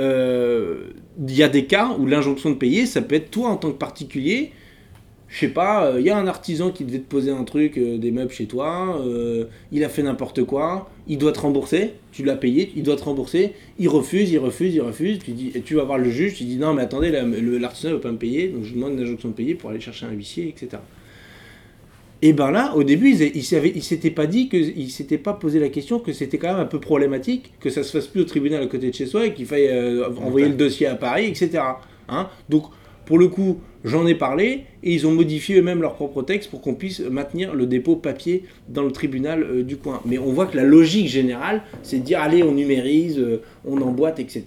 euh, 0.00 0.90
il 1.28 1.34
y 1.34 1.42
a 1.42 1.48
des 1.48 1.66
cas 1.66 1.94
où 1.98 2.06
l'injonction 2.06 2.50
de 2.50 2.56
payer, 2.56 2.86
ça 2.86 3.02
peut 3.02 3.14
être 3.14 3.30
toi 3.30 3.50
en 3.50 3.56
tant 3.56 3.70
que 3.70 3.78
particulier. 3.78 4.52
Je 5.28 5.38
sais 5.38 5.48
pas, 5.48 5.86
euh, 5.86 6.00
il 6.00 6.06
y 6.06 6.10
a 6.10 6.16
un 6.16 6.26
artisan 6.26 6.70
qui 6.70 6.84
devait 6.84 6.98
te 6.98 7.08
poser 7.08 7.30
un 7.30 7.44
truc, 7.44 7.78
euh, 7.78 7.96
des 7.96 8.10
meubles 8.10 8.32
chez 8.32 8.44
toi, 8.44 9.02
il 9.70 9.82
a 9.82 9.88
fait 9.88 10.02
n'importe 10.02 10.44
quoi, 10.44 10.90
il 11.08 11.16
doit 11.16 11.32
te 11.32 11.40
rembourser, 11.40 11.92
tu 12.10 12.22
l'as 12.22 12.36
payé, 12.36 12.70
il 12.76 12.82
doit 12.82 12.96
te 12.96 13.04
rembourser, 13.04 13.54
il 13.78 13.88
refuse, 13.88 14.30
il 14.30 14.38
refuse, 14.38 14.74
il 14.74 14.82
refuse, 14.82 15.20
tu, 15.20 15.30
dis, 15.30 15.50
et 15.54 15.62
tu 15.62 15.74
vas 15.74 15.84
voir 15.84 15.96
le 15.96 16.10
juge, 16.10 16.34
tu 16.34 16.44
dis 16.44 16.56
non 16.56 16.74
mais 16.74 16.82
attendez, 16.82 17.10
l'artisan 17.10 17.88
ne 17.88 17.94
veut 17.94 18.00
pas 18.00 18.12
me 18.12 18.18
payer, 18.18 18.48
donc 18.48 18.64
je 18.64 18.74
demande 18.74 18.92
une 18.92 19.00
injonction 19.00 19.30
de 19.30 19.34
payer 19.34 19.54
pour 19.54 19.70
aller 19.70 19.80
chercher 19.80 20.04
un 20.04 20.12
huissier, 20.12 20.48
etc. 20.48 20.82
Et 22.24 22.32
ben 22.32 22.52
là, 22.52 22.76
au 22.76 22.84
début, 22.84 23.10
ils 23.10 23.36
il 23.74 23.82
s'étaient 23.82 24.10
pas 24.12 24.28
dit 24.28 24.48
qu'ils 24.48 24.90
s'étaient 24.92 25.18
pas 25.18 25.32
posé 25.32 25.58
la 25.58 25.68
question 25.68 25.98
que 25.98 26.12
c'était 26.12 26.38
quand 26.38 26.52
même 26.52 26.60
un 26.60 26.66
peu 26.66 26.78
problématique 26.78 27.52
que 27.58 27.68
ça 27.68 27.82
se 27.82 27.90
fasse 27.90 28.06
plus 28.06 28.20
au 28.20 28.24
tribunal 28.24 28.62
à 28.62 28.66
côté 28.68 28.90
de 28.90 28.94
chez 28.94 29.06
soi 29.06 29.26
et 29.26 29.34
qu'il 29.34 29.44
faille 29.44 29.66
euh, 29.66 30.08
envoyer 30.08 30.48
le 30.48 30.54
dossier 30.54 30.86
à 30.86 30.94
Paris, 30.94 31.26
etc. 31.26 31.60
Hein 32.08 32.28
Donc, 32.48 32.66
pour 33.06 33.18
le 33.18 33.26
coup, 33.26 33.58
j'en 33.82 34.06
ai 34.06 34.14
parlé 34.14 34.66
et 34.84 34.94
ils 34.94 35.04
ont 35.04 35.10
modifié 35.10 35.58
eux-mêmes 35.58 35.82
leur 35.82 35.94
propre 35.94 36.22
texte 36.22 36.48
pour 36.48 36.60
qu'on 36.60 36.74
puisse 36.74 37.00
maintenir 37.00 37.56
le 37.56 37.66
dépôt 37.66 37.96
papier 37.96 38.44
dans 38.68 38.84
le 38.84 38.92
tribunal 38.92 39.42
euh, 39.42 39.64
du 39.64 39.76
coin. 39.76 40.00
Mais 40.04 40.18
on 40.18 40.32
voit 40.32 40.46
que 40.46 40.56
la 40.56 40.62
logique 40.62 41.08
générale, 41.08 41.62
c'est 41.82 41.98
de 41.98 42.04
dire 42.04 42.20
allez, 42.20 42.44
on 42.44 42.52
numérise, 42.52 43.18
euh, 43.18 43.42
on 43.64 43.80
emboîte, 43.80 44.20
etc. 44.20 44.44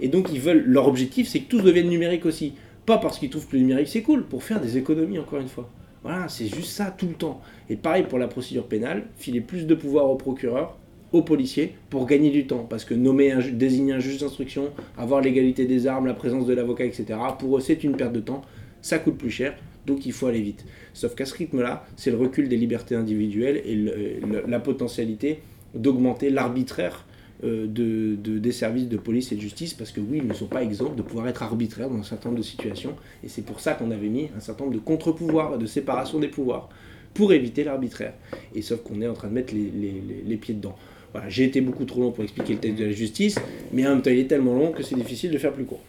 Et 0.00 0.08
donc, 0.08 0.30
ils 0.32 0.40
veulent, 0.40 0.64
leur 0.66 0.88
objectif, 0.88 1.28
c'est 1.28 1.40
que 1.40 1.50
tout 1.50 1.60
devienne 1.60 1.90
numérique 1.90 2.24
aussi. 2.24 2.54
Pas 2.86 2.96
parce 2.96 3.18
qu'ils 3.18 3.28
trouvent 3.28 3.46
que 3.46 3.54
le 3.54 3.60
numérique 3.60 3.88
c'est 3.88 4.00
cool, 4.00 4.24
pour 4.24 4.42
faire 4.42 4.62
des 4.62 4.78
économies, 4.78 5.18
encore 5.18 5.40
une 5.40 5.48
fois. 5.48 5.68
Voilà, 6.02 6.28
c'est 6.28 6.46
juste 6.46 6.70
ça 6.70 6.94
tout 6.96 7.08
le 7.08 7.14
temps. 7.14 7.40
Et 7.68 7.76
pareil 7.76 8.04
pour 8.08 8.18
la 8.18 8.28
procédure 8.28 8.66
pénale, 8.66 9.06
filer 9.16 9.40
plus 9.40 9.66
de 9.66 9.74
pouvoir 9.74 10.08
au 10.10 10.16
procureur, 10.16 10.76
aux 11.12 11.22
policiers, 11.22 11.74
pour 11.90 12.06
gagner 12.06 12.30
du 12.30 12.46
temps. 12.46 12.66
Parce 12.68 12.84
que 12.84 12.94
nommer, 12.94 13.32
un, 13.32 13.40
désigner 13.40 13.94
un 13.94 13.98
juge 13.98 14.18
d'instruction, 14.18 14.70
avoir 14.96 15.20
l'égalité 15.20 15.66
des 15.66 15.86
armes, 15.86 16.06
la 16.06 16.14
présence 16.14 16.46
de 16.46 16.54
l'avocat, 16.54 16.84
etc., 16.84 17.18
pour 17.38 17.58
eux, 17.58 17.60
c'est 17.60 17.82
une 17.82 17.96
perte 17.96 18.12
de 18.12 18.20
temps. 18.20 18.42
Ça 18.80 18.98
coûte 18.98 19.18
plus 19.18 19.30
cher, 19.30 19.56
donc 19.86 20.06
il 20.06 20.12
faut 20.12 20.26
aller 20.26 20.40
vite. 20.40 20.64
Sauf 20.92 21.14
qu'à 21.14 21.24
ce 21.24 21.34
rythme-là, 21.34 21.84
c'est 21.96 22.10
le 22.10 22.16
recul 22.16 22.48
des 22.48 22.56
libertés 22.56 22.94
individuelles 22.94 23.60
et 23.64 24.20
la 24.46 24.60
potentialité 24.60 25.40
d'augmenter 25.74 26.30
l'arbitraire 26.30 27.04
euh, 27.44 27.66
de, 27.66 28.16
des 28.16 28.52
services 28.52 28.88
de 28.88 28.96
police 28.96 29.32
et 29.32 29.36
de 29.36 29.40
justice, 29.40 29.74
parce 29.74 29.90
que 29.90 30.00
oui, 30.00 30.18
ils 30.22 30.26
ne 30.26 30.34
sont 30.34 30.46
pas 30.46 30.62
exempts 30.62 30.94
de 30.94 31.02
pouvoir 31.02 31.28
être 31.28 31.42
arbitraires 31.42 31.88
dans 31.88 31.98
un 31.98 32.02
certain 32.02 32.30
nombre 32.30 32.40
de 32.40 32.46
situations, 32.46 32.94
et 33.22 33.28
c'est 33.28 33.42
pour 33.42 33.60
ça 33.60 33.74
qu'on 33.74 33.90
avait 33.90 34.08
mis 34.08 34.28
un 34.36 34.40
certain 34.40 34.64
nombre 34.64 34.76
de 34.76 34.80
contre-pouvoirs, 34.80 35.58
de 35.58 35.66
séparation 35.66 36.18
des 36.18 36.28
pouvoirs, 36.28 36.68
pour 37.14 37.32
éviter 37.32 37.64
l'arbitraire. 37.64 38.14
Et 38.54 38.62
sauf 38.62 38.82
qu'on 38.82 39.00
est 39.00 39.08
en 39.08 39.14
train 39.14 39.28
de 39.28 39.34
mettre 39.34 39.54
les, 39.54 39.70
les, 39.70 40.02
les 40.26 40.36
pieds 40.36 40.54
dedans. 40.54 40.76
Voilà, 41.12 41.28
j'ai 41.30 41.44
été 41.44 41.62
beaucoup 41.62 41.86
trop 41.86 42.02
long 42.02 42.12
pour 42.12 42.22
expliquer 42.22 42.52
le 42.52 42.58
texte 42.58 42.78
de 42.78 42.84
la 42.84 42.92
justice, 42.92 43.40
mais 43.72 43.86
en 43.86 43.90
même 43.90 44.02
temps 44.02 44.10
il 44.10 44.18
est 44.18 44.26
tellement 44.26 44.54
long 44.54 44.72
que 44.72 44.82
c'est 44.82 44.94
difficile 44.94 45.30
de 45.30 45.38
faire 45.38 45.52
plus 45.52 45.64
court. 45.64 45.80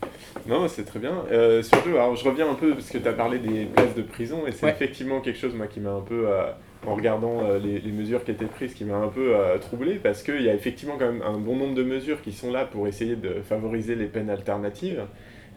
Non, 0.47 0.67
c'est 0.69 0.83
très 0.83 0.99
bien. 0.99 1.25
Euh, 1.29 1.61
surtout, 1.61 1.89
alors 1.89 2.15
je 2.15 2.23
reviens 2.23 2.49
un 2.49 2.55
peu 2.55 2.71
parce 2.71 2.89
que 2.89 2.97
tu 2.97 3.07
as 3.07 3.13
parlé 3.13 3.37
des 3.39 3.65
places 3.65 3.95
de 3.95 4.01
prison, 4.01 4.47
et 4.47 4.53
c'est 4.53 4.69
effectivement 4.69 5.19
quelque 5.19 5.37
chose 5.37 5.53
moi, 5.53 5.67
qui 5.67 5.81
m'a 5.81 5.91
un 5.91 6.01
peu... 6.01 6.29
Euh, 6.29 6.51
en 6.87 6.95
regardant 6.95 7.43
euh, 7.43 7.59
les, 7.59 7.91
mesures 7.91 8.23
qui 8.23 8.31
étaient 8.31 8.45
prises 8.45 8.73
qui 8.73 8.85
m'a 8.85 8.95
un 8.95 9.09
peu 9.09 9.35
euh, 9.35 9.57
troublé 9.57 9.95
parce 9.95 10.23
qu'il 10.23 10.41
y 10.41 10.49
a 10.49 10.53
effectivement 10.53 10.95
quand 10.97 11.11
même 11.11 11.21
un 11.21 11.37
bon 11.37 11.55
nombre 11.55 11.75
de 11.75 11.83
mesures 11.83 12.21
qui 12.21 12.31
sont 12.31 12.51
là 12.51 12.65
pour 12.65 12.87
essayer 12.87 13.15
de 13.15 13.41
favoriser 13.41 13.95
les 13.95 14.05
peines 14.05 14.29
alternatives. 14.29 15.03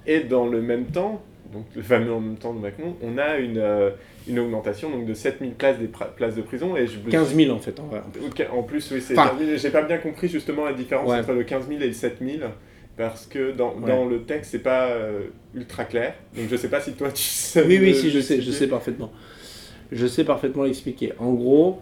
Et 0.07 0.21
dans 0.21 0.47
le 0.47 0.61
même 0.61 0.87
temps, 0.87 1.23
donc 1.53 1.67
le 1.77 1.83
fameux 1.83 2.13
en 2.13 2.21
même 2.21 2.37
temps 2.37 2.55
de 2.55 2.59
Macron, 2.59 2.97
on 3.03 3.19
a 3.19 3.37
une, 3.37 3.59
euh, 3.59 3.91
une 4.27 4.41
augmentation 4.41 4.91
donc, 4.91 5.07
de 5.07 5.15
7000 5.15 5.53
places 5.53 5.79
des 5.79 5.89
places 6.17 6.35
de 6.35 6.43
prison. 6.43 6.77
Et 6.77 6.89
je 6.89 6.99
15 6.99 7.35
000 7.37 7.55
en 7.55 7.61
fait 7.61 7.79
en 7.79 7.85
vrai. 7.85 8.03
En 8.53 8.63
plus, 8.65 8.91
oui, 8.91 9.01
c'est 9.01 9.15
J'ai 9.59 9.71
pas 9.71 9.83
bien 9.83 9.99
compris 9.99 10.29
justement 10.29 10.65
la 10.65 10.73
différence 10.73 11.11
entre 11.11 11.33
le 11.33 11.45
15 11.45 11.69
000 11.69 11.81
et 11.83 11.87
le 11.87 11.93
7000 11.93 12.49
parce 12.97 13.27
que 13.27 13.53
dans, 13.53 13.75
dans 13.77 14.05
le 14.05 14.23
texte, 14.23 14.51
c'est 14.51 14.59
pas 14.59 14.91
ultra 15.55 15.85
clair. 15.85 16.15
Donc 16.37 16.47
je 16.51 16.57
sais 16.57 16.69
pas 16.69 16.81
si 16.81 16.95
toi 16.95 17.11
tu 17.11 17.23
sais. 17.23 17.65
Oui, 17.65 17.79
oui, 17.81 17.95
si, 17.95 18.11
je 18.11 18.19
sais, 18.19 18.43
je 18.43 18.51
sais 18.51 18.67
parfaitement 18.67 19.13
je 19.93 20.07
sais 20.07 20.25
parfaitement 20.25 20.65
l'expliquer. 20.65 21.13
En 21.19 21.33
gros, 21.33 21.81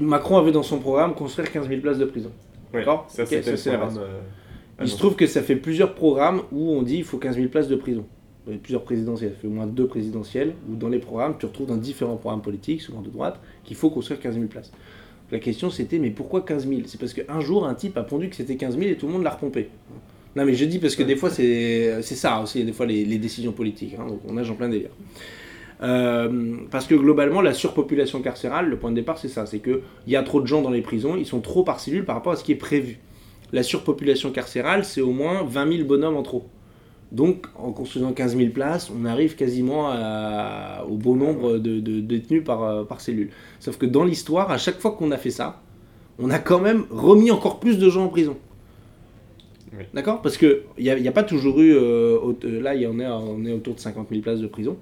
Macron 0.00 0.38
avait 0.38 0.52
dans 0.52 0.62
son 0.62 0.78
programme 0.78 1.14
construire 1.14 1.50
15 1.50 1.68
000 1.68 1.80
places 1.80 1.98
de 1.98 2.04
prison. 2.04 2.30
D'accord 2.72 3.06
ça, 3.08 3.26
c'est 3.26 3.66
la 3.66 3.76
base. 3.76 3.98
Euh, 3.98 4.20
il 4.80 4.88
se 4.88 4.96
trouve 4.96 5.16
que 5.16 5.26
ça 5.26 5.42
fait 5.42 5.56
plusieurs 5.56 5.94
programmes 5.94 6.42
où 6.52 6.70
on 6.70 6.82
dit 6.82 6.98
il 6.98 7.04
faut 7.04 7.18
15 7.18 7.36
000 7.36 7.48
places 7.48 7.68
de 7.68 7.76
prison. 7.76 8.06
Il 8.46 8.54
y 8.54 8.56
a 8.56 8.58
plusieurs 8.58 8.84
présidentielles, 8.84 9.32
ça 9.34 9.40
fait 9.40 9.48
au 9.48 9.50
moins 9.50 9.66
deux 9.66 9.86
présidentielles, 9.86 10.54
où 10.70 10.74
dans 10.74 10.88
les 10.88 10.98
programmes, 10.98 11.34
tu 11.38 11.44
retrouves 11.44 11.66
dans 11.66 11.76
différents 11.76 12.16
programmes 12.16 12.40
politiques, 12.40 12.80
souvent 12.80 13.02
de 13.02 13.10
droite, 13.10 13.38
qu'il 13.64 13.76
faut 13.76 13.90
construire 13.90 14.18
15 14.18 14.34
000 14.34 14.46
places. 14.46 14.72
La 15.30 15.38
question 15.38 15.70
c'était, 15.70 15.98
mais 15.98 16.10
pourquoi 16.10 16.42
15 16.42 16.66
000 16.66 16.80
C'est 16.86 16.98
parce 16.98 17.12
qu'un 17.12 17.40
jour, 17.40 17.66
un 17.66 17.74
type 17.74 17.96
a 17.98 18.02
pondu 18.02 18.30
que 18.30 18.36
c'était 18.36 18.56
15 18.56 18.78
000 18.78 18.90
et 18.90 18.96
tout 18.96 19.06
le 19.06 19.12
monde 19.12 19.22
l'a 19.22 19.30
repompé. 19.30 19.68
Non 20.36 20.44
mais 20.44 20.54
je 20.54 20.64
dis 20.64 20.78
parce 20.78 20.96
que 20.96 21.02
des 21.02 21.16
fois, 21.16 21.28
c'est 21.28 22.00
ça 22.02 22.40
aussi, 22.40 22.64
des 22.64 22.72
fois 22.72 22.86
les, 22.86 23.18
décisions 23.18 23.52
politiques. 23.52 23.94
Hein, 23.98 24.06
donc 24.06 24.20
on 24.26 24.32
nage 24.32 24.50
en 24.50 24.54
plein 24.54 24.68
délire. 24.68 24.90
Euh, 25.82 26.56
parce 26.70 26.86
que 26.86 26.94
globalement, 26.94 27.40
la 27.40 27.54
surpopulation 27.54 28.20
carcérale, 28.20 28.68
le 28.68 28.76
point 28.76 28.90
de 28.90 28.96
départ, 28.96 29.18
c'est 29.18 29.28
ça 29.28 29.46
c'est 29.46 29.60
qu'il 29.60 29.80
y 30.06 30.16
a 30.16 30.22
trop 30.22 30.40
de 30.40 30.46
gens 30.46 30.60
dans 30.60 30.70
les 30.70 30.82
prisons, 30.82 31.16
ils 31.16 31.26
sont 31.26 31.40
trop 31.40 31.62
par 31.62 31.80
cellule 31.80 32.04
par 32.04 32.16
rapport 32.16 32.32
à 32.32 32.36
ce 32.36 32.44
qui 32.44 32.52
est 32.52 32.56
prévu. 32.56 32.98
La 33.52 33.62
surpopulation 33.62 34.30
carcérale, 34.30 34.84
c'est 34.84 35.00
au 35.00 35.10
moins 35.10 35.42
20 35.42 35.72
000 35.76 35.88
bonhommes 35.88 36.16
en 36.16 36.22
trop. 36.22 36.46
Donc, 37.12 37.46
en 37.56 37.72
construisant 37.72 38.12
15 38.12 38.36
000 38.36 38.50
places, 38.50 38.90
on 38.96 39.04
arrive 39.04 39.34
quasiment 39.34 39.90
au 40.88 40.96
bon 40.96 41.16
nombre 41.16 41.58
de, 41.58 41.80
détenus 42.00 42.44
par, 42.44 42.62
euh, 42.62 42.84
par 42.84 43.00
cellule. 43.00 43.30
Sauf 43.58 43.78
que 43.78 43.86
dans 43.86 44.04
l'histoire, 44.04 44.52
à 44.52 44.58
chaque 44.58 44.78
fois 44.78 44.92
qu'on 44.92 45.10
a 45.10 45.16
fait 45.16 45.30
ça, 45.30 45.60
on 46.20 46.30
a 46.30 46.38
quand 46.38 46.60
même 46.60 46.84
remis 46.90 47.32
encore 47.32 47.58
plus 47.58 47.78
de 47.78 47.88
gens 47.88 48.04
en 48.04 48.08
prison. 48.08 48.36
Oui. 49.76 49.84
D'accord? 49.92 50.22
Parce 50.22 50.36
qu'il 50.36 50.60
n'y 50.78 50.90
a, 50.90 50.98
y 50.98 51.08
a 51.08 51.12
pas 51.12 51.24
toujours 51.24 51.60
eu. 51.60 51.72
euh, 51.74 52.32
là, 52.44 52.76
y 52.76 52.86
en 52.86 53.00
on 53.00 53.44
est 53.44 53.52
autour 53.52 53.74
de 53.74 53.80
50 53.80 54.08
000 54.10 54.20
places 54.20 54.40
de 54.40 54.46
prison 54.46 54.76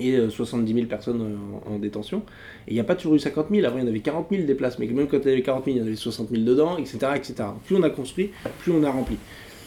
et 0.00 0.16
euh, 0.16 0.30
70 0.30 0.74
000 0.74 0.86
personnes 0.86 1.20
euh, 1.22 1.70
en, 1.70 1.74
en 1.74 1.78
détention. 1.78 2.22
Et 2.66 2.72
il 2.72 2.74
n'y 2.74 2.80
a 2.80 2.84
pas 2.84 2.96
toujours 2.96 3.14
eu 3.14 3.18
50 3.20 3.46
000. 3.50 3.64
Avant, 3.66 3.76
il 3.78 3.82
y 3.82 3.84
en 3.84 3.88
avait 3.88 4.00
40 4.00 4.26
000 4.30 4.42
des 4.44 4.54
places. 4.54 4.78
Mais 4.78 4.86
même 4.86 5.06
quand 5.06 5.18
il 5.18 5.28
y 5.28 5.32
avait 5.32 5.42
40 5.42 5.64
000, 5.66 5.76
il 5.76 5.80
y 5.80 5.82
en 5.82 5.86
avait 5.86 5.96
60 5.96 6.30
000 6.30 6.42
dedans, 6.42 6.76
etc., 6.78 6.98
etc. 7.14 7.34
Plus 7.66 7.76
on 7.76 7.82
a 7.82 7.90
construit, 7.90 8.30
plus 8.60 8.72
on 8.72 8.82
a 8.82 8.90
rempli. 8.90 9.16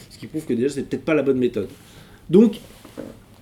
Ce 0.10 0.18
qui 0.18 0.28
prouve 0.28 0.46
que 0.46 0.54
déjà, 0.54 0.70
c'est 0.70 0.84
peut-être 0.90 1.06
pas 1.06 1.14
la 1.14 1.24
bonne 1.24 1.38
méthode. 1.40 1.70
Donc, 2.30 2.60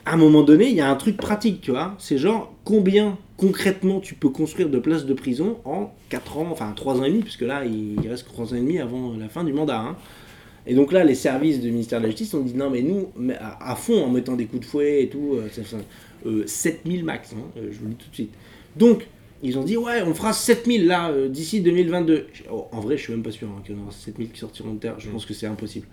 à 0.05 0.13
un 0.13 0.17
moment 0.17 0.41
donné, 0.43 0.67
il 0.69 0.75
y 0.75 0.81
a 0.81 0.89
un 0.89 0.95
truc 0.95 1.17
pratique, 1.17 1.61
tu 1.61 1.71
vois. 1.71 1.95
C'est 1.99 2.17
genre, 2.17 2.53
combien 2.63 3.17
concrètement 3.37 3.99
tu 3.99 4.15
peux 4.15 4.29
construire 4.29 4.69
de 4.69 4.79
places 4.79 5.05
de 5.05 5.13
prison 5.13 5.57
en 5.65 5.91
4 6.09 6.37
ans, 6.37 6.47
enfin 6.51 6.71
3 6.75 6.99
ans 6.99 7.03
et 7.03 7.09
demi, 7.09 7.21
puisque 7.21 7.41
là, 7.41 7.65
il 7.65 7.99
reste 8.07 8.27
3 8.27 8.53
ans 8.53 8.55
et 8.55 8.59
demi 8.59 8.79
avant 8.79 9.13
la 9.17 9.29
fin 9.29 9.43
du 9.43 9.53
mandat. 9.53 9.79
hein. 9.79 9.95
Et 10.67 10.75
donc 10.75 10.91
là, 10.91 11.03
les 11.03 11.15
services 11.15 11.59
du 11.59 11.71
ministère 11.71 11.99
de 11.99 12.05
la 12.05 12.09
Justice 12.11 12.33
ont 12.33 12.41
dit 12.41 12.53
non, 12.53 12.69
mais 12.69 12.81
nous, 12.81 13.09
à, 13.39 13.71
à 13.71 13.75
fond, 13.75 14.03
en 14.03 14.09
mettant 14.09 14.35
des 14.35 14.45
coups 14.45 14.61
de 14.61 14.65
fouet 14.65 15.03
et 15.03 15.09
tout, 15.09 15.35
euh, 15.35 15.49
ça, 15.51 15.63
ça, 15.63 15.77
euh, 16.25 16.43
7000 16.45 17.03
max, 17.03 17.33
hein, 17.33 17.37
euh, 17.57 17.69
je 17.71 17.79
vous 17.79 17.85
le 17.85 17.91
dis 17.91 17.97
tout 17.97 18.09
de 18.09 18.15
suite. 18.15 18.33
Donc, 18.75 19.07
ils 19.43 19.57
ont 19.57 19.63
dit 19.63 19.77
ouais, 19.77 20.01
on 20.03 20.13
fera 20.13 20.33
7000 20.33 20.85
là, 20.85 21.09
euh, 21.09 21.27
d'ici 21.27 21.61
2022. 21.61 22.27
Oh, 22.51 22.67
en 22.71 22.79
vrai, 22.79 22.97
je 22.97 23.03
suis 23.03 23.13
même 23.13 23.23
pas 23.23 23.31
sûr 23.31 23.47
hein, 23.47 23.61
qu'il 23.65 23.75
y 23.75 23.79
en 23.79 23.81
aura 23.81 23.91
7000 23.91 24.31
qui 24.31 24.39
sortiront 24.39 24.73
de 24.73 24.79
terre, 24.79 24.99
je 24.99 25.09
pense 25.09 25.25
que 25.25 25.33
c'est 25.33 25.47
impossible. 25.47 25.87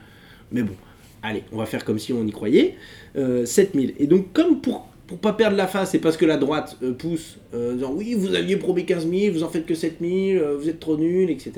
Mais 0.52 0.62
bon, 0.62 0.74
allez, 1.22 1.44
on 1.52 1.56
va 1.56 1.66
faire 1.66 1.84
comme 1.84 1.98
si 1.98 2.12
on 2.12 2.26
y 2.26 2.30
croyait. 2.30 2.76
Euh, 3.16 3.46
7000. 3.46 3.94
Et 3.98 4.06
donc, 4.06 4.32
comme 4.32 4.60
pour, 4.60 4.87
pour 5.08 5.18
pas 5.18 5.32
perdre 5.32 5.56
la 5.56 5.66
face, 5.66 5.94
et 5.94 5.98
parce 5.98 6.16
que 6.16 6.24
la 6.26 6.36
droite 6.36 6.76
euh, 6.84 6.92
pousse, 6.92 7.38
euh, 7.54 7.74
disant 7.74 7.92
oui, 7.92 8.14
vous 8.14 8.34
aviez 8.34 8.56
promis 8.56 8.84
15 8.84 9.08
000, 9.10 9.32
vous 9.34 9.42
en 9.42 9.48
faites 9.48 9.66
que 9.66 9.74
7000, 9.74 10.38
euh, 10.38 10.56
vous 10.56 10.68
êtes 10.68 10.78
trop 10.78 10.96
nuls, 10.96 11.30
etc. 11.30 11.52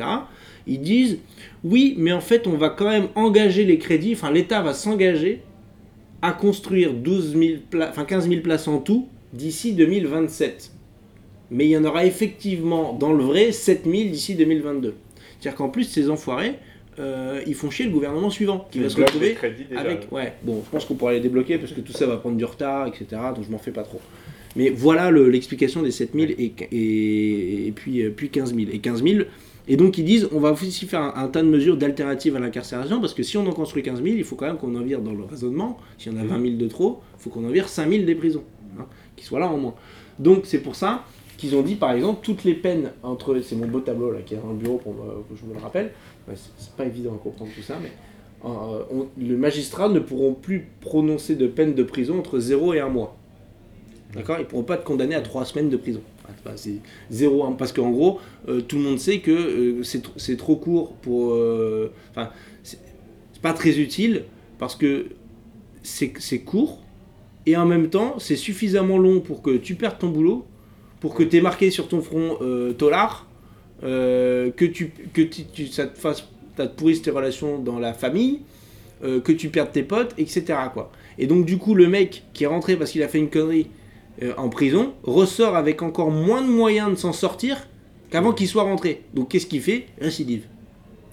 Ils 0.67 0.81
disent 0.81 1.19
oui, 1.65 1.95
mais 1.99 2.13
en 2.13 2.21
fait, 2.21 2.47
on 2.47 2.57
va 2.57 2.71
quand 2.71 2.89
même 2.89 3.09
engager 3.17 3.65
les 3.65 3.77
crédits, 3.79 4.13
enfin, 4.15 4.31
l'État 4.31 4.63
va 4.63 4.73
s'engager 4.73 5.43
à 6.23 6.33
construire 6.33 6.95
12 6.95 7.37
000 7.37 7.53
pla- 7.71 7.89
enfin, 7.91 8.05
15 8.05 8.29
000 8.29 8.41
places 8.41 8.69
en 8.69 8.79
tout 8.79 9.09
d'ici 9.33 9.73
2027. 9.73 10.71
Mais 11.51 11.67
il 11.67 11.71
y 11.71 11.77
en 11.77 11.85
aura 11.85 12.05
effectivement, 12.07 12.93
dans 12.93 13.13
le 13.13 13.25
vrai, 13.25 13.51
7 13.53 13.83
000 13.85 14.11
d'ici 14.11 14.37
2022. 14.37 14.95
C'est-à-dire 15.41 15.57
qu'en 15.57 15.69
plus, 15.71 15.85
ces 15.85 16.09
enfoirés, 16.11 16.55
euh, 17.01 17.41
ils 17.47 17.55
font 17.55 17.71
chier 17.71 17.87
le 17.87 17.91
gouvernement 17.91 18.31
suivant, 18.31 18.69
qui 18.71 18.79
va 18.79 18.89
se 18.91 18.97
retrouver 19.07 19.35
avec, 19.79 20.09
ouais, 20.13 20.35
bon, 20.43 20.63
je 20.65 20.71
pense 20.71 20.85
qu'on 20.85 20.95
pourra 20.95 21.13
les 21.13 21.21
débloquer 21.21 21.59
parce 21.59 21.73
que 21.73 21.81
tout 21.81 21.93
ça 21.93 22.07
va 22.07 22.17
prendre 22.19 22.37
du 22.37 22.45
retard, 22.45 22.87
etc. 22.87 23.07
Donc 23.35 23.45
je 23.47 23.51
m'en 23.51 23.59
fais 23.59 23.71
pas 23.73 23.83
trop. 23.83 24.01
Mais 24.57 24.69
voilà 24.71 25.11
le- 25.11 25.29
l'explication 25.29 25.83
des 25.83 25.91
7000 25.93 26.33
et, 26.39 26.53
et, 26.73 27.67
et 27.69 27.73
puis, 27.73 28.03
euh, 28.03 28.11
puis 28.15 28.29
15 28.31 28.55
000. 28.55 28.69
Et 28.73 28.79
15 28.81 29.03
000, 29.03 29.25
et 29.69 29.77
donc 29.77 29.97
ils 29.99 30.05
disent 30.05 30.29
on 30.33 30.41
va 30.41 30.53
aussi 30.53 30.87
faire 30.87 31.01
un, 31.03 31.15
un 31.17 31.29
tas 31.29 31.43
de 31.43 31.47
mesures 31.49 31.77
d'alternatives 31.77 32.35
à 32.37 32.41
l'incarcération 32.41 33.01
parce 33.01 33.15
que 33.15 33.23
si 33.23 33.37
on 33.37 33.47
en 33.47 33.53
construit 33.53 33.83
15 33.83 34.03
000, 34.03 34.17
il 34.17 34.25
faut 34.25 34.37
quand 34.37 34.47
même 34.47 34.57
qu'on 34.59 34.75
en 34.75 34.83
vire 34.83 35.01
dans 35.01 35.13
le 35.13 35.23
raisonnement. 35.25 35.79
S'il 35.99 36.13
y 36.13 36.17
en 36.17 36.19
a 36.21 36.25
20 36.25 36.41
000 36.43 36.55
de 36.57 36.67
trop, 36.67 37.01
il 37.19 37.23
faut 37.23 37.31
qu'on 37.31 37.45
en 37.47 37.51
vire 37.51 37.69
5 37.69 37.89
000 37.89 38.05
des 38.05 38.15
prisons, 38.17 38.45
hein, 38.79 38.87
qui 39.17 39.25
soient 39.25 39.39
là 39.41 39.47
en 39.49 39.57
moins. 39.57 39.75
Donc 40.19 40.41
c'est 40.45 40.59
pour 40.59 40.75
ça 40.75 41.05
qu'ils 41.39 41.55
ont 41.55 41.63
dit 41.63 41.77
par 41.77 41.93
exemple 41.93 42.21
toutes 42.23 42.45
les 42.45 42.55
peines 42.55 42.91
entre. 43.03 43.41
C'est 43.41 43.55
mon 43.57 43.67
beau 43.67 43.81
tableau 43.81 44.11
là 44.13 44.19
qui 44.27 44.35
est 44.35 44.39
dans 44.39 44.49
le 44.51 44.57
bureau 44.59 44.77
pour 44.79 44.93
me- 44.95 45.23
que 45.23 45.41
je 45.41 45.47
me 45.47 45.55
le 45.55 45.61
rappelle. 45.61 45.93
C'est- 46.35 46.71
pas 46.77 46.85
évident 46.87 47.15
à 47.15 47.19
comprendre 47.19 47.51
tout 47.55 47.63
ça, 47.63 47.79
mais 47.83 47.91
euh, 48.45 48.83
on- 48.93 49.07
le 49.21 49.37
magistrat 49.37 49.89
ne 49.89 49.99
pourront 50.01 50.35
plus 50.35 50.69
prononcer 50.81 51.35
de 51.35 51.47
peine 51.47 51.75
de 51.75 51.83
prison 51.83 52.19
entre 52.19 52.39
0 52.39 52.73
et 52.75 52.81
1 52.81 52.89
mois. 52.89 53.17
D'accord? 54.15 54.37
Ils 54.39 54.43
ne 54.43 54.47
pourront 54.47 54.63
pas 54.65 54.77
te 54.77 54.85
condamner 54.85 55.15
à 55.15 55.21
3 55.21 55.45
semaines 55.45 55.69
de 55.71 55.77
prison. 55.77 56.01
Ah, 56.25 56.31
c'est 56.37 56.43
pas- 56.45 56.57
C'est 56.57 56.75
0 57.11 57.45
1 57.45 57.53
parce 57.53 57.73
qu'en 57.73 57.91
gros, 57.91 58.19
euh, 58.49 58.61
tout 58.61 58.77
le 58.77 58.83
monde 58.83 58.99
sait 58.99 59.19
que 59.21 59.31
euh, 59.31 59.83
c'est 59.83 60.05
tr- 60.05 60.11
c'est 60.17 60.37
trop 60.37 60.57
court 60.57 60.93
pour. 61.03 61.33
euh, 61.33 61.93
Enfin, 62.11 62.31
c'est 62.63 62.79
pas 63.43 63.53
très 63.53 63.79
utile 63.79 64.25
parce 64.59 64.75
que 64.77 65.07
c'est 65.83 66.41
court 66.41 66.81
et 67.47 67.57
en 67.57 67.67
même 67.67 67.89
temps, 67.89 68.19
c'est 68.19 68.37
suffisamment 68.37 68.99
long 68.99 69.21
pour 69.21 69.43
que 69.43 69.57
tu 69.57 69.75
perdes 69.75 69.99
ton 69.99 70.09
boulot, 70.09 70.45
pour 71.01 71.15
que 71.15 71.23
tu 71.23 71.37
aies 71.37 71.41
marqué 71.41 71.71
sur 71.71 71.89
ton 71.89 72.03
front 72.03 72.37
euh, 72.43 72.73
Tolar, 72.73 73.27
euh, 73.85 74.51
que, 74.51 74.65
tu, 74.65 74.93
que 75.13 75.23
tu, 75.23 75.45
tu- 75.45 75.67
ça 75.67 75.87
te 75.87 75.99
fasse 75.99 76.25
ça 76.57 76.67
te 76.67 76.77
pourrisse 76.77 77.01
tes 77.01 77.11
relations 77.11 77.59
dans 77.59 77.79
la 77.79 77.95
famille, 77.95 78.41
euh, 79.03 79.21
que 79.21 79.33
tu 79.33 79.49
perdes 79.49 79.73
tes 79.73 79.83
potes, 79.83 80.13
etc. 80.19 80.45
Quoi. 80.75 80.93
Et 81.19 81.27
donc 81.27 81.47
du 81.47 81.57
coup, 81.57 81.75
le 81.75 81.89
mec 81.89 82.25
qui 82.35 82.45
est 82.45 82.47
rentré 82.49 82.77
parce 82.77 82.91
qu'il 82.91 83.03
a 83.03 83.09
fait 83.09 83.19
une 83.19 83.31
connerie 83.31 83.69
euh, 84.23 84.33
en 84.37 84.51
prison 84.51 84.93
ressort 85.03 85.57
avec 85.57 85.81
encore 85.81 86.11
moins 86.11 86.43
de 86.43 86.49
moyens 86.49 86.91
de 86.91 86.95
s'en 86.97 87.13
sortir 87.15 87.67
qu'avant 88.11 88.33
qu'il 88.33 88.47
soit 88.49 88.65
rentré. 88.65 89.03
Donc 89.15 89.31
qu'est-ce 89.31 89.47
qu'il 89.47 89.63
fait? 89.63 89.87
Récidive. 90.01 90.43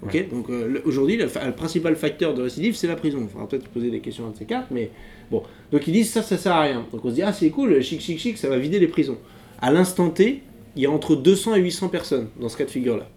Ok? 0.04 0.30
Donc 0.30 0.50
euh, 0.50 0.82
aujourd'hui, 0.86 1.16
le, 1.16 1.28
fa- 1.28 1.46
le 1.46 1.54
principal 1.54 1.96
facteur 1.96 2.34
de 2.34 2.42
récidive, 2.42 2.76
c'est 2.76 2.88
la 2.88 2.96
prison. 2.98 3.20
Il 3.22 3.30
faudra 3.30 3.48
peut-être 3.48 3.68
poser 3.70 3.90
des 3.90 4.00
questions 4.00 4.26
à 4.26 4.28
un 4.28 4.32
de 4.32 4.38
ces 4.38 4.46
quatre, 4.46 4.68
mais 4.72 4.90
bon. 5.32 5.44
Donc 5.72 5.88
ils 5.88 5.94
disent 5.94 6.12
ça, 6.12 6.22
ça 6.24 6.38
sert 6.38 6.52
à 6.52 6.62
rien. 6.64 6.86
Donc 6.92 7.06
on 7.06 7.10
se 7.10 7.16
dit, 7.16 7.22
ah 7.22 7.32
c'est 7.32 7.50
cool, 7.52 7.82
chic, 7.82 8.02
chic, 8.02 8.20
chic, 8.20 8.38
ça 8.38 8.50
va 8.50 8.58
vider 8.58 8.80
les 8.80 8.88
prisons. 8.88 9.18
À 9.62 9.72
l'instant 9.72 10.10
T, 10.10 10.42
il 10.78 10.84
y 10.84 10.86
a 10.86 10.92
entre 10.92 11.16
200 11.16 11.56
et 11.56 11.60
800 11.60 11.90
personnes 11.90 12.28
dans 12.40 12.50
ce 12.50 12.56
cas 12.56 12.66
de 12.66 12.70
figure-là. 12.70 13.08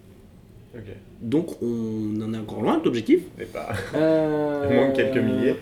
Donc 1.21 1.63
on 1.63 2.21
en 2.23 2.33
est 2.33 2.39
encore 2.39 2.63
loin 2.63 2.79
de 2.79 2.85
l'objectif. 2.85 3.21
Mais 3.39 3.45
pas. 3.45 3.69
Euh, 3.95 4.67
Il 4.71 4.77
manque 4.77 4.95
quelques 4.95 5.23
milliers. 5.23 5.57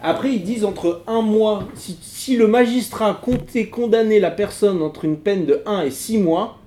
Après, 0.00 0.32
ils 0.32 0.42
disent 0.42 0.64
entre 0.64 1.02
un 1.06 1.22
mois, 1.22 1.68
si, 1.74 1.96
si 2.00 2.36
le 2.36 2.48
magistrat 2.48 3.20
comptait 3.22 3.66
condamner 3.66 4.18
la 4.18 4.32
personne 4.32 4.82
entre 4.82 5.04
une 5.04 5.16
peine 5.16 5.46
de 5.46 5.62
1 5.64 5.82
et 5.82 5.90
6 5.90 6.18
mois, 6.18 6.58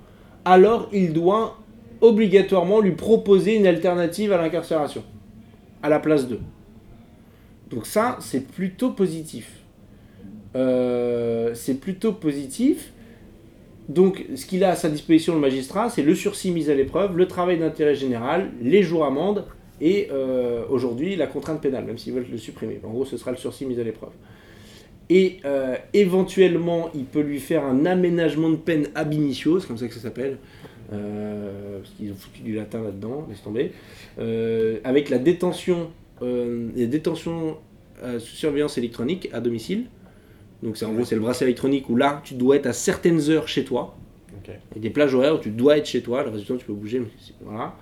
alors 0.46 0.88
il 0.94 1.12
doit 1.12 1.58
obligatoirement 2.00 2.80
lui 2.80 2.94
proposer 2.94 3.56
une 3.56 3.68
alternative 3.68 4.32
à 4.32 4.38
l'incarcération, 4.38 5.04
à 5.84 5.90
la 5.90 6.00
place 6.00 6.28
d'eux. 6.28 6.40
Donc 7.70 7.86
ça, 7.86 8.18
c'est 8.22 8.48
plutôt 8.48 8.92
positif. 8.92 9.52
Euh, 10.56 11.54
c'est 11.56 11.76
plutôt 11.76 12.14
positif. 12.14 12.94
Donc, 13.88 14.26
ce 14.36 14.46
qu'il 14.46 14.64
a 14.64 14.72
à 14.72 14.76
sa 14.76 14.90
disposition, 14.90 15.36
le 15.36 15.40
magistrat, 15.40 15.90
c'est 15.90 16.02
le 16.02 16.16
sursis 16.16 16.52
mis 16.52 16.70
à 16.70 16.74
l'épreuve, 16.74 17.18
le 17.18 17.28
travail 17.28 17.60
d'intérêt 17.60 17.96
général, 17.96 18.50
les 18.62 18.82
jours 18.82 19.06
amendes 19.06 19.46
et 19.82 20.08
euh, 20.12 20.64
aujourd'hui 20.70 21.16
la 21.16 21.28
contrainte 21.28 21.62
pénale, 21.62 21.86
même 21.86 21.98
s'ils 21.98 22.14
veulent 22.14 22.26
le 22.32 22.38
supprimer. 22.38 22.80
En 22.84 22.90
gros, 22.90 23.06
ce 23.06 23.18
sera 23.18 23.32
le 23.32 23.38
sursis 23.38 23.66
mis 23.66 23.80
à 23.80 23.84
l'épreuve. 23.84 24.12
Et 25.10 25.38
euh, 25.46 25.76
éventuellement, 25.94 26.90
il 26.96 27.06
peut 27.06 27.22
lui 27.22 27.40
faire 27.40 27.64
un 27.64 27.86
aménagement 27.86 28.50
de 28.50 28.56
peine 28.56 28.88
ab 28.96 29.14
initio, 29.14 29.60
c'est 29.60 29.68
comme 29.68 29.78
ça 29.78 29.88
que 29.88 29.94
ça 29.94 30.00
s'appelle, 30.00 30.38
euh, 30.92 31.80
parce 31.80 31.94
qu'ils 31.94 32.12
ont 32.12 32.16
foutu 32.16 32.42
du 32.42 32.56
latin 32.56 32.82
là-dedans, 32.82 33.28
laisse 33.30 33.44
tomber, 33.44 33.72
avec 34.84 35.10
la 35.10 35.20
détention, 35.20 35.92
sous 36.22 38.36
surveillance 38.36 38.80
électronique 38.80 39.30
à 39.32 39.42
domicile. 39.42 39.86
Donc 40.64 40.78
c'est 40.78 40.86
en 40.86 40.94
gros 40.94 41.06
c'est 41.06 41.16
le 41.16 41.22
bracelet 41.22 41.48
électronique 41.48 41.90
où 41.90 41.96
là 41.96 42.22
tu 42.24 42.34
dois 42.34 42.56
être 42.56 42.66
à 42.68 42.74
certaines 42.74 43.30
heures 43.30 43.48
chez 43.48 43.64
toi. 43.66 43.96
Ok. 44.38 44.54
Il 44.72 44.78
y 44.78 44.80
a 44.80 44.82
des 44.84 44.90
plages 44.90 45.14
horaires 45.14 45.36
où 45.36 45.40
tu 45.40 45.50
dois 45.50 45.78
être 45.78 45.86
chez 45.88 46.02
toi, 46.02 46.24
le 46.24 46.30
reste 46.30 46.42
du 46.42 46.48
temps 46.48 46.58
tu 46.58 46.66
peux 46.66 46.74
bouger, 46.74 47.00
mais 47.00 47.08
voilà. 47.44 47.74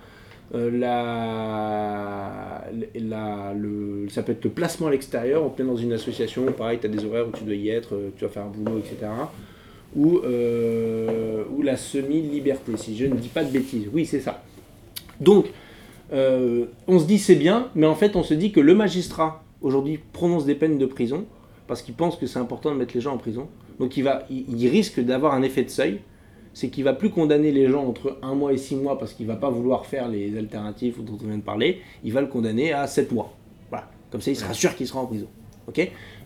Euh, 0.54 0.70
la, 0.70 2.64
la- 2.94 3.54
le, 3.54 4.06
ça 4.10 4.22
peut 4.22 4.32
être 4.32 4.44
le 4.44 4.50
placement 4.50 4.88
à 4.88 4.90
l'extérieur, 4.90 5.42
on 5.42 5.52
met 5.58 5.66
dans 5.68 5.76
une 5.76 5.92
association, 5.92 6.44
pareil, 6.52 6.78
tu 6.80 6.86
as 6.86 6.90
des 6.90 7.04
horaires 7.04 7.26
où 7.28 7.32
tu 7.36 7.44
dois 7.44 7.54
y 7.54 7.70
être, 7.70 7.94
euh, 7.94 8.10
tu 8.16 8.24
vas 8.24 8.30
faire 8.30 8.44
un 8.44 8.50
boulot, 8.50 8.78
etc. 8.78 9.10
Ou, 9.96 10.18
euh, 10.18 11.44
ou 11.56 11.62
la 11.62 11.76
semi-liberté, 11.76 12.76
si 12.76 12.96
je 12.96 13.06
ne 13.06 13.14
dis 13.16 13.28
pas 13.28 13.42
de 13.44 13.50
bêtises. 13.50 13.88
Oui, 13.92 14.04
c'est 14.06 14.20
ça. 14.20 14.42
Donc, 15.20 15.46
euh, 16.12 16.66
on 16.86 16.98
se 16.98 17.06
dit 17.06 17.18
c'est 17.18 17.36
bien, 17.36 17.70
mais 17.74 17.86
en 17.86 17.94
fait 17.94 18.14
on 18.14 18.22
se 18.22 18.34
dit 18.34 18.52
que 18.52 18.60
le 18.60 18.74
magistrat, 18.74 19.42
aujourd'hui, 19.62 19.98
prononce 20.12 20.44
des 20.44 20.54
peines 20.54 20.78
de 20.78 20.86
prison, 20.86 21.24
parce 21.66 21.82
qu'il 21.82 21.94
pense 21.94 22.16
que 22.16 22.26
c'est 22.26 22.38
important 22.38 22.70
de 22.70 22.76
mettre 22.76 22.94
les 22.94 23.00
gens 23.00 23.14
en 23.14 23.18
prison. 23.18 23.48
Donc 23.78 23.96
il, 23.96 24.04
va, 24.04 24.24
il, 24.30 24.68
risque 24.68 25.00
d'avoir 25.00 25.34
un 25.34 25.42
effet 25.42 25.64
de 25.64 25.70
seuil, 25.70 26.00
c'est 26.52 26.68
qu'il 26.68 26.84
va 26.84 26.92
plus 26.92 27.10
condamner 27.10 27.50
les 27.50 27.68
gens 27.68 27.84
entre 27.84 28.18
un 28.22 28.34
mois 28.34 28.52
et 28.52 28.58
six 28.58 28.76
mois 28.76 28.98
parce 28.98 29.12
qu'il 29.12 29.26
va 29.26 29.36
pas 29.36 29.50
vouloir 29.50 29.86
faire 29.86 30.08
les 30.08 30.36
alternatives 30.38 31.02
dont 31.02 31.18
on 31.22 31.26
vient 31.26 31.38
de 31.38 31.42
parler, 31.42 31.80
il 32.04 32.12
va 32.12 32.20
le 32.20 32.28
condamner 32.28 32.72
à 32.72 32.86
7 32.86 33.10
mois. 33.12 33.36
Voilà. 33.70 33.90
Comme 34.12 34.20
ça, 34.20 34.30
il 34.30 34.36
sera 34.36 34.52
sûr 34.52 34.76
qu'il 34.76 34.86
sera 34.86 35.00
en 35.00 35.06
prison. 35.06 35.26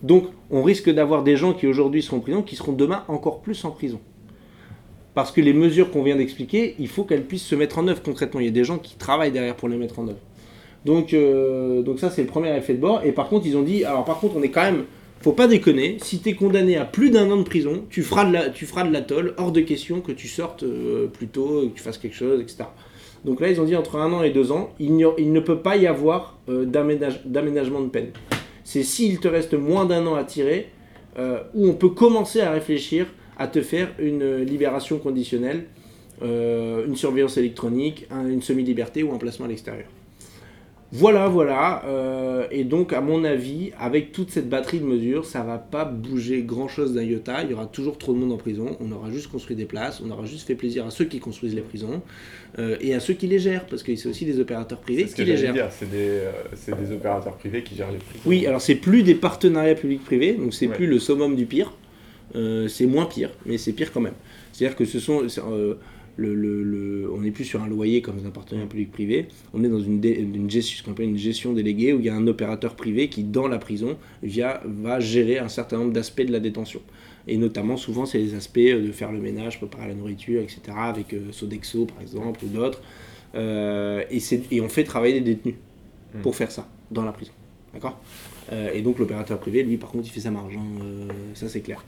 Donc, 0.02 0.24
on 0.50 0.62
risque 0.62 0.90
d'avoir 0.90 1.22
des 1.22 1.36
gens 1.36 1.52
qui 1.52 1.66
aujourd'hui 1.66 2.02
seront 2.02 2.18
en 2.18 2.20
prison, 2.20 2.42
qui 2.42 2.56
seront 2.56 2.72
demain 2.72 3.04
encore 3.08 3.40
plus 3.40 3.64
en 3.64 3.70
prison. 3.70 4.00
Parce 5.14 5.32
que 5.32 5.40
les 5.40 5.52
mesures 5.52 5.90
qu'on 5.90 6.02
vient 6.02 6.16
d'expliquer, 6.16 6.74
il 6.78 6.88
faut 6.88 7.04
qu'elles 7.04 7.24
puissent 7.24 7.46
se 7.46 7.54
mettre 7.54 7.78
en 7.78 7.88
œuvre 7.88 8.02
concrètement. 8.02 8.40
Il 8.40 8.46
y 8.46 8.48
a 8.48 8.52
des 8.52 8.64
gens 8.64 8.78
qui 8.78 8.96
travaillent 8.96 9.32
derrière 9.32 9.56
pour 9.56 9.68
les 9.68 9.76
mettre 9.76 9.98
en 9.98 10.06
œuvre. 10.06 10.18
Donc, 10.84 11.12
euh, 11.12 11.82
donc 11.82 11.98
ça, 11.98 12.10
c'est 12.10 12.22
le 12.22 12.28
premier 12.28 12.56
effet 12.56 12.74
de 12.74 12.80
bord. 12.80 13.02
Et 13.04 13.12
par 13.12 13.28
contre, 13.28 13.46
ils 13.46 13.56
ont 13.56 13.62
dit, 13.62 13.84
alors 13.84 14.04
par 14.04 14.20
contre, 14.20 14.36
on 14.36 14.42
est 14.42 14.50
quand 14.50 14.62
même, 14.62 14.84
faut 15.20 15.32
pas 15.32 15.48
déconner, 15.48 15.98
si 16.00 16.20
tu 16.20 16.30
es 16.30 16.34
condamné 16.34 16.76
à 16.76 16.84
plus 16.84 17.10
d'un 17.10 17.30
an 17.30 17.36
de 17.36 17.42
prison, 17.42 17.84
tu 17.90 18.02
feras 18.02 18.24
de 18.24 18.32
la, 18.32 18.90
l'atoll, 18.90 19.34
hors 19.36 19.52
de 19.52 19.60
question 19.60 20.00
que 20.00 20.12
tu 20.12 20.28
sortes 20.28 20.62
euh, 20.62 21.06
plus 21.06 21.26
tôt, 21.26 21.68
que 21.68 21.76
tu 21.76 21.82
fasses 21.82 21.98
quelque 21.98 22.14
chose, 22.16 22.40
etc. 22.40 22.64
Donc 23.24 23.40
là, 23.40 23.50
ils 23.50 23.60
ont 23.60 23.64
dit 23.64 23.76
entre 23.76 23.96
un 23.96 24.12
an 24.12 24.22
et 24.22 24.30
deux 24.30 24.52
ans, 24.52 24.70
il, 24.78 24.96
ne 24.96 25.40
peut 25.40 25.58
pas 25.58 25.76
y 25.76 25.86
avoir 25.86 26.38
euh, 26.48 26.64
d'aménage- 26.64 27.24
d'aménagement 27.24 27.80
de 27.80 27.88
peine. 27.88 28.10
C'est 28.64 28.82
s'il 28.82 29.18
te 29.18 29.28
reste 29.28 29.54
moins 29.54 29.86
d'un 29.86 30.06
an 30.06 30.14
à 30.14 30.24
tirer, 30.24 30.68
euh, 31.18 31.40
où 31.54 31.66
on 31.66 31.74
peut 31.74 31.88
commencer 31.88 32.40
à 32.40 32.52
réfléchir 32.52 33.06
à 33.38 33.48
te 33.48 33.60
faire 33.60 33.88
une 33.98 34.22
euh, 34.22 34.44
libération 34.44 34.98
conditionnelle 34.98 35.66
une 36.20 36.96
surveillance 36.96 37.36
électronique, 37.36 38.08
une 38.10 38.42
semi-liberté 38.42 39.04
ou 39.04 39.14
un 39.14 39.18
placement 39.18 39.46
à 39.46 39.48
l'extérieur. 39.50 39.86
Voilà, 40.90 41.28
voilà. 41.28 41.82
Euh, 41.86 42.46
et 42.50 42.64
donc, 42.64 42.92
à 42.92 43.00
mon 43.00 43.24
avis, 43.24 43.72
avec 43.78 44.12
toute 44.12 44.30
cette 44.30 44.48
batterie 44.48 44.80
de 44.80 44.86
mesures, 44.86 45.26
ça 45.26 45.42
va 45.42 45.58
pas 45.58 45.84
bouger 45.84 46.42
grand-chose 46.42 46.94
d'un 46.94 47.02
iota. 47.02 47.42
Il 47.42 47.50
y 47.50 47.54
aura 47.54 47.66
toujours 47.66 47.98
trop 47.98 48.14
de 48.14 48.18
monde 48.18 48.32
en 48.32 48.38
prison. 48.38 48.76
On 48.80 48.90
aura 48.92 49.10
juste 49.10 49.30
construit 49.30 49.54
des 49.54 49.66
places. 49.66 50.00
On 50.04 50.10
aura 50.10 50.24
juste 50.24 50.46
fait 50.46 50.54
plaisir 50.54 50.86
à 50.86 50.90
ceux 50.90 51.04
qui 51.04 51.20
construisent 51.20 51.54
les 51.54 51.60
prisons 51.60 52.00
euh, 52.58 52.76
et 52.80 52.94
à 52.94 53.00
ceux 53.00 53.12
qui 53.12 53.26
les 53.26 53.38
gèrent, 53.38 53.66
parce 53.66 53.82
que 53.82 53.94
c'est 53.96 54.08
aussi 54.08 54.24
des 54.24 54.40
opérateurs 54.40 54.78
privés 54.78 55.04
qui 55.04 55.24
les 55.24 55.36
gèrent. 55.36 55.70
C'est 55.70 55.90
des, 55.90 55.96
euh, 56.08 56.86
des, 56.86 56.92
opérateurs 56.92 57.36
privés 57.36 57.62
qui 57.62 57.76
gèrent 57.76 57.92
les 57.92 57.98
prisons. 57.98 58.22
Oui, 58.24 58.46
alors 58.46 58.62
c'est 58.62 58.76
plus 58.76 59.02
des 59.02 59.14
partenariats 59.14 59.74
publics-privés, 59.74 60.34
donc 60.34 60.54
c'est 60.54 60.68
plus 60.68 60.86
le 60.86 60.98
summum 60.98 61.36
du 61.36 61.44
pire. 61.44 61.72
c'est 62.32 62.86
moins 62.86 63.04
pire, 63.04 63.30
mais 63.44 63.58
c'est 63.58 63.72
pire 63.72 63.92
quand 63.92 64.00
même. 64.00 64.14
C'est-à-dire 64.52 64.76
que 64.76 64.86
ce 64.86 64.98
sont 65.00 65.22
le, 66.18 67.10
on 67.14 67.20
n'est 67.20 67.30
plus 67.30 67.44
sur 67.44 67.62
un 67.62 67.68
loyer 67.68 68.02
comme 68.02 68.16
un 68.26 68.30
partenariat 68.30 68.68
public-privé, 68.68 69.28
on 69.54 69.62
est 69.64 69.68
dans 69.68 69.80
une, 69.80 70.04
une 70.04 70.50
gestion, 70.50 70.78
ce 70.78 70.82
qu'on 70.82 70.90
appelle 70.92 71.08
une 71.08 71.18
gestion 71.18 71.52
déléguée 71.52 71.92
où 71.92 72.00
il 72.00 72.06
y 72.06 72.08
a 72.08 72.14
un 72.14 72.26
opérateur 72.26 72.74
privé 72.74 73.08
qui, 73.08 73.22
dans 73.22 73.48
la 73.48 73.58
prison, 73.58 73.96
via, 74.22 74.60
va 74.64 75.00
gérer 75.00 75.38
un 75.38 75.48
certain 75.48 75.78
nombre 75.78 75.92
d'aspects 75.92 76.22
de 76.22 76.32
la 76.32 76.40
détention. 76.40 76.80
Et 77.26 77.36
notamment, 77.36 77.76
souvent, 77.76 78.06
c'est 78.06 78.18
les 78.18 78.34
aspects 78.34 78.58
de 78.58 78.90
faire 78.90 79.12
le 79.12 79.20
ménage, 79.20 79.58
préparer 79.58 79.88
la 79.88 79.94
nourriture, 79.94 80.42
etc., 80.42 80.60
avec 80.74 81.12
euh, 81.12 81.30
Sodexo 81.30 81.86
par 81.86 82.00
exemple, 82.00 82.44
ou 82.44 82.48
d'autres. 82.48 82.82
Euh, 83.34 84.02
et, 84.10 84.20
et, 84.50 84.60
on 84.60 84.68
fait 84.68 84.84
travailler 84.84 85.20
des 85.20 85.34
détenus 85.34 85.56
mmh. 86.14 86.20
pour 86.20 86.34
faire 86.34 86.50
ça, 86.50 86.66
dans 86.90 87.04
la 87.04 87.12
prison. 87.12 87.32
D'accord? 87.74 88.00
Euh, 88.50 88.72
Et 88.72 88.80
donc, 88.80 88.98
l'opérateur 88.98 89.38
privé, 89.38 89.62
lui, 89.62 89.76
par 89.76 89.90
contre, 89.90 90.06
il 90.06 90.10
fait 90.10 90.20
sa 90.20 90.30
marge. 90.30 90.56
Hein, 90.56 91.12
ça, 91.34 91.48
c'est 91.48 91.60
clair. 91.60 91.84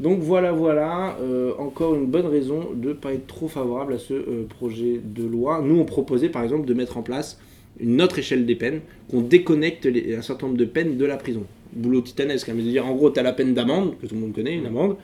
Donc 0.00 0.20
voilà, 0.20 0.52
voilà, 0.52 1.16
euh, 1.20 1.52
encore 1.58 1.94
une 1.94 2.06
bonne 2.06 2.26
raison 2.26 2.70
de 2.74 2.88
ne 2.88 2.92
pas 2.94 3.12
être 3.12 3.26
trop 3.26 3.48
favorable 3.48 3.94
à 3.94 3.98
ce 3.98 4.14
euh, 4.14 4.46
projet 4.48 5.00
de 5.02 5.24
loi. 5.24 5.62
Nous, 5.62 5.78
on 5.78 5.84
proposait 5.84 6.28
par 6.28 6.42
exemple 6.42 6.66
de 6.66 6.74
mettre 6.74 6.96
en 6.96 7.02
place 7.02 7.38
une 7.78 8.00
autre 8.02 8.18
échelle 8.18 8.46
des 8.46 8.54
peines, 8.54 8.80
qu'on 9.10 9.20
déconnecte 9.20 9.86
un 9.86 10.22
certain 10.22 10.46
nombre 10.46 10.58
de 10.58 10.64
peines 10.64 10.96
de 10.96 11.04
la 11.04 11.16
prison. 11.16 11.44
Boulot 11.72 12.00
titanesque, 12.00 12.48
hein, 12.48 12.54
mais 12.56 12.62
dire 12.62 12.86
en 12.86 12.94
gros, 12.94 13.10
tu 13.10 13.20
as 13.20 13.22
la 13.22 13.32
peine 13.32 13.54
d'amende, 13.54 13.98
que 14.00 14.06
tout 14.06 14.14
le 14.14 14.20
monde 14.20 14.34
connaît, 14.34 14.54
une 14.54 14.66
amende, 14.66 14.96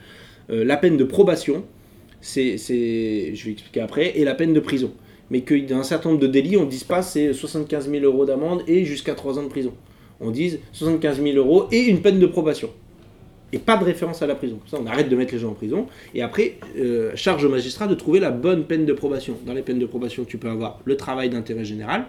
euh, 0.49 0.63
la 0.63 0.77
peine 0.77 0.97
de 0.97 1.03
probation, 1.03 1.63
c'est, 2.21 2.57
je 2.57 3.45
vais 3.45 3.51
expliquer 3.51 3.81
après, 3.81 4.17
et 4.17 4.23
la 4.23 4.35
peine 4.35 4.53
de 4.53 4.59
prison. 4.59 4.91
Mais 5.31 5.41
que 5.41 5.55
dans 5.55 5.77
un 5.77 5.83
certain 5.83 6.09
nombre 6.09 6.21
de 6.21 6.27
délits, 6.27 6.57
on 6.57 6.65
ne 6.65 6.69
dise 6.69 6.83
pas 6.83 7.01
c'est 7.01 7.33
75 7.33 7.89
000 7.89 8.03
euros 8.03 8.25
d'amende 8.25 8.63
et 8.67 8.83
jusqu'à 8.85 9.13
3 9.13 9.39
ans 9.39 9.43
de 9.43 9.47
prison. 9.47 9.73
On 10.19 10.31
dise 10.31 10.59
75 10.73 11.21
000 11.21 11.37
euros 11.37 11.67
et 11.71 11.81
une 11.81 12.01
peine 12.01 12.19
de 12.19 12.25
probation 12.25 12.69
et 13.51 13.59
pas 13.59 13.77
de 13.77 13.83
référence 13.83 14.21
à 14.21 14.27
la 14.27 14.35
prison. 14.35 14.59
ça, 14.67 14.77
on 14.81 14.85
arrête 14.85 15.09
de 15.09 15.15
mettre 15.15 15.33
les 15.33 15.39
gens 15.39 15.49
en 15.49 15.53
prison. 15.53 15.87
Et 16.13 16.21
après, 16.21 16.57
euh, 16.77 17.11
charge 17.15 17.43
au 17.43 17.49
magistrat 17.49 17.87
de 17.87 17.95
trouver 17.95 18.19
la 18.19 18.31
bonne 18.31 18.65
peine 18.65 18.85
de 18.85 18.93
probation. 18.93 19.37
Dans 19.45 19.53
les 19.53 19.61
peines 19.61 19.79
de 19.79 19.85
probation, 19.85 20.23
tu 20.23 20.37
peux 20.37 20.49
avoir 20.49 20.79
le 20.85 20.95
travail 20.95 21.29
d'intérêt 21.29 21.65
général. 21.65 22.05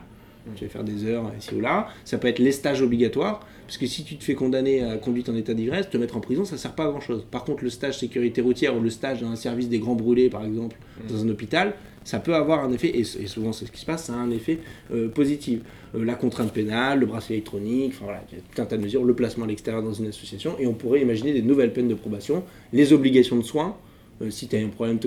Mm. 0.46 0.50
Tu 0.56 0.64
vas 0.64 0.70
faire 0.70 0.84
des 0.84 1.06
heures 1.06 1.30
ici 1.38 1.54
ou 1.54 1.60
là. 1.60 1.88
Ça 2.04 2.18
peut 2.18 2.28
être 2.28 2.38
les 2.38 2.52
stages 2.52 2.82
obligatoires. 2.82 3.40
Parce 3.66 3.78
que 3.78 3.86
si 3.86 4.04
tu 4.04 4.16
te 4.16 4.24
fais 4.24 4.34
condamner 4.34 4.82
à 4.82 4.96
conduite 4.96 5.28
en 5.28 5.36
état 5.36 5.54
d'ivresse, 5.54 5.88
te 5.88 5.96
mettre 5.96 6.16
en 6.16 6.20
prison, 6.20 6.44
ça 6.44 6.56
sert 6.56 6.72
pas 6.72 6.84
à 6.84 6.88
grand 6.88 7.00
chose. 7.00 7.24
Par 7.30 7.44
contre, 7.44 7.62
le 7.62 7.70
stage 7.70 7.98
sécurité 7.98 8.40
routière 8.40 8.76
ou 8.76 8.80
le 8.80 8.90
stage 8.90 9.20
dans 9.20 9.30
un 9.30 9.36
service 9.36 9.68
des 9.68 9.78
grands 9.78 9.94
brûlés, 9.94 10.28
par 10.28 10.44
exemple, 10.44 10.76
mm. 11.04 11.12
dans 11.12 11.24
un 11.24 11.28
hôpital, 11.28 11.74
ça 12.04 12.18
peut 12.18 12.34
avoir 12.34 12.64
un 12.64 12.72
effet, 12.72 12.98
et, 12.98 13.04
souvent 13.04 13.52
c'est 13.52 13.66
ce 13.66 13.72
qui 13.72 13.80
se 13.80 13.86
passe, 13.86 14.04
ça 14.04 14.14
a 14.14 14.16
un 14.16 14.30
effet 14.30 14.58
euh, 14.92 15.08
positif. 15.08 15.60
Euh, 15.94 16.04
la 16.04 16.14
contrainte 16.14 16.52
pénale, 16.52 17.00
le 17.00 17.06
bracelet 17.06 17.36
électronique, 17.36 17.92
enfin 17.94 18.04
voilà, 18.04 18.22
il 18.32 18.38
y 18.38 18.40
tout 18.40 18.62
un 18.62 18.66
tas 18.66 18.76
de 18.76 18.82
mesures, 18.82 19.04
le 19.04 19.14
placement 19.14 19.44
à 19.44 19.48
l'extérieur 19.48 19.82
dans 19.82 19.92
une 19.92 20.06
association, 20.06 20.56
et 20.58 20.66
on 20.66 20.74
pourrait 20.74 21.00
imaginer 21.00 21.32
des 21.32 21.42
nouvelles 21.42 21.72
peines 21.72 21.88
de 21.88 21.94
probation, 21.94 22.44
les 22.72 22.92
obligations 22.92 23.36
de 23.36 23.42
soins, 23.42 23.76
euh, 24.22 24.30
si 24.30 24.48
tu 24.48 24.56
as 24.56 24.60
un 24.60 24.68
problème 24.68 24.98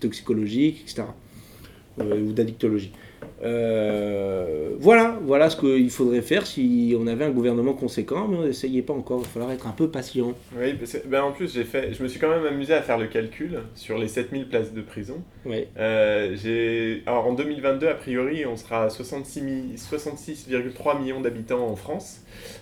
toxicologique, 0.00 0.82
etc., 0.82 1.04
ou 1.98 2.32
d'addictologie. 2.32 2.92
Euh, 3.42 4.76
voilà, 4.78 5.18
voilà 5.22 5.48
ce 5.50 5.56
qu'il 5.56 5.90
faudrait 5.90 6.22
faire 6.22 6.46
si 6.46 6.96
on 6.98 7.06
avait 7.06 7.24
un 7.24 7.30
gouvernement 7.30 7.72
conséquent, 7.72 8.28
mais 8.28 8.36
on 8.36 8.44
n'essayait 8.44 8.82
pas 8.82 8.92
encore. 8.92 9.20
Il 9.20 9.24
va 9.24 9.28
falloir 9.28 9.52
être 9.52 9.66
un 9.66 9.72
peu 9.72 9.88
patient. 9.88 10.34
Oui, 10.56 10.74
ben 11.06 11.22
en 11.22 11.32
plus, 11.32 11.54
j'ai 11.54 11.64
fait, 11.64 11.94
je 11.94 12.02
me 12.02 12.08
suis 12.08 12.20
quand 12.20 12.30
même 12.30 12.46
amusé 12.46 12.74
à 12.74 12.82
faire 12.82 12.98
le 12.98 13.06
calcul 13.06 13.60
sur 13.74 13.96
les 13.98 14.08
7000 14.08 14.48
places 14.48 14.72
de 14.72 14.82
prison. 14.82 15.22
Oui. 15.44 15.66
Euh, 15.78 16.98
alors 17.06 17.26
en 17.26 17.32
2022, 17.32 17.88
a 17.88 17.94
priori, 17.94 18.44
on 18.46 18.56
sera 18.56 18.84
à 18.84 18.88
66,3 18.88 21.00
millions 21.00 21.20
d'habitants 21.20 21.66
en 21.66 21.76
France, 21.76 22.20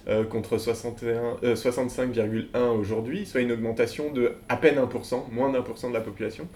euh, 0.09 0.25
contre 0.25 0.57
65,1 0.57 2.79
aujourd'hui, 2.79 3.27
soit 3.27 3.41
une 3.41 3.53
augmentation 3.53 4.13
de 4.13 4.33
à 4.49 4.57
peine 4.57 4.77
1%, 4.77 5.31
moins 5.31 5.51
d'1% 5.51 5.89
de 5.89 5.95
la 5.95 6.01
population. 6.01 6.49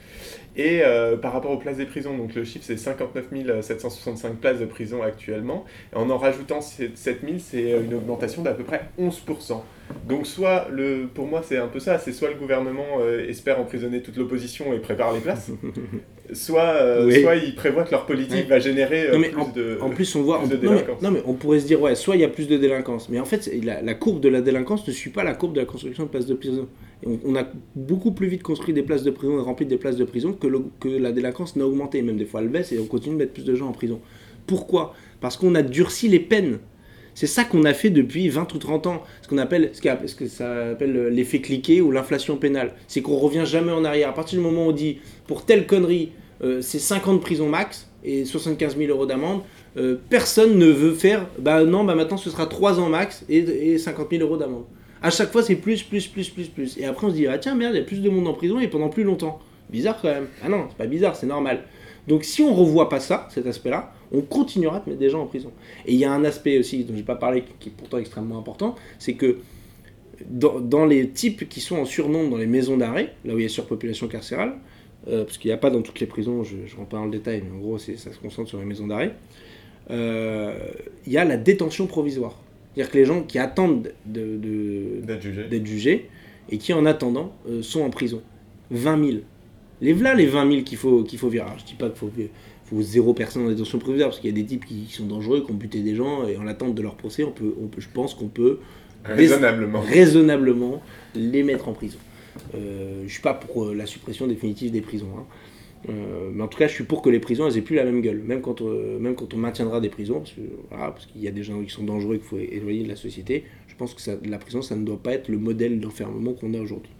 Et 0.56 0.82
par 1.20 1.32
rapport 1.32 1.50
aux 1.50 1.56
places 1.56 1.78
des 1.78 1.86
prisons, 1.86 2.16
donc 2.16 2.34
le 2.34 2.44
chiffre 2.44 2.64
c'est 2.66 2.76
59 2.76 3.26
760 3.62 3.90
65 3.90 4.36
places 4.36 4.58
de 4.58 4.66
prison 4.66 5.02
actuellement. 5.02 5.64
Et 5.92 5.96
en 5.96 6.10
en 6.10 6.18
rajoutant 6.18 6.60
7000, 6.60 7.40
c'est 7.40 7.70
une 7.70 7.94
augmentation 7.94 8.42
d'à 8.42 8.52
peu 8.52 8.64
près 8.64 8.82
11%. 8.98 9.62
Donc 10.08 10.26
soit, 10.26 10.68
le, 10.70 11.06
pour 11.12 11.26
moi 11.26 11.42
c'est 11.46 11.58
un 11.58 11.68
peu 11.68 11.78
ça, 11.78 11.98
c'est 11.98 12.12
soit 12.12 12.30
le 12.30 12.36
gouvernement 12.36 12.98
euh, 13.00 13.28
espère 13.28 13.60
emprisonner 13.60 14.02
toute 14.02 14.16
l'opposition 14.16 14.72
et 14.72 14.78
prépare 14.78 15.12
les 15.12 15.20
places, 15.20 15.50
soit, 16.32 16.62
euh, 16.62 17.10
soit 17.20 17.36
ils 17.36 17.54
prévoient 17.54 17.84
que 17.84 17.92
leur 17.92 18.06
politique 18.06 18.48
va 18.48 18.58
générer 18.58 19.08
euh, 19.08 19.18
plus 19.18 19.36
en, 19.36 19.48
de 19.48 19.78
En 19.80 19.90
plus 19.90 20.14
on 20.16 20.22
voit... 20.22 20.44
de 20.46 20.56
délinquance. 20.56 21.02
Non 21.02 21.10
mais, 21.10 21.22
on 21.26 21.34
pourrait 21.34 21.60
se 21.60 21.66
dire, 21.66 21.80
ouais, 21.80 21.94
soit 21.94 22.16
il 22.16 22.22
y 22.22 22.24
a 22.24 22.28
plus 22.28 22.48
de 22.48 22.56
délinquance, 22.56 23.08
mais 23.08 23.20
en 23.20 23.24
fait 23.24 23.50
la, 23.62 23.82
la, 23.82 23.94
courbe 23.94 24.20
de 24.20 24.28
la 24.28 24.40
délinquance 24.40 24.86
ne 24.86 24.92
suit 24.92 25.10
pas 25.10 25.24
la 25.24 25.34
courbe 25.34 25.54
de 25.54 25.60
la 25.60 25.66
construction 25.66 26.04
de 26.04 26.08
places 26.08 26.26
de 26.26 26.34
prison. 26.34 26.68
On, 27.06 27.36
a 27.36 27.44
beaucoup 27.74 28.12
plus 28.12 28.28
vite 28.28 28.42
construit 28.42 28.74
des 28.74 28.82
places 28.82 29.02
de 29.02 29.10
prison 29.10 29.38
et 29.38 29.42
rempli 29.42 29.66
des 29.66 29.76
places 29.76 29.96
de 29.96 30.04
prison 30.04 30.32
que, 30.32 30.88
la 30.88 31.12
délinquance 31.12 31.56
n'a 31.56 31.66
augmenté, 31.66 32.02
même 32.02 32.16
des 32.16 32.24
fois 32.24 32.40
elle 32.40 32.48
baisse 32.48 32.72
et 32.72 32.78
on 32.78 32.86
continue 32.86 33.14
de 33.14 33.18
mettre 33.20 33.32
plus 33.32 33.44
de 33.44 33.54
gens 33.54 33.68
en 33.68 33.72
prison. 33.72 34.00
Pourquoi? 34.46 34.94
Parce 35.20 35.36
qu'on 35.36 35.54
a 35.54 35.62
durci 35.62 36.08
les 36.08 36.20
peines. 36.20 36.58
C'est 37.14 37.26
ça 37.26 37.44
qu'on 37.44 37.64
a 37.64 37.74
fait 37.74 37.90
depuis 37.90 38.28
20 38.28 38.54
ou 38.54 38.58
30 38.58 38.86
ans, 38.86 39.02
ce 39.20 39.28
qu'on 39.28 39.38
appelle 39.38 39.70
ce, 39.74 39.80
que 40.14 40.26
ça 40.28 40.70
appelle 40.70 41.08
l'effet 41.08 41.40
cliqué 41.40 41.82
ou 41.82 41.90
l'inflation 41.90 42.36
pénale. 42.36 42.72
C'est 42.88 43.02
qu'on 43.02 43.16
revient 43.16 43.44
jamais 43.44 43.72
en 43.72 43.84
arrière. 43.84 44.08
À 44.08 44.14
partir 44.14 44.38
du 44.38 44.44
moment 44.44 44.66
où 44.66 44.70
on 44.70 44.72
dit 44.72 44.98
pour 45.26 45.44
telle 45.44 45.66
connerie, 45.66 46.12
euh, 46.42 46.62
c'est 46.62 46.78
5 46.78 47.08
ans 47.08 47.14
de 47.14 47.18
prison 47.18 47.48
max 47.48 47.88
et 48.02 48.24
75 48.24 48.76
000 48.78 48.90
euros 48.90 49.06
d'amende, 49.06 49.42
euh, 49.76 49.96
personne 50.08 50.58
ne 50.58 50.66
veut 50.66 50.94
faire, 50.94 51.28
bah 51.38 51.62
non, 51.64 51.84
bah 51.84 51.94
maintenant 51.94 52.16
ce 52.16 52.30
sera 52.30 52.46
3 52.46 52.80
ans 52.80 52.88
max 52.88 53.24
et, 53.28 53.38
et 53.38 53.78
50 53.78 54.08
000 54.10 54.22
euros 54.22 54.38
d'amende. 54.38 54.64
À 55.02 55.10
chaque 55.10 55.32
fois 55.32 55.42
c'est 55.42 55.56
plus, 55.56 55.82
plus, 55.82 56.06
plus, 56.06 56.28
plus, 56.28 56.48
plus. 56.48 56.78
Et 56.78 56.84
après 56.84 57.06
on 57.06 57.10
se 57.10 57.14
dit, 57.14 57.26
ah 57.26 57.38
tiens 57.38 57.54
merde, 57.54 57.74
il 57.74 57.78
y 57.78 57.82
a 57.82 57.84
plus 57.84 58.00
de 58.00 58.10
monde 58.10 58.28
en 58.28 58.34
prison 58.34 58.60
et 58.60 58.68
pendant 58.68 58.88
plus 58.88 59.04
longtemps. 59.04 59.40
Bizarre 59.70 59.98
quand 60.00 60.08
même. 60.08 60.26
Ah 60.42 60.48
non, 60.48 60.66
c'est 60.68 60.76
pas 60.76 60.86
bizarre, 60.86 61.16
c'est 61.16 61.26
normal. 61.26 61.64
Donc 62.08 62.24
si 62.24 62.42
on 62.42 62.54
revoit 62.54 62.88
pas 62.88 63.00
ça, 63.00 63.28
cet 63.30 63.46
aspect-là, 63.46 63.92
on 64.12 64.20
continuera 64.20 64.80
de 64.80 64.90
mettre 64.90 65.00
des 65.00 65.10
gens 65.10 65.22
en 65.22 65.26
prison. 65.26 65.52
Et 65.86 65.92
il 65.92 65.98
y 65.98 66.04
a 66.04 66.12
un 66.12 66.24
aspect 66.24 66.58
aussi 66.58 66.84
dont 66.84 66.92
je 66.92 66.98
n'ai 66.98 67.04
pas 67.04 67.16
parlé, 67.16 67.44
qui 67.60 67.68
est 67.68 67.72
pourtant 67.72 67.98
extrêmement 67.98 68.38
important, 68.38 68.74
c'est 68.98 69.14
que 69.14 69.38
dans, 70.28 70.86
les 70.86 71.08
types 71.08 71.48
qui 71.48 71.60
sont 71.60 71.76
en 71.76 71.84
surnombre 71.84 72.30
dans 72.30 72.36
les 72.36 72.46
maisons 72.46 72.76
d'arrêt, 72.76 73.14
là 73.24 73.34
où 73.34 73.38
il 73.38 73.42
y 73.42 73.46
a 73.46 73.48
surpopulation 73.48 74.08
carcérale, 74.08 74.54
euh, 75.08 75.24
parce 75.24 75.38
qu'il 75.38 75.48
n'y 75.48 75.54
a 75.54 75.58
pas 75.58 75.70
dans 75.70 75.82
toutes 75.82 76.00
les 76.00 76.06
prisons, 76.06 76.44
je 76.44 76.56
ne 76.56 76.76
rentre 76.76 76.90
pas 76.90 76.98
dans 76.98 77.06
le 77.06 77.10
détail, 77.10 77.42
mais 77.44 77.56
en 77.56 77.60
gros 77.60 77.78
ça 77.78 77.96
se 77.96 78.18
concentre 78.18 78.48
sur 78.48 78.58
les 78.58 78.64
maisons 78.64 78.86
d'arrêt, 78.86 79.14
euh, 79.90 80.56
il 81.06 81.12
y 81.12 81.18
a 81.18 81.24
la 81.24 81.36
détention 81.36 81.86
provisoire. 81.86 82.36
C'est-à-dire 82.74 82.92
que 82.92 82.98
les 82.98 83.04
gens 83.04 83.22
qui 83.22 83.38
attendent 83.38 83.92
d'être 84.06 85.66
jugés. 85.66 86.08
et 86.50 86.58
qui 86.58 86.72
en 86.72 86.86
attendant 86.86 87.34
euh, 87.48 87.62
sont 87.62 87.82
en 87.82 87.90
prison. 87.90 88.22
20 88.70 89.04
000. 89.04 89.18
Les 89.80 89.92
voilà 89.92 90.14
les 90.14 90.26
20 90.26 90.50
000 90.50 90.62
qu'il 90.62 90.78
faut, 90.78 91.02
qu'il 91.02 91.18
faut 91.18 91.28
virer. 91.28 91.46
je 91.58 91.64
dis 91.64 91.74
pas 91.74 91.88
qu'il 91.88 91.98
faut 91.98 92.10
faut 92.64 92.82
zéro 92.82 93.12
personne 93.12 93.46
en 93.46 93.48
détention 93.48 93.78
provisoire 93.78 94.10
parce 94.10 94.20
qu'il 94.20 94.30
y 94.30 94.32
a 94.32 94.36
des 94.36 94.46
types 94.46 94.64
qui, 94.64 94.86
sont 94.88 95.06
dangereux, 95.06 95.44
qui 95.44 95.50
ont 95.50 95.54
buté 95.54 95.80
des 95.80 95.94
gens 95.94 96.26
et 96.26 96.36
en 96.36 96.46
attente 96.46 96.74
de 96.74 96.82
leur 96.82 96.94
procès, 96.94 97.24
on 97.24 97.32
peut, 97.32 97.54
on 97.60 97.66
peut, 97.66 97.80
je 97.80 97.88
pense 97.92 98.14
qu'on 98.14 98.28
peut 98.28 98.60
raisonnablement. 99.04 99.80
raisonnablement 99.80 100.82
les 101.14 101.42
mettre 101.42 101.68
en 101.68 101.72
prison. 101.72 101.98
Euh, 102.54 103.02
je 103.06 103.12
suis 103.12 103.22
pas 103.22 103.34
pour 103.34 103.64
euh, 103.64 103.74
la 103.74 103.86
suppression 103.86 104.26
définitive 104.26 104.70
des 104.70 104.80
prisons. 104.80 105.10
Hein. 105.18 105.24
Euh, 105.88 106.30
mais 106.32 106.42
en 106.42 106.48
tout 106.48 106.58
cas, 106.58 106.68
je 106.68 106.74
suis 106.74 106.84
pour 106.84 107.02
que 107.02 107.10
les 107.10 107.18
prisons 107.18 107.46
elles 107.46 107.58
aient 107.58 107.62
plus 107.62 107.74
la 107.74 107.84
même 107.84 108.00
gueule, 108.00 108.22
même 108.24 108.40
quand, 108.40 108.60
euh, 108.60 108.98
même 108.98 109.14
quand 109.14 109.34
on 109.34 109.36
maintiendra 109.36 109.80
des 109.80 109.88
prisons, 109.88 110.22
parce 110.70 111.06
qu'il 111.06 111.22
y 111.22 111.28
a 111.28 111.30
des 111.30 111.42
gens 111.42 111.60
qui 111.62 111.70
sont 111.70 111.84
dangereux 111.84 112.16
qu'il 112.16 112.26
faut 112.26 112.38
éloigner 112.38 112.84
de 112.84 112.88
la 112.88 112.96
société. 112.96 113.44
Je 113.66 113.74
pense 113.74 113.94
que 113.94 114.28
la 114.28 114.38
prison, 114.38 114.62
ça 114.62 114.76
ne 114.76 114.84
doit 114.84 115.02
pas 115.02 115.12
être 115.12 115.28
le 115.28 115.38
modèle 115.38 115.80
d'enfermement 115.80 116.34
qu'on 116.34 116.54
a 116.54 116.60
aujourd'hui. 116.60 116.92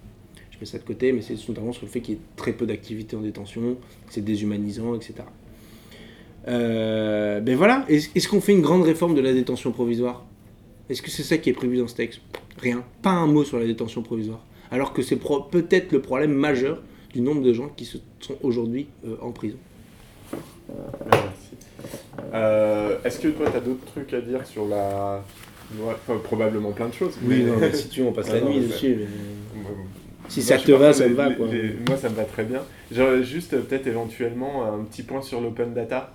Je 0.51 0.59
mets 0.59 0.67
ça 0.67 0.79
de 0.79 0.85
côté, 0.85 1.13
mais 1.13 1.23
c'est 1.23 1.37
notamment 1.49 1.73
sur 1.73 1.85
le 1.87 1.91
fait 1.91 2.01
qu'il 2.01 2.15
y 2.15 2.17
ait 2.17 2.21
très 2.37 2.53
peu 2.53 2.67
d'activité 2.67 3.15
en 3.15 3.21
détention, 3.21 3.75
que 4.07 4.13
c'est 4.13 4.25
déshumanisant, 4.25 4.95
etc. 4.95 5.15
Euh, 6.49 7.41
ben 7.41 7.57
voilà, 7.57 7.87
est-ce 7.89 8.29
qu'on 8.29 8.41
fait 8.41 8.53
une 8.53 8.63
grande 8.63 8.83
réforme 8.83 9.15
de 9.15 9.21
la 9.21 9.33
détention 9.33 9.71
provisoire? 9.71 10.25
Est-ce 10.89 11.03
que 11.03 11.11
c'est 11.11 11.23
ça 11.23 11.39
qui 11.39 11.51
est 11.51 11.55
prévu 11.55 11.77
dans 11.77 11.87
ce 11.87 11.95
texte? 11.95 12.21
Rien, 12.59 12.85
pas 13.01 13.11
un 13.11 13.27
mot 13.27 13.45
sur 13.45 13.59
la 13.59 13.67
détention 13.67 14.03
provisoire. 14.03 14.45
Alors 14.71 14.93
que 14.93 15.03
c'est 15.03 15.19
peut-être 15.51 15.93
le 15.93 16.01
problème 16.01 16.33
majeur 16.33 16.83
du 17.13 17.21
nombre 17.21 17.43
de 17.43 17.53
gens 17.53 17.69
qui 17.69 17.85
sont 17.85 18.01
aujourd'hui 18.43 18.89
euh, 19.07 19.17
en 19.21 19.33
prison. 19.33 19.59
Euh, 22.33 22.97
est-ce 23.05 23.19
que 23.19 23.29
toi, 23.29 23.51
tu 23.51 23.57
as 23.57 23.61
d'autres 23.61 23.85
trucs 23.85 24.13
à 24.15 24.21
dire 24.21 24.47
sur 24.47 24.67
la 24.67 25.23
loi? 25.79 25.99
Probablement 26.25 26.73
plein 26.73 26.89
de 26.89 26.95
choses. 26.95 27.15
Oui, 27.23 27.45
mais... 27.61 27.73
si 27.73 27.89
tu 27.89 28.01
veux, 28.01 28.09
on 28.09 28.13
passe 28.13 28.33
la 28.33 28.41
nuit 28.41 28.61
dessus. 28.61 29.01
Si 30.29 30.43
ça 30.43 30.57
te 30.57 30.73
va, 30.73 30.93
ça 30.93 31.09
me 31.09 31.15
va. 31.15 31.29
moi, 31.29 31.97
ça 32.01 32.09
me 32.09 32.15
va 32.15 32.25
très 32.25 32.45
bien. 32.45 32.63
J'aurais 32.91 33.23
juste 33.23 33.51
peut-être 33.51 33.87
éventuellement 33.87 34.65
un 34.65 34.85
petit 34.85 35.03
point 35.03 35.21
sur 35.21 35.41
l'open 35.41 35.75
data 35.75 36.15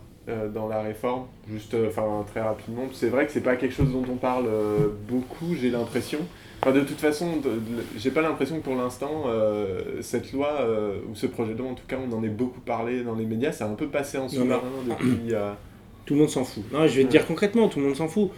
dans 0.54 0.68
la 0.68 0.82
réforme, 0.82 1.26
juste 1.50 1.76
enfin 1.88 2.26
très 2.30 2.42
rapidement. 2.42 2.84
C'est 2.92 3.10
vrai 3.10 3.26
que 3.26 3.32
c'est 3.32 3.42
pas 3.42 3.56
quelque 3.56 3.74
chose 3.74 3.92
dont 3.92 4.04
on 4.12 4.16
parle 4.16 4.50
beaucoup, 5.08 5.56
j'ai 5.56 5.70
l'impression. 5.70 6.20
Enfin, 6.62 6.72
de 6.72 6.82
toute 6.82 7.00
façon, 7.00 7.42
j'ai 7.98 8.12
pas 8.12 8.22
l'impression 8.22 8.58
que 8.58 8.64
pour 8.64 8.76
l'instant, 8.76 9.26
cette 10.02 10.34
loi, 10.34 10.68
ou 11.10 11.16
ce 11.16 11.28
projet 11.28 11.54
de 11.54 11.60
loi 11.60 11.70
en 11.70 11.76
tout 11.76 11.86
cas, 11.88 11.98
on 11.98 12.12
en 12.16 12.24
ait 12.24 12.30
beaucoup 12.30 12.62
parlé 12.62 13.04
dans 13.04 13.16
les 13.16 13.26
médias, 13.26 13.52
ça 13.52 13.66
a 13.66 13.70
un 13.70 13.76
peu 13.76 13.88
passé 13.88 14.18
en 14.18 14.28
sous-marin 14.28 14.64
depuis. 14.86 15.34
Tout 16.08 16.14
le 16.14 16.22
monde 16.22 16.30
s'en 16.30 16.46
fout. 16.46 16.64
Non, 16.72 16.88
je 16.88 16.96
vais 16.96 17.04
te 17.04 17.12
dire 17.12 17.28
concrètement, 17.28 17.68
tout 17.68 17.80
le 17.80 17.86
monde 17.86 17.96
s'en 17.96 18.08
fout. 18.08 18.32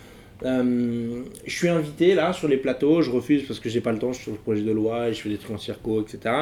Euh, 0.43 1.23
je 1.45 1.51
suis 1.51 1.67
invité 1.67 2.15
là 2.15 2.31
sur 2.31 2.47
les 2.47 2.57
plateaux, 2.57 3.01
je 3.01 3.11
refuse 3.11 3.43
parce 3.45 3.59
que 3.59 3.69
j'ai 3.69 3.81
pas 3.81 3.91
le 3.91 3.99
temps, 3.99 4.11
je 4.11 4.15
suis 4.15 4.23
sur 4.23 4.31
le 4.31 4.37
projet 4.37 4.61
de 4.61 4.71
loi 4.71 5.09
et 5.09 5.13
je 5.13 5.21
fais 5.21 5.29
des 5.29 5.37
trucs 5.37 5.51
en 5.51 5.57
circo, 5.57 6.01
etc. 6.01 6.33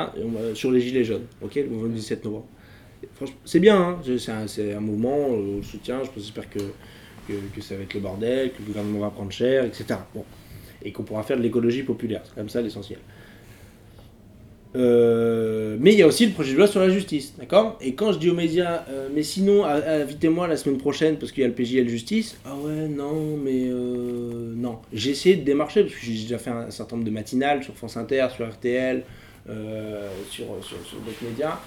sur 0.53 0.71
les 0.71 0.79
Gilets 0.79 1.03
jaunes, 1.03 1.25
ok, 1.41 1.55
le 1.55 1.89
17 1.89 2.23
novembre. 2.25 2.45
C'est 3.45 3.59
bien, 3.59 3.99
hein, 4.05 4.47
c'est 4.47 4.73
un, 4.73 4.79
mouvement, 4.79 5.29
euh, 5.31 5.61
soutien, 5.63 6.01
j'espère 6.15 6.49
que, 6.49 6.59
que, 7.27 7.33
que, 7.55 7.61
ça 7.61 7.75
va 7.75 7.83
être 7.83 7.93
le 7.93 7.99
bordel, 7.99 8.51
que 8.51 8.59
le 8.59 8.65
gouvernement 8.65 8.99
va 8.99 9.09
prendre 9.09 9.31
cher, 9.31 9.65
etc. 9.65 9.99
Bon. 10.15 10.23
Et 10.83 10.91
qu'on 10.91 11.03
pourra 11.03 11.23
faire 11.23 11.37
de 11.37 11.41
l'écologie 11.41 11.83
populaire, 11.83 12.21
c'est 12.25 12.35
comme 12.35 12.49
ça 12.49 12.61
l'essentiel. 12.61 12.99
Euh, 14.75 15.77
mais 15.79 15.93
il 15.93 15.99
y 15.99 16.03
a 16.03 16.07
aussi 16.07 16.25
le 16.25 16.33
projet 16.33 16.53
de 16.53 16.57
loi 16.57 16.67
sur 16.67 16.79
la 16.79 16.89
justice, 16.89 17.33
d'accord? 17.37 17.77
Et 17.81 17.93
quand 17.93 18.11
je 18.11 18.19
dis 18.19 18.29
aux 18.29 18.35
médias, 18.35 18.83
euh, 18.89 19.09
mais 19.13 19.23
sinon, 19.23 19.63
invitez-moi 19.65 20.47
la 20.47 20.57
semaine 20.57 20.77
prochaine 20.77 21.17
parce 21.17 21.31
qu'il 21.31 21.41
y 21.41 21.45
a 21.45 21.47
le 21.47 21.53
PJL 21.53 21.87
Justice, 21.87 22.37
ah 22.45 22.55
ouais, 22.55 22.87
non, 22.87 23.37
mais 23.37 23.67
euh, 23.67 24.53
non. 24.55 24.79
J'ai 24.93 25.11
essayé 25.11 25.35
de 25.37 25.43
démarcher 25.43 25.83
parce 25.83 25.95
que 25.95 26.05
j'ai 26.05 26.21
déjà 26.23 26.37
fait 26.37 26.49
un 26.49 26.69
certain 26.69 26.97
nombre 26.97 27.07
de 27.07 27.13
matinales 27.13 27.63
sur 27.63 27.75
France 27.75 27.97
Inter, 27.97 28.27
sur 28.35 28.47
RTL, 28.47 29.03
sur, 30.29 30.45
sur, 30.61 30.99
d'autres 30.99 31.23
médias. 31.23 31.59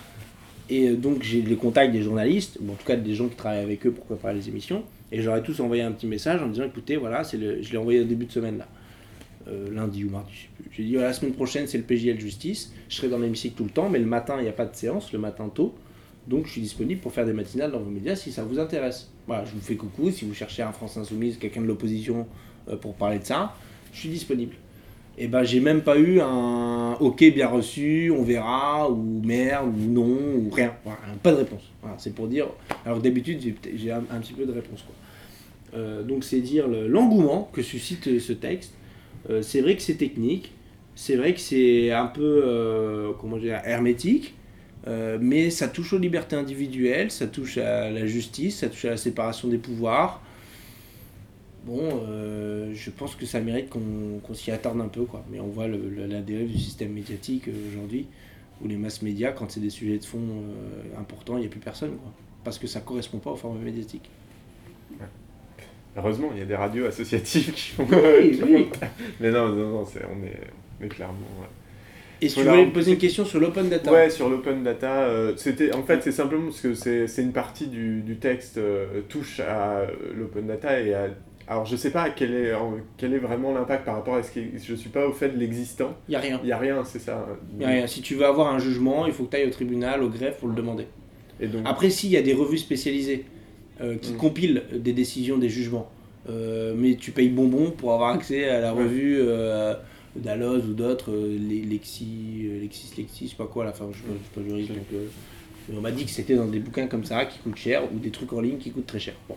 Et 0.69 0.91
donc 0.91 1.25
j'ai 1.25 1.43
les 1.43 1.57
contacts 1.57 1.93
des 1.93 2.03
journalistes, 2.03 2.59
en 2.63 2.75
tout 2.75 2.87
cas 2.87 2.95
des 2.95 3.15
gens 3.15 3.27
qui 3.27 3.35
travaillent 3.35 3.65
avec 3.65 3.85
eux 3.87 3.91
pour 3.91 4.05
préparer 4.05 4.35
les 4.35 4.49
émissions. 4.49 4.85
Et 5.11 5.21
j'aurais 5.21 5.43
tous 5.43 5.59
envoyé 5.59 5.83
un 5.83 5.91
petit 5.91 6.07
message 6.07 6.41
en 6.43 6.47
disant 6.47 6.65
écoutez, 6.65 6.97
voilà, 6.97 7.23
le... 7.33 7.61
je 7.61 7.73
l'ai 7.73 7.79
envoyé 7.79 8.01
au 8.01 8.05
début 8.05 8.27
de 8.27 8.33
semaine 8.33 8.59
là. 8.59 8.69
Euh, 9.51 9.69
lundi 9.73 10.05
ou 10.05 10.11
mardi, 10.11 10.31
je 10.33 10.41
sais 10.43 10.49
plus. 10.55 10.71
J'ai 10.73 10.85
dit 10.85 10.93
la 10.93 11.13
semaine 11.13 11.33
prochaine 11.33 11.67
c'est 11.67 11.79
le 11.79 11.85
PJL 11.85 12.21
Justice, 12.21 12.73
je 12.89 12.97
serai 12.97 13.09
dans 13.09 13.19
l'hémicycle 13.19 13.57
tout 13.57 13.65
le 13.65 13.71
temps, 13.71 13.89
mais 13.89 13.99
le 13.99 14.07
matin 14.07 14.37
il 14.39 14.43
n'y 14.43 14.49
a 14.49 14.53
pas 14.53 14.67
de 14.67 14.77
séance, 14.77 15.13
le 15.13 15.19
matin 15.19 15.51
tôt, 15.53 15.75
donc 16.29 16.47
je 16.47 16.53
suis 16.53 16.61
disponible 16.61 17.01
pour 17.01 17.13
faire 17.13 17.27
des 17.27 17.33
matinales 17.33 17.73
dans 17.73 17.81
vos 17.81 17.91
médias 17.91 18.15
si 18.15 18.31
ça 18.31 18.45
vous 18.45 18.61
intéresse. 18.61 19.11
Voilà, 19.27 19.45
je 19.45 19.53
vous 19.53 19.61
fais 19.61 19.75
coucou, 19.75 20.11
si 20.11 20.25
vous 20.25 20.35
cherchez 20.35 20.63
un 20.63 20.71
France 20.71 20.97
Insoumise, 20.97 21.39
quelqu'un 21.39 21.63
de 21.63 21.67
l'opposition 21.67 22.29
euh, 22.69 22.77
pour 22.77 22.95
parler 22.95 23.19
de 23.19 23.25
ça, 23.25 23.55
je 23.93 23.99
suis 23.99 24.09
disponible. 24.09 24.55
Et 25.19 25.25
eh 25.25 25.29
ben 25.29 25.43
j'ai 25.43 25.61
même 25.61 25.83
pas 25.83 25.99
eu 25.99 26.21
un 26.21 26.97
ok 27.01 27.25
bien 27.35 27.49
reçu, 27.49 28.13
on 28.17 28.23
verra, 28.23 28.89
ou 28.89 29.21
merde, 29.25 29.69
ou 29.69 29.91
non, 29.91 30.37
ou 30.37 30.49
rien. 30.51 30.73
pas 31.23 31.33
de 31.33 31.39
réponse. 31.39 31.63
c'est 31.99 32.15
pour 32.15 32.29
dire. 32.29 32.47
Alors 32.87 33.01
d'habitude 33.01 33.41
j'ai 33.75 33.91
un, 33.91 34.03
petit 34.03 34.33
peu 34.33 34.47
de 34.47 34.53
réponse. 34.53 34.85
Euh, 35.75 36.03
donc 36.05 36.25
c'est 36.25 36.41
dire 36.41 36.69
l'engouement 36.69 37.51
que 37.53 37.63
suscite 37.63 38.21
ce 38.21 38.33
texte 38.33 38.73
euh, 39.29 39.43
c'est 39.43 39.61
vrai 39.61 39.77
que 39.77 39.83
c'est 39.83 39.95
technique, 39.95 40.53
c'est 40.95 41.17
vrai 41.17 41.35
que 41.35 41.41
c'est 41.41 41.91
un 41.91 42.07
peu 42.07 42.43
euh, 42.45 43.13
comment 43.21 43.37
dire, 43.37 43.61
hermétique, 43.65 44.35
euh, 44.87 45.19
mais 45.21 45.51
ça 45.51 45.69
touche 45.69 45.93
aux 45.93 45.99
libertés 45.99 46.37
individuelles, 46.37 47.11
ça 47.11 47.27
touche 47.27 47.59
à 47.59 47.91
la 47.91 48.07
justice, 48.07 48.59
ça 48.59 48.69
touche 48.69 48.87
à 48.87 48.91
la 48.91 48.97
séparation 48.97 49.49
des 49.49 49.59
pouvoirs. 49.59 50.23
Bon, 51.67 52.01
je 52.73 52.91
pense 52.91 53.15
que 53.15 53.27
ça 53.27 53.39
mérite 53.39 53.69
qu'on 53.69 54.35
s'y 54.35 54.51
attarde 54.51 54.81
un 54.81 54.89
peu, 54.89 55.05
quoi. 55.05 55.23
Mais 55.31 55.41
on 55.41 55.49
voit 55.49 55.69
la 55.69 56.23
dérive 56.23 56.51
du 56.51 56.59
système 56.59 56.91
médiatique 56.93 57.51
aujourd'hui, 57.69 58.07
où 58.63 58.69
les 58.69 58.77
masses 58.77 59.03
médias, 59.03 59.33
quand 59.33 59.51
c'est 59.51 59.61
des 59.61 59.69
sujets 59.69 59.99
de 59.99 60.05
fond 60.05 60.23
importants, 60.99 61.37
il 61.37 61.41
n'y 61.41 61.47
a 61.47 61.51
plus 61.51 61.61
personne, 61.61 61.99
quoi. 61.99 62.13
Parce 62.45 62.59
que 62.59 62.67
ça 62.67 62.81
ne 62.81 62.87
correspond 62.87 63.19
pas 63.19 63.33
aux 63.33 63.37
formes 63.37 63.59
médiatiques. 63.59 64.09
Heureusement, 65.97 66.31
il 66.33 66.39
y 66.39 66.43
a 66.43 66.47
des 66.47 66.57
radios 66.57 66.87
associatives 66.87 67.53
qui 67.53 67.71
font. 67.71 67.87
Oui, 67.91 68.41
oui. 68.49 68.69
Mais 69.21 69.31
non, 69.31 69.49
non, 69.49 69.69
non, 69.69 69.85
on, 69.85 70.85
est, 70.85 70.89
clairement. 70.89 71.17
Et 72.23 72.29
si 72.29 72.37
tu 72.37 72.45
voulais 72.45 72.67
me 72.67 72.73
poser 72.73 72.93
une 72.93 72.99
question 72.99 73.25
sur 73.25 73.41
l'open 73.41 73.69
data 73.69 73.91
Ouais, 73.91 74.11
sur 74.11 74.29
l'open 74.29 74.63
data, 74.63 75.05
euh, 75.05 75.33
c'était 75.37 75.75
en 75.75 75.83
fait 75.83 76.03
c'est 76.03 76.13
simplement 76.13 76.47
parce 76.47 76.61
que 76.61 76.75
c'est 76.75 77.23
une 77.23 77.33
partie 77.33 77.67
du, 77.67 78.03
du 78.03 78.17
texte 78.17 78.59
euh, 78.59 79.01
touche 79.09 79.41
à 79.41 79.87
l'open 80.15 80.47
data 80.47 80.81
et 80.81 80.95
à 80.95 81.09
alors 81.51 81.67
je 81.67 81.75
sais 81.75 81.91
pas 81.91 82.11
quel 82.11 82.33
est, 82.33 82.53
quel 82.97 83.13
est 83.13 83.19
vraiment 83.19 83.53
l'impact 83.53 83.85
par 83.85 83.97
rapport 83.97 84.15
à 84.15 84.23
ce 84.23 84.31
que 84.31 84.41
je 84.57 84.75
suis 84.77 84.89
pas 84.89 85.05
au 85.09 85.13
fait 85.13 85.31
de 85.31 85.37
l'existant. 85.37 85.97
Il 86.09 86.13
y 86.13 86.17
a 86.17 86.21
rien. 86.21 86.41
Il 86.45 86.49
y 86.49 86.53
a 86.53 86.59
rien, 86.59 86.85
c'est 86.85 87.01
ça. 87.01 87.27
Il 87.57 87.63
y 87.63 87.65
a 87.65 87.69
rien. 87.69 87.87
Si 87.89 88.03
tu 88.03 88.15
veux 88.15 88.25
avoir 88.25 88.55
un 88.55 88.61
jugement, 88.61 89.05
il 89.05 89.13
faut 89.13 89.25
que 89.25 89.31
tu 89.31 89.37
ailles 89.37 89.49
au 89.49 89.51
tribunal, 89.51 90.05
au 90.05 90.09
greffe 90.09 90.37
pour 90.37 90.47
le 90.47 90.55
demander. 90.55 90.87
Et 91.41 91.49
donc... 91.49 91.63
Après, 91.65 91.91
s'il 91.91 92.11
y 92.11 92.17
a 92.17 92.23
des 92.23 92.35
revues 92.35 92.57
spécialisées 92.57 93.25
euh, 93.83 93.97
qui 93.97 94.13
mm. 94.13 94.17
compile 94.17 94.63
des 94.75 94.93
décisions, 94.93 95.39
des 95.39 95.49
jugements. 95.49 95.91
Euh, 96.29 96.75
mais 96.77 96.97
tu 96.97 97.13
payes 97.13 97.31
bonbon 97.31 97.71
pour 97.71 97.95
avoir 97.95 98.11
accès 98.11 98.47
à 98.47 98.61
la 98.61 98.73
revue 98.73 99.17
euh, 99.21 99.75
d'Aloz 100.17 100.67
ou 100.67 100.75
d'autres, 100.75 101.11
Lexi, 101.13 102.47
Lexis, 102.61 102.93
Lexis, 102.99 103.25
je 103.25 103.31
sais 103.31 103.37
pas 103.37 103.47
quoi, 103.47 103.65
la 103.65 103.73
fin, 103.73 103.87
je 103.87 104.03
ne 104.03 104.19
suis 104.19 104.35
pas 104.35 104.43
juriste, 104.43 104.73
donc 104.73 105.79
on 105.79 105.81
m'a 105.81 105.93
dit 105.93 106.05
que 106.05 106.11
c'était 106.11 106.35
dans 106.35 106.47
des 106.47 106.59
bouquins 106.59 106.89
comme 106.89 107.05
ça 107.05 107.25
qui 107.25 107.39
coûtent 107.39 107.57
cher 107.57 107.85
ou 107.91 107.99
des 107.99 108.11
trucs 108.11 108.33
en 108.35 108.41
ligne 108.43 108.59
qui 108.59 108.71
coûtent 108.71 108.87
très 108.87 108.99
cher. 108.99 109.15
Bon. 109.29 109.37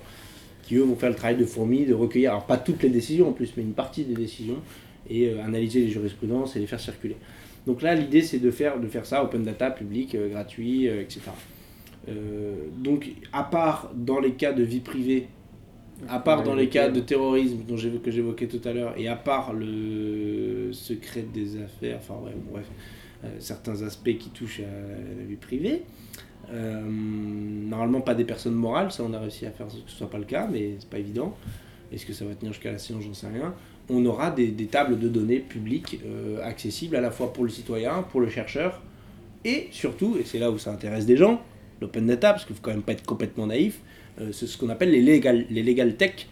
Qui 0.63 0.75
eux 0.75 0.83
vont 0.83 0.95
faire 0.95 1.09
le 1.09 1.15
travail 1.15 1.37
de 1.37 1.45
fourmi, 1.45 1.85
de 1.85 1.93
recueillir, 1.93 2.31
alors 2.31 2.45
pas 2.45 2.57
toutes 2.57 2.83
les 2.83 2.89
décisions 2.89 3.29
en 3.29 3.33
plus, 3.33 3.53
mais 3.55 3.63
une 3.63 3.73
partie 3.73 4.03
des 4.03 4.15
décisions 4.15 4.57
et 5.09 5.39
analyser 5.39 5.81
les 5.81 5.89
jurisprudences 5.89 6.55
et 6.57 6.59
les 6.59 6.67
faire 6.67 6.79
circuler. 6.81 7.15
Donc 7.65 7.81
là, 7.81 7.95
l'idée 7.95 8.21
c'est 8.21 8.39
de 8.39 8.51
faire, 8.51 8.79
de 8.79 8.87
faire 8.87 9.05
ça, 9.05 9.23
open 9.23 9.43
data, 9.43 9.71
public, 9.71 10.17
gratuit, 10.31 10.87
etc. 10.87 11.21
Euh, 12.09 12.55
donc, 12.77 13.09
à 13.31 13.43
part 13.43 13.91
dans 13.95 14.19
les 14.19 14.33
cas 14.33 14.53
de 14.53 14.63
vie 14.63 14.81
privée, 14.81 15.27
à 16.09 16.19
part 16.19 16.43
dans 16.43 16.55
les 16.55 16.67
cas 16.67 16.89
de 16.89 16.99
terrorisme 16.99 17.59
dont 17.67 17.75
que 17.75 18.11
j'évoquais 18.11 18.47
tout 18.47 18.61
à 18.67 18.73
l'heure, 18.73 18.93
et 18.97 19.07
à 19.07 19.15
part 19.15 19.53
le 19.53 20.71
secret 20.73 21.25
des 21.33 21.61
affaires, 21.61 21.97
enfin 21.99 22.15
bref, 22.51 22.65
euh, 23.23 23.29
certains 23.39 23.81
aspects 23.83 24.17
qui 24.17 24.29
touchent 24.29 24.59
à 24.59 25.17
la 25.17 25.23
vie 25.23 25.37
privée, 25.37 25.83
euh, 26.51 26.81
normalement 26.83 28.01
pas 28.01 28.15
des 28.15 28.25
personnes 28.25 28.55
morales, 28.55 28.91
ça 28.91 29.03
on 29.07 29.13
a 29.13 29.19
réussi 29.19 29.45
à 29.45 29.51
faire 29.51 29.67
que 29.67 29.73
ce 29.87 29.97
soit 29.97 30.09
pas 30.09 30.17
le 30.17 30.25
cas, 30.25 30.47
mais 30.51 30.75
c'est 30.79 30.89
pas 30.89 30.99
évident. 30.99 31.37
Est-ce 31.93 32.05
que 32.05 32.13
ça 32.13 32.25
va 32.25 32.33
tenir 32.33 32.51
jusqu'à 32.51 32.71
la 32.71 32.79
séance, 32.79 33.03
j'en 33.03 33.13
sais 33.13 33.27
rien. 33.27 33.53
On 33.89 34.03
aura 34.05 34.31
des, 34.31 34.51
tables 34.65 34.97
de 34.97 35.07
données 35.07 35.39
publiques 35.39 35.99
accessibles 36.41 36.95
à 36.95 37.01
la 37.01 37.11
fois 37.11 37.31
pour 37.31 37.43
le 37.43 37.49
citoyen, 37.49 38.01
pour 38.01 38.19
le 38.19 38.29
chercheur, 38.29 38.81
et 39.45 39.67
surtout, 39.71 40.17
et 40.17 40.23
c'est 40.23 40.39
là 40.39 40.49
où 40.49 40.57
ça 40.57 40.71
intéresse 40.71 41.05
des 41.05 41.17
gens, 41.17 41.41
l'open 41.83 42.07
data, 42.07 42.31
parce 42.31 42.45
qu'il 42.45 42.53
ne 42.53 42.57
faut 42.57 42.63
quand 42.63 42.71
même 42.71 42.81
pas 42.81 42.93
être 42.93 43.05
complètement 43.05 43.47
naïf, 43.47 43.79
euh, 44.19 44.31
c'est 44.31 44.47
ce 44.47 44.57
qu'on 44.57 44.69
appelle 44.69 44.91
les 44.91 45.01
legal, 45.01 45.45
les 45.49 45.63
legal 45.63 45.95
tech, 45.95 46.27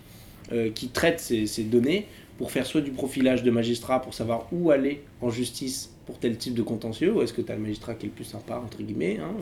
euh, 0.51 0.69
qui 0.69 0.89
traitent 0.89 1.19
ces, 1.19 1.63
données 1.63 2.07
pour 2.37 2.51
faire 2.51 2.65
soit 2.65 2.81
du 2.81 2.91
profilage 2.91 3.43
de 3.43 3.51
magistrats 3.51 4.01
pour 4.01 4.13
savoir 4.13 4.47
où 4.51 4.71
aller 4.71 5.03
en 5.21 5.29
justice 5.29 5.93
pour 6.05 6.17
tel 6.17 6.37
type 6.37 6.55
de 6.55 6.63
contentieux, 6.63 7.13
ou 7.13 7.21
est-ce 7.21 7.33
que 7.33 7.41
tu 7.41 7.51
as 7.51 7.55
le 7.55 7.61
magistrat 7.61 7.93
qui 7.93 8.07
est 8.07 8.09
le 8.09 8.15
plus 8.15 8.25
sympa, 8.25 8.61
entre 8.63 8.81
guillemets, 8.81 9.19
hein, 9.21 9.33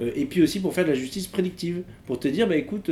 euh, 0.00 0.10
et 0.14 0.24
puis 0.24 0.42
aussi 0.42 0.60
pour 0.60 0.72
faire 0.72 0.84
de 0.84 0.90
la 0.90 0.94
justice 0.94 1.26
prédictive, 1.26 1.82
pour 2.06 2.18
te 2.18 2.28
dire, 2.28 2.48
bah 2.48 2.56
écoute, 2.56 2.90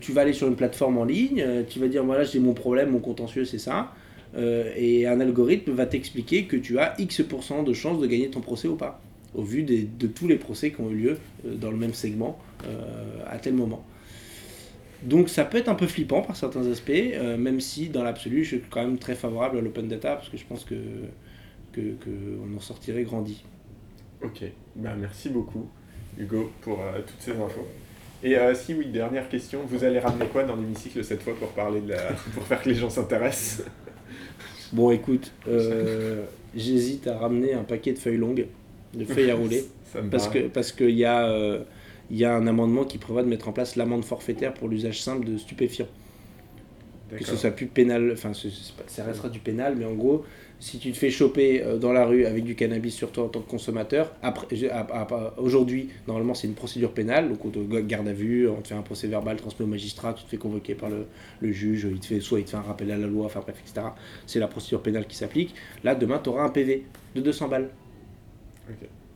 tu 0.00 0.12
vas 0.12 0.22
aller 0.22 0.32
sur 0.32 0.48
une 0.48 0.56
plateforme 0.56 0.98
en 0.98 1.04
ligne, 1.04 1.44
tu 1.68 1.78
vas 1.78 1.86
dire, 1.86 2.02
voilà, 2.04 2.24
j'ai 2.24 2.40
mon 2.40 2.54
problème, 2.54 2.90
mon 2.90 2.98
contentieux, 2.98 3.44
c'est 3.44 3.58
ça, 3.58 3.92
et 4.34 5.06
un 5.06 5.20
algorithme 5.20 5.72
va 5.72 5.84
t'expliquer 5.84 6.44
que 6.44 6.56
tu 6.56 6.78
as 6.78 6.94
X% 6.98 7.62
de 7.62 7.72
chances 7.74 8.00
de 8.00 8.06
gagner 8.06 8.30
ton 8.30 8.40
procès 8.40 8.68
ou 8.68 8.76
pas 8.76 9.00
au 9.34 9.42
vu 9.42 9.62
de 9.62 10.06
tous 10.06 10.26
les 10.26 10.36
procès 10.36 10.70
qui 10.70 10.80
ont 10.80 10.90
eu 10.90 10.96
lieu 10.96 11.18
euh, 11.46 11.54
dans 11.54 11.70
le 11.70 11.76
même 11.76 11.94
segment 11.94 12.38
euh, 12.64 13.22
à 13.26 13.38
tel 13.38 13.54
moment. 13.54 13.84
Donc 15.02 15.28
ça 15.28 15.44
peut 15.44 15.58
être 15.58 15.68
un 15.68 15.74
peu 15.74 15.86
flippant 15.86 16.22
par 16.22 16.36
certains 16.36 16.66
aspects, 16.70 16.90
euh, 16.90 17.36
même 17.36 17.60
si 17.60 17.88
dans 17.88 18.02
l'absolu 18.02 18.42
je 18.42 18.56
suis 18.56 18.60
quand 18.68 18.82
même 18.82 18.98
très 18.98 19.14
favorable 19.14 19.58
à 19.58 19.60
l'open 19.60 19.86
data 19.86 20.16
parce 20.16 20.28
que 20.28 20.36
je 20.36 20.44
pense 20.44 20.64
que 20.64 20.74
qu'on 21.74 22.56
en 22.56 22.60
sortirait 22.60 23.04
grandi. 23.04 23.44
Ok, 24.24 24.42
ben, 24.74 24.96
merci 24.98 25.28
beaucoup 25.28 25.68
Hugo 26.18 26.50
pour 26.60 26.80
toutes 27.06 27.20
ces 27.20 27.30
infos. 27.30 27.68
Et 28.24 28.34
si 28.54 28.74
oui, 28.74 28.86
dernière 28.86 29.28
question, 29.28 29.60
vous 29.64 29.84
allez 29.84 30.00
ramener 30.00 30.26
quoi 30.26 30.42
dans 30.42 30.56
l'hémicycle 30.56 31.04
cette 31.04 31.22
fois 31.22 31.36
pour 31.36 31.50
parler 31.50 31.80
de 31.80 31.90
la... 31.90 32.02
pour 32.34 32.42
faire 32.42 32.60
que 32.60 32.68
les 32.68 32.74
gens 32.74 32.90
s'intéressent? 32.90 33.64
Bon 34.72 34.90
écoute, 34.90 35.30
j'hésite 36.52 37.06
à 37.06 37.16
ramener 37.16 37.52
un 37.52 37.62
paquet 37.62 37.92
de 37.92 37.98
feuilles 38.00 38.16
longues 38.16 38.48
de 38.94 39.04
feuilles 39.04 39.30
à 39.30 39.34
rouler. 39.36 39.64
parce 40.10 40.28
que 40.28 40.48
parce 40.48 40.72
qu'il 40.72 40.90
y, 40.90 41.04
a, 41.04 41.28
euh, 41.28 41.62
y 42.10 42.24
a 42.24 42.34
un 42.34 42.46
amendement 42.46 42.84
qui 42.84 42.98
prévoit 42.98 43.22
de 43.22 43.28
mettre 43.28 43.48
en 43.48 43.52
place 43.52 43.76
l'amende 43.76 44.04
forfaitaire 44.04 44.54
pour 44.54 44.68
l'usage 44.68 45.02
simple 45.02 45.26
de 45.26 45.36
stupéfiants. 45.38 45.88
Que 47.10 47.24
ce 47.24 47.36
soit 47.36 47.52
plus 47.52 47.66
pénal, 47.66 48.10
enfin 48.12 48.32
ça 48.86 49.04
restera 49.04 49.30
du 49.30 49.38
pénal, 49.38 49.76
mais 49.78 49.86
en 49.86 49.94
gros, 49.94 50.26
si 50.60 50.78
tu 50.78 50.92
te 50.92 50.98
fais 50.98 51.10
choper 51.10 51.62
euh, 51.62 51.78
dans 51.78 51.92
la 51.92 52.04
rue 52.04 52.26
avec 52.26 52.44
du 52.44 52.54
cannabis 52.54 52.94
sur 52.94 53.12
toi 53.12 53.24
en 53.24 53.28
tant 53.28 53.40
que 53.40 53.48
consommateur, 53.48 54.12
aujourd'hui, 55.38 55.88
normalement 56.06 56.34
c'est 56.34 56.48
une 56.48 56.54
procédure 56.54 56.92
pénale, 56.92 57.30
donc 57.30 57.42
on 57.46 57.48
te 57.48 57.58
garde 57.80 58.08
à 58.08 58.12
vue, 58.12 58.46
on 58.46 58.60
te 58.60 58.68
fait 58.68 58.74
un 58.74 58.82
procès 58.82 59.06
verbal 59.06 59.36
transmis 59.36 59.64
au 59.64 59.68
magistrat, 59.68 60.12
tu 60.12 60.24
te 60.24 60.28
fais 60.28 60.36
convoquer 60.36 60.74
par 60.74 60.90
le, 60.90 61.06
le, 61.40 61.50
juge, 61.50 61.86
il 61.90 61.98
te 61.98 62.06
fait, 62.06 62.20
soit 62.20 62.40
il 62.40 62.44
te 62.44 62.50
fait 62.50 62.56
un 62.56 62.62
rappel 62.62 62.90
à 62.90 62.98
la 62.98 63.06
loi, 63.06 63.24
enfin 63.24 63.40
bref, 63.40 63.56
etc. 63.64 63.86
C'est 64.26 64.40
la 64.40 64.48
procédure 64.48 64.82
pénale 64.82 65.06
qui 65.06 65.16
s'applique. 65.16 65.54
Là, 65.84 65.94
demain, 65.94 66.20
tu 66.22 66.28
auras 66.28 66.44
un 66.44 66.50
PV 66.50 66.84
de 67.14 67.20
200 67.22 67.48
balles 67.48 67.70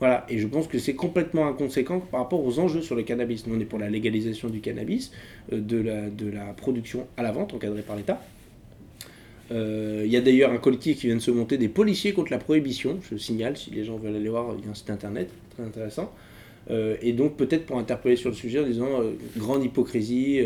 Voilà, 0.03 0.27
et 0.29 0.39
je 0.39 0.49
pense 0.49 0.67
que 0.67 0.81
c'est 0.81 0.95
complètement 0.95 1.47
inconséquent 1.47 2.01
par 2.01 2.23
rapport 2.23 2.45
aux 2.45 2.59
enjeux 2.59 2.83
sur 2.83 2.97
le 2.97 3.05
cannabis. 3.05 3.47
Nous, 3.47 3.55
on 3.57 3.61
est 3.61 3.65
pour 3.65 3.79
la 3.79 3.89
légalisation 3.89 4.49
du 4.49 4.61
cannabis, 4.61 5.13
euh, 5.53 5.61
de, 5.61 5.81
la, 5.81 6.11
de 6.11 6.29
la 6.29 6.47
production 6.55 7.07
à 7.17 7.23
la 7.23 7.31
vente 7.31 7.55
encadrée 7.55 7.83
par 7.83 7.95
l'État. 7.95 8.21
Euh, 9.53 10.03
il 10.05 10.11
y 10.11 10.17
a 10.17 10.21
d'ailleurs 10.21 10.51
un 10.51 10.59
collectif 10.59 10.99
qui 10.99 11.07
vient 11.07 11.15
de 11.15 11.21
se 11.21 11.31
monter 11.31 11.57
des 11.57 11.69
policiers 11.69 12.15
contre 12.15 12.33
la 12.33 12.39
prohibition, 12.39 12.99
je 13.09 13.17
signale, 13.17 13.57
si 13.57 13.71
les 13.71 13.85
gens 13.85 13.97
veulent 13.97 14.17
aller 14.17 14.29
voir, 14.29 14.57
il 14.59 14.65
y 14.65 14.69
a 14.69 14.73
un 14.73 14.75
site 14.75 14.91
internet, 14.91 15.31
très 15.51 15.63
intéressant. 15.63 16.13
Euh, 16.71 16.97
et 17.01 17.13
donc 17.13 17.37
peut-être 17.37 17.67
pour 17.67 17.79
interpeller 17.79 18.17
sur 18.17 18.31
le 18.31 18.35
sujet 18.35 18.59
en 18.59 18.67
disant 18.67 18.89
grande 19.37 19.63
hypocrisie, 19.63 20.41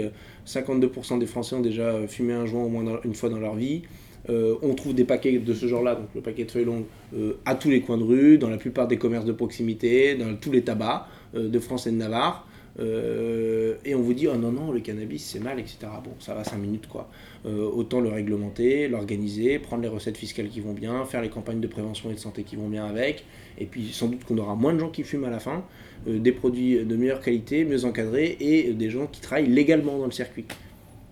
52% 0.46 1.18
des 1.18 1.26
Français 1.26 1.54
ont 1.56 1.60
déjà 1.60 2.06
fumé 2.08 2.34
un 2.34 2.44
joint 2.44 2.64
au 2.64 2.68
moins 2.68 3.00
une 3.04 3.14
fois 3.14 3.30
dans 3.30 3.40
leur 3.40 3.54
vie. 3.54 3.84
Euh, 4.28 4.56
on 4.62 4.74
trouve 4.74 4.94
des 4.94 5.04
paquets 5.04 5.38
de 5.38 5.54
ce 5.54 5.66
genre-là, 5.66 5.94
donc 5.94 6.08
le 6.14 6.20
paquet 6.20 6.44
de 6.44 6.50
feuilles 6.50 6.64
longues, 6.64 6.86
euh, 7.14 7.34
à 7.44 7.54
tous 7.54 7.70
les 7.70 7.80
coins 7.80 7.98
de 7.98 8.02
rue, 8.02 8.38
dans 8.38 8.50
la 8.50 8.56
plupart 8.56 8.88
des 8.88 8.98
commerces 8.98 9.24
de 9.24 9.32
proximité, 9.32 10.14
dans 10.16 10.34
tous 10.36 10.52
les 10.52 10.62
tabacs 10.62 11.04
euh, 11.34 11.48
de 11.48 11.58
France 11.58 11.86
et 11.86 11.90
de 11.90 11.96
Navarre. 11.96 12.46
et 12.78 13.94
on 13.94 14.02
vous 14.02 14.12
dit, 14.12 14.26
oh 14.28 14.36
non, 14.36 14.52
non, 14.52 14.72
le 14.72 14.80
cannabis 14.80 15.24
c'est 15.24 15.40
mal, 15.40 15.58
etc. 15.58 15.78
Bon, 16.04 16.12
ça 16.18 16.34
va 16.34 16.44
5 16.44 16.58
minutes 16.58 16.88
quoi. 16.88 17.08
autant 17.46 18.00
le 18.00 18.10
réglementer, 18.10 18.86
l'organiser, 18.88 19.58
prendre 19.58 19.82
les 19.82 19.88
recettes 19.88 20.18
fiscales 20.18 20.48
qui 20.48 20.60
vont 20.60 20.74
bien, 20.74 21.06
faire 21.06 21.22
les 21.22 21.30
campagnes 21.30 21.60
de 21.60 21.68
prévention 21.68 22.10
et 22.10 22.14
de 22.14 22.18
santé 22.18 22.42
qui 22.42 22.56
vont 22.56 22.68
bien 22.68 22.84
avec. 22.84 23.24
Et 23.56 23.64
puis 23.64 23.92
sans 23.92 24.08
doute 24.08 24.24
qu'on 24.24 24.36
aura 24.36 24.56
moins 24.56 24.74
de 24.74 24.78
gens 24.78 24.90
qui 24.90 25.04
fument 25.04 25.24
à 25.24 25.30
la 25.30 25.40
fin, 25.40 25.64
des 26.06 26.32
produits 26.32 26.84
de 26.84 26.96
meilleure 26.96 27.22
qualité, 27.22 27.64
mieux 27.64 27.86
encadrés 27.86 28.36
et 28.40 28.74
des 28.74 28.90
gens 28.90 29.06
qui 29.06 29.22
travaillent 29.22 29.48
légalement 29.48 29.96
dans 29.98 30.04
le 30.04 30.12
circuit, 30.12 30.44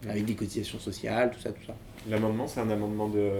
avec 0.07 0.27
des 0.27 0.35
cotisations 0.35 0.79
sociales, 0.79 1.31
tout 1.31 1.41
ça, 1.41 1.51
tout 1.51 1.65
ça. 1.67 1.75
L'amendement, 2.09 2.47
c'est 2.47 2.61
un 2.61 2.69
amendement 2.69 3.09
de, 3.09 3.31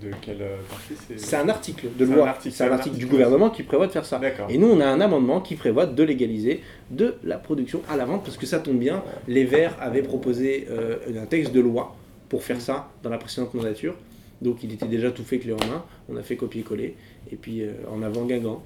de 0.00 0.10
quelle 0.22 0.42
partie 0.70 0.94
C'est 1.16 1.36
un 1.36 1.48
article 1.48 1.88
de 1.98 2.04
loi. 2.06 2.36
C'est 2.40 2.64
un, 2.64 2.72
article, 2.72 2.96
du 2.96 3.06
gouvernement 3.06 3.50
qui 3.50 3.62
prévoit 3.62 3.86
de 3.86 3.92
faire 3.92 4.06
ça. 4.06 4.20
Et 4.48 4.56
nous, 4.56 4.68
on 4.68 4.80
a 4.80 4.86
un 4.86 5.00
amendement 5.00 5.40
qui 5.40 5.56
prévoit 5.56 5.84
de 5.86 6.02
légaliser 6.02 6.62
de 6.90 7.16
la 7.22 7.36
production 7.36 7.82
à 7.88 7.96
la 7.96 8.06
vente, 8.06 8.24
parce 8.24 8.38
que 8.38 8.46
ça 8.46 8.60
tombe 8.60 8.78
bien. 8.78 9.02
Les 9.26 9.44
Verts 9.44 9.76
avaient 9.80 10.02
proposé 10.02 10.66
euh, 10.70 10.96
un 11.20 11.26
texte 11.26 11.52
de 11.52 11.60
loi 11.60 11.96
pour 12.28 12.42
faire 12.42 12.60
ça 12.60 12.90
dans 13.02 13.10
la 13.10 13.18
précédente 13.18 13.54
mandature. 13.54 13.94
Donc 14.40 14.62
il 14.62 14.72
était 14.72 14.86
déjà 14.86 15.10
tout 15.10 15.24
fait 15.24 15.38
clé 15.38 15.52
en 15.52 15.66
main. 15.66 15.84
On 16.08 16.16
a 16.16 16.22
fait 16.22 16.36
copier-coller. 16.36 16.96
Et 17.30 17.36
puis 17.36 17.62
euh, 17.62 17.72
en 17.90 18.02
avant 18.02 18.24
Guingamp. 18.24 18.62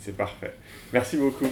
C'est 0.00 0.16
parfait. 0.16 0.54
Merci 0.92 1.16
beaucoup. 1.16 1.46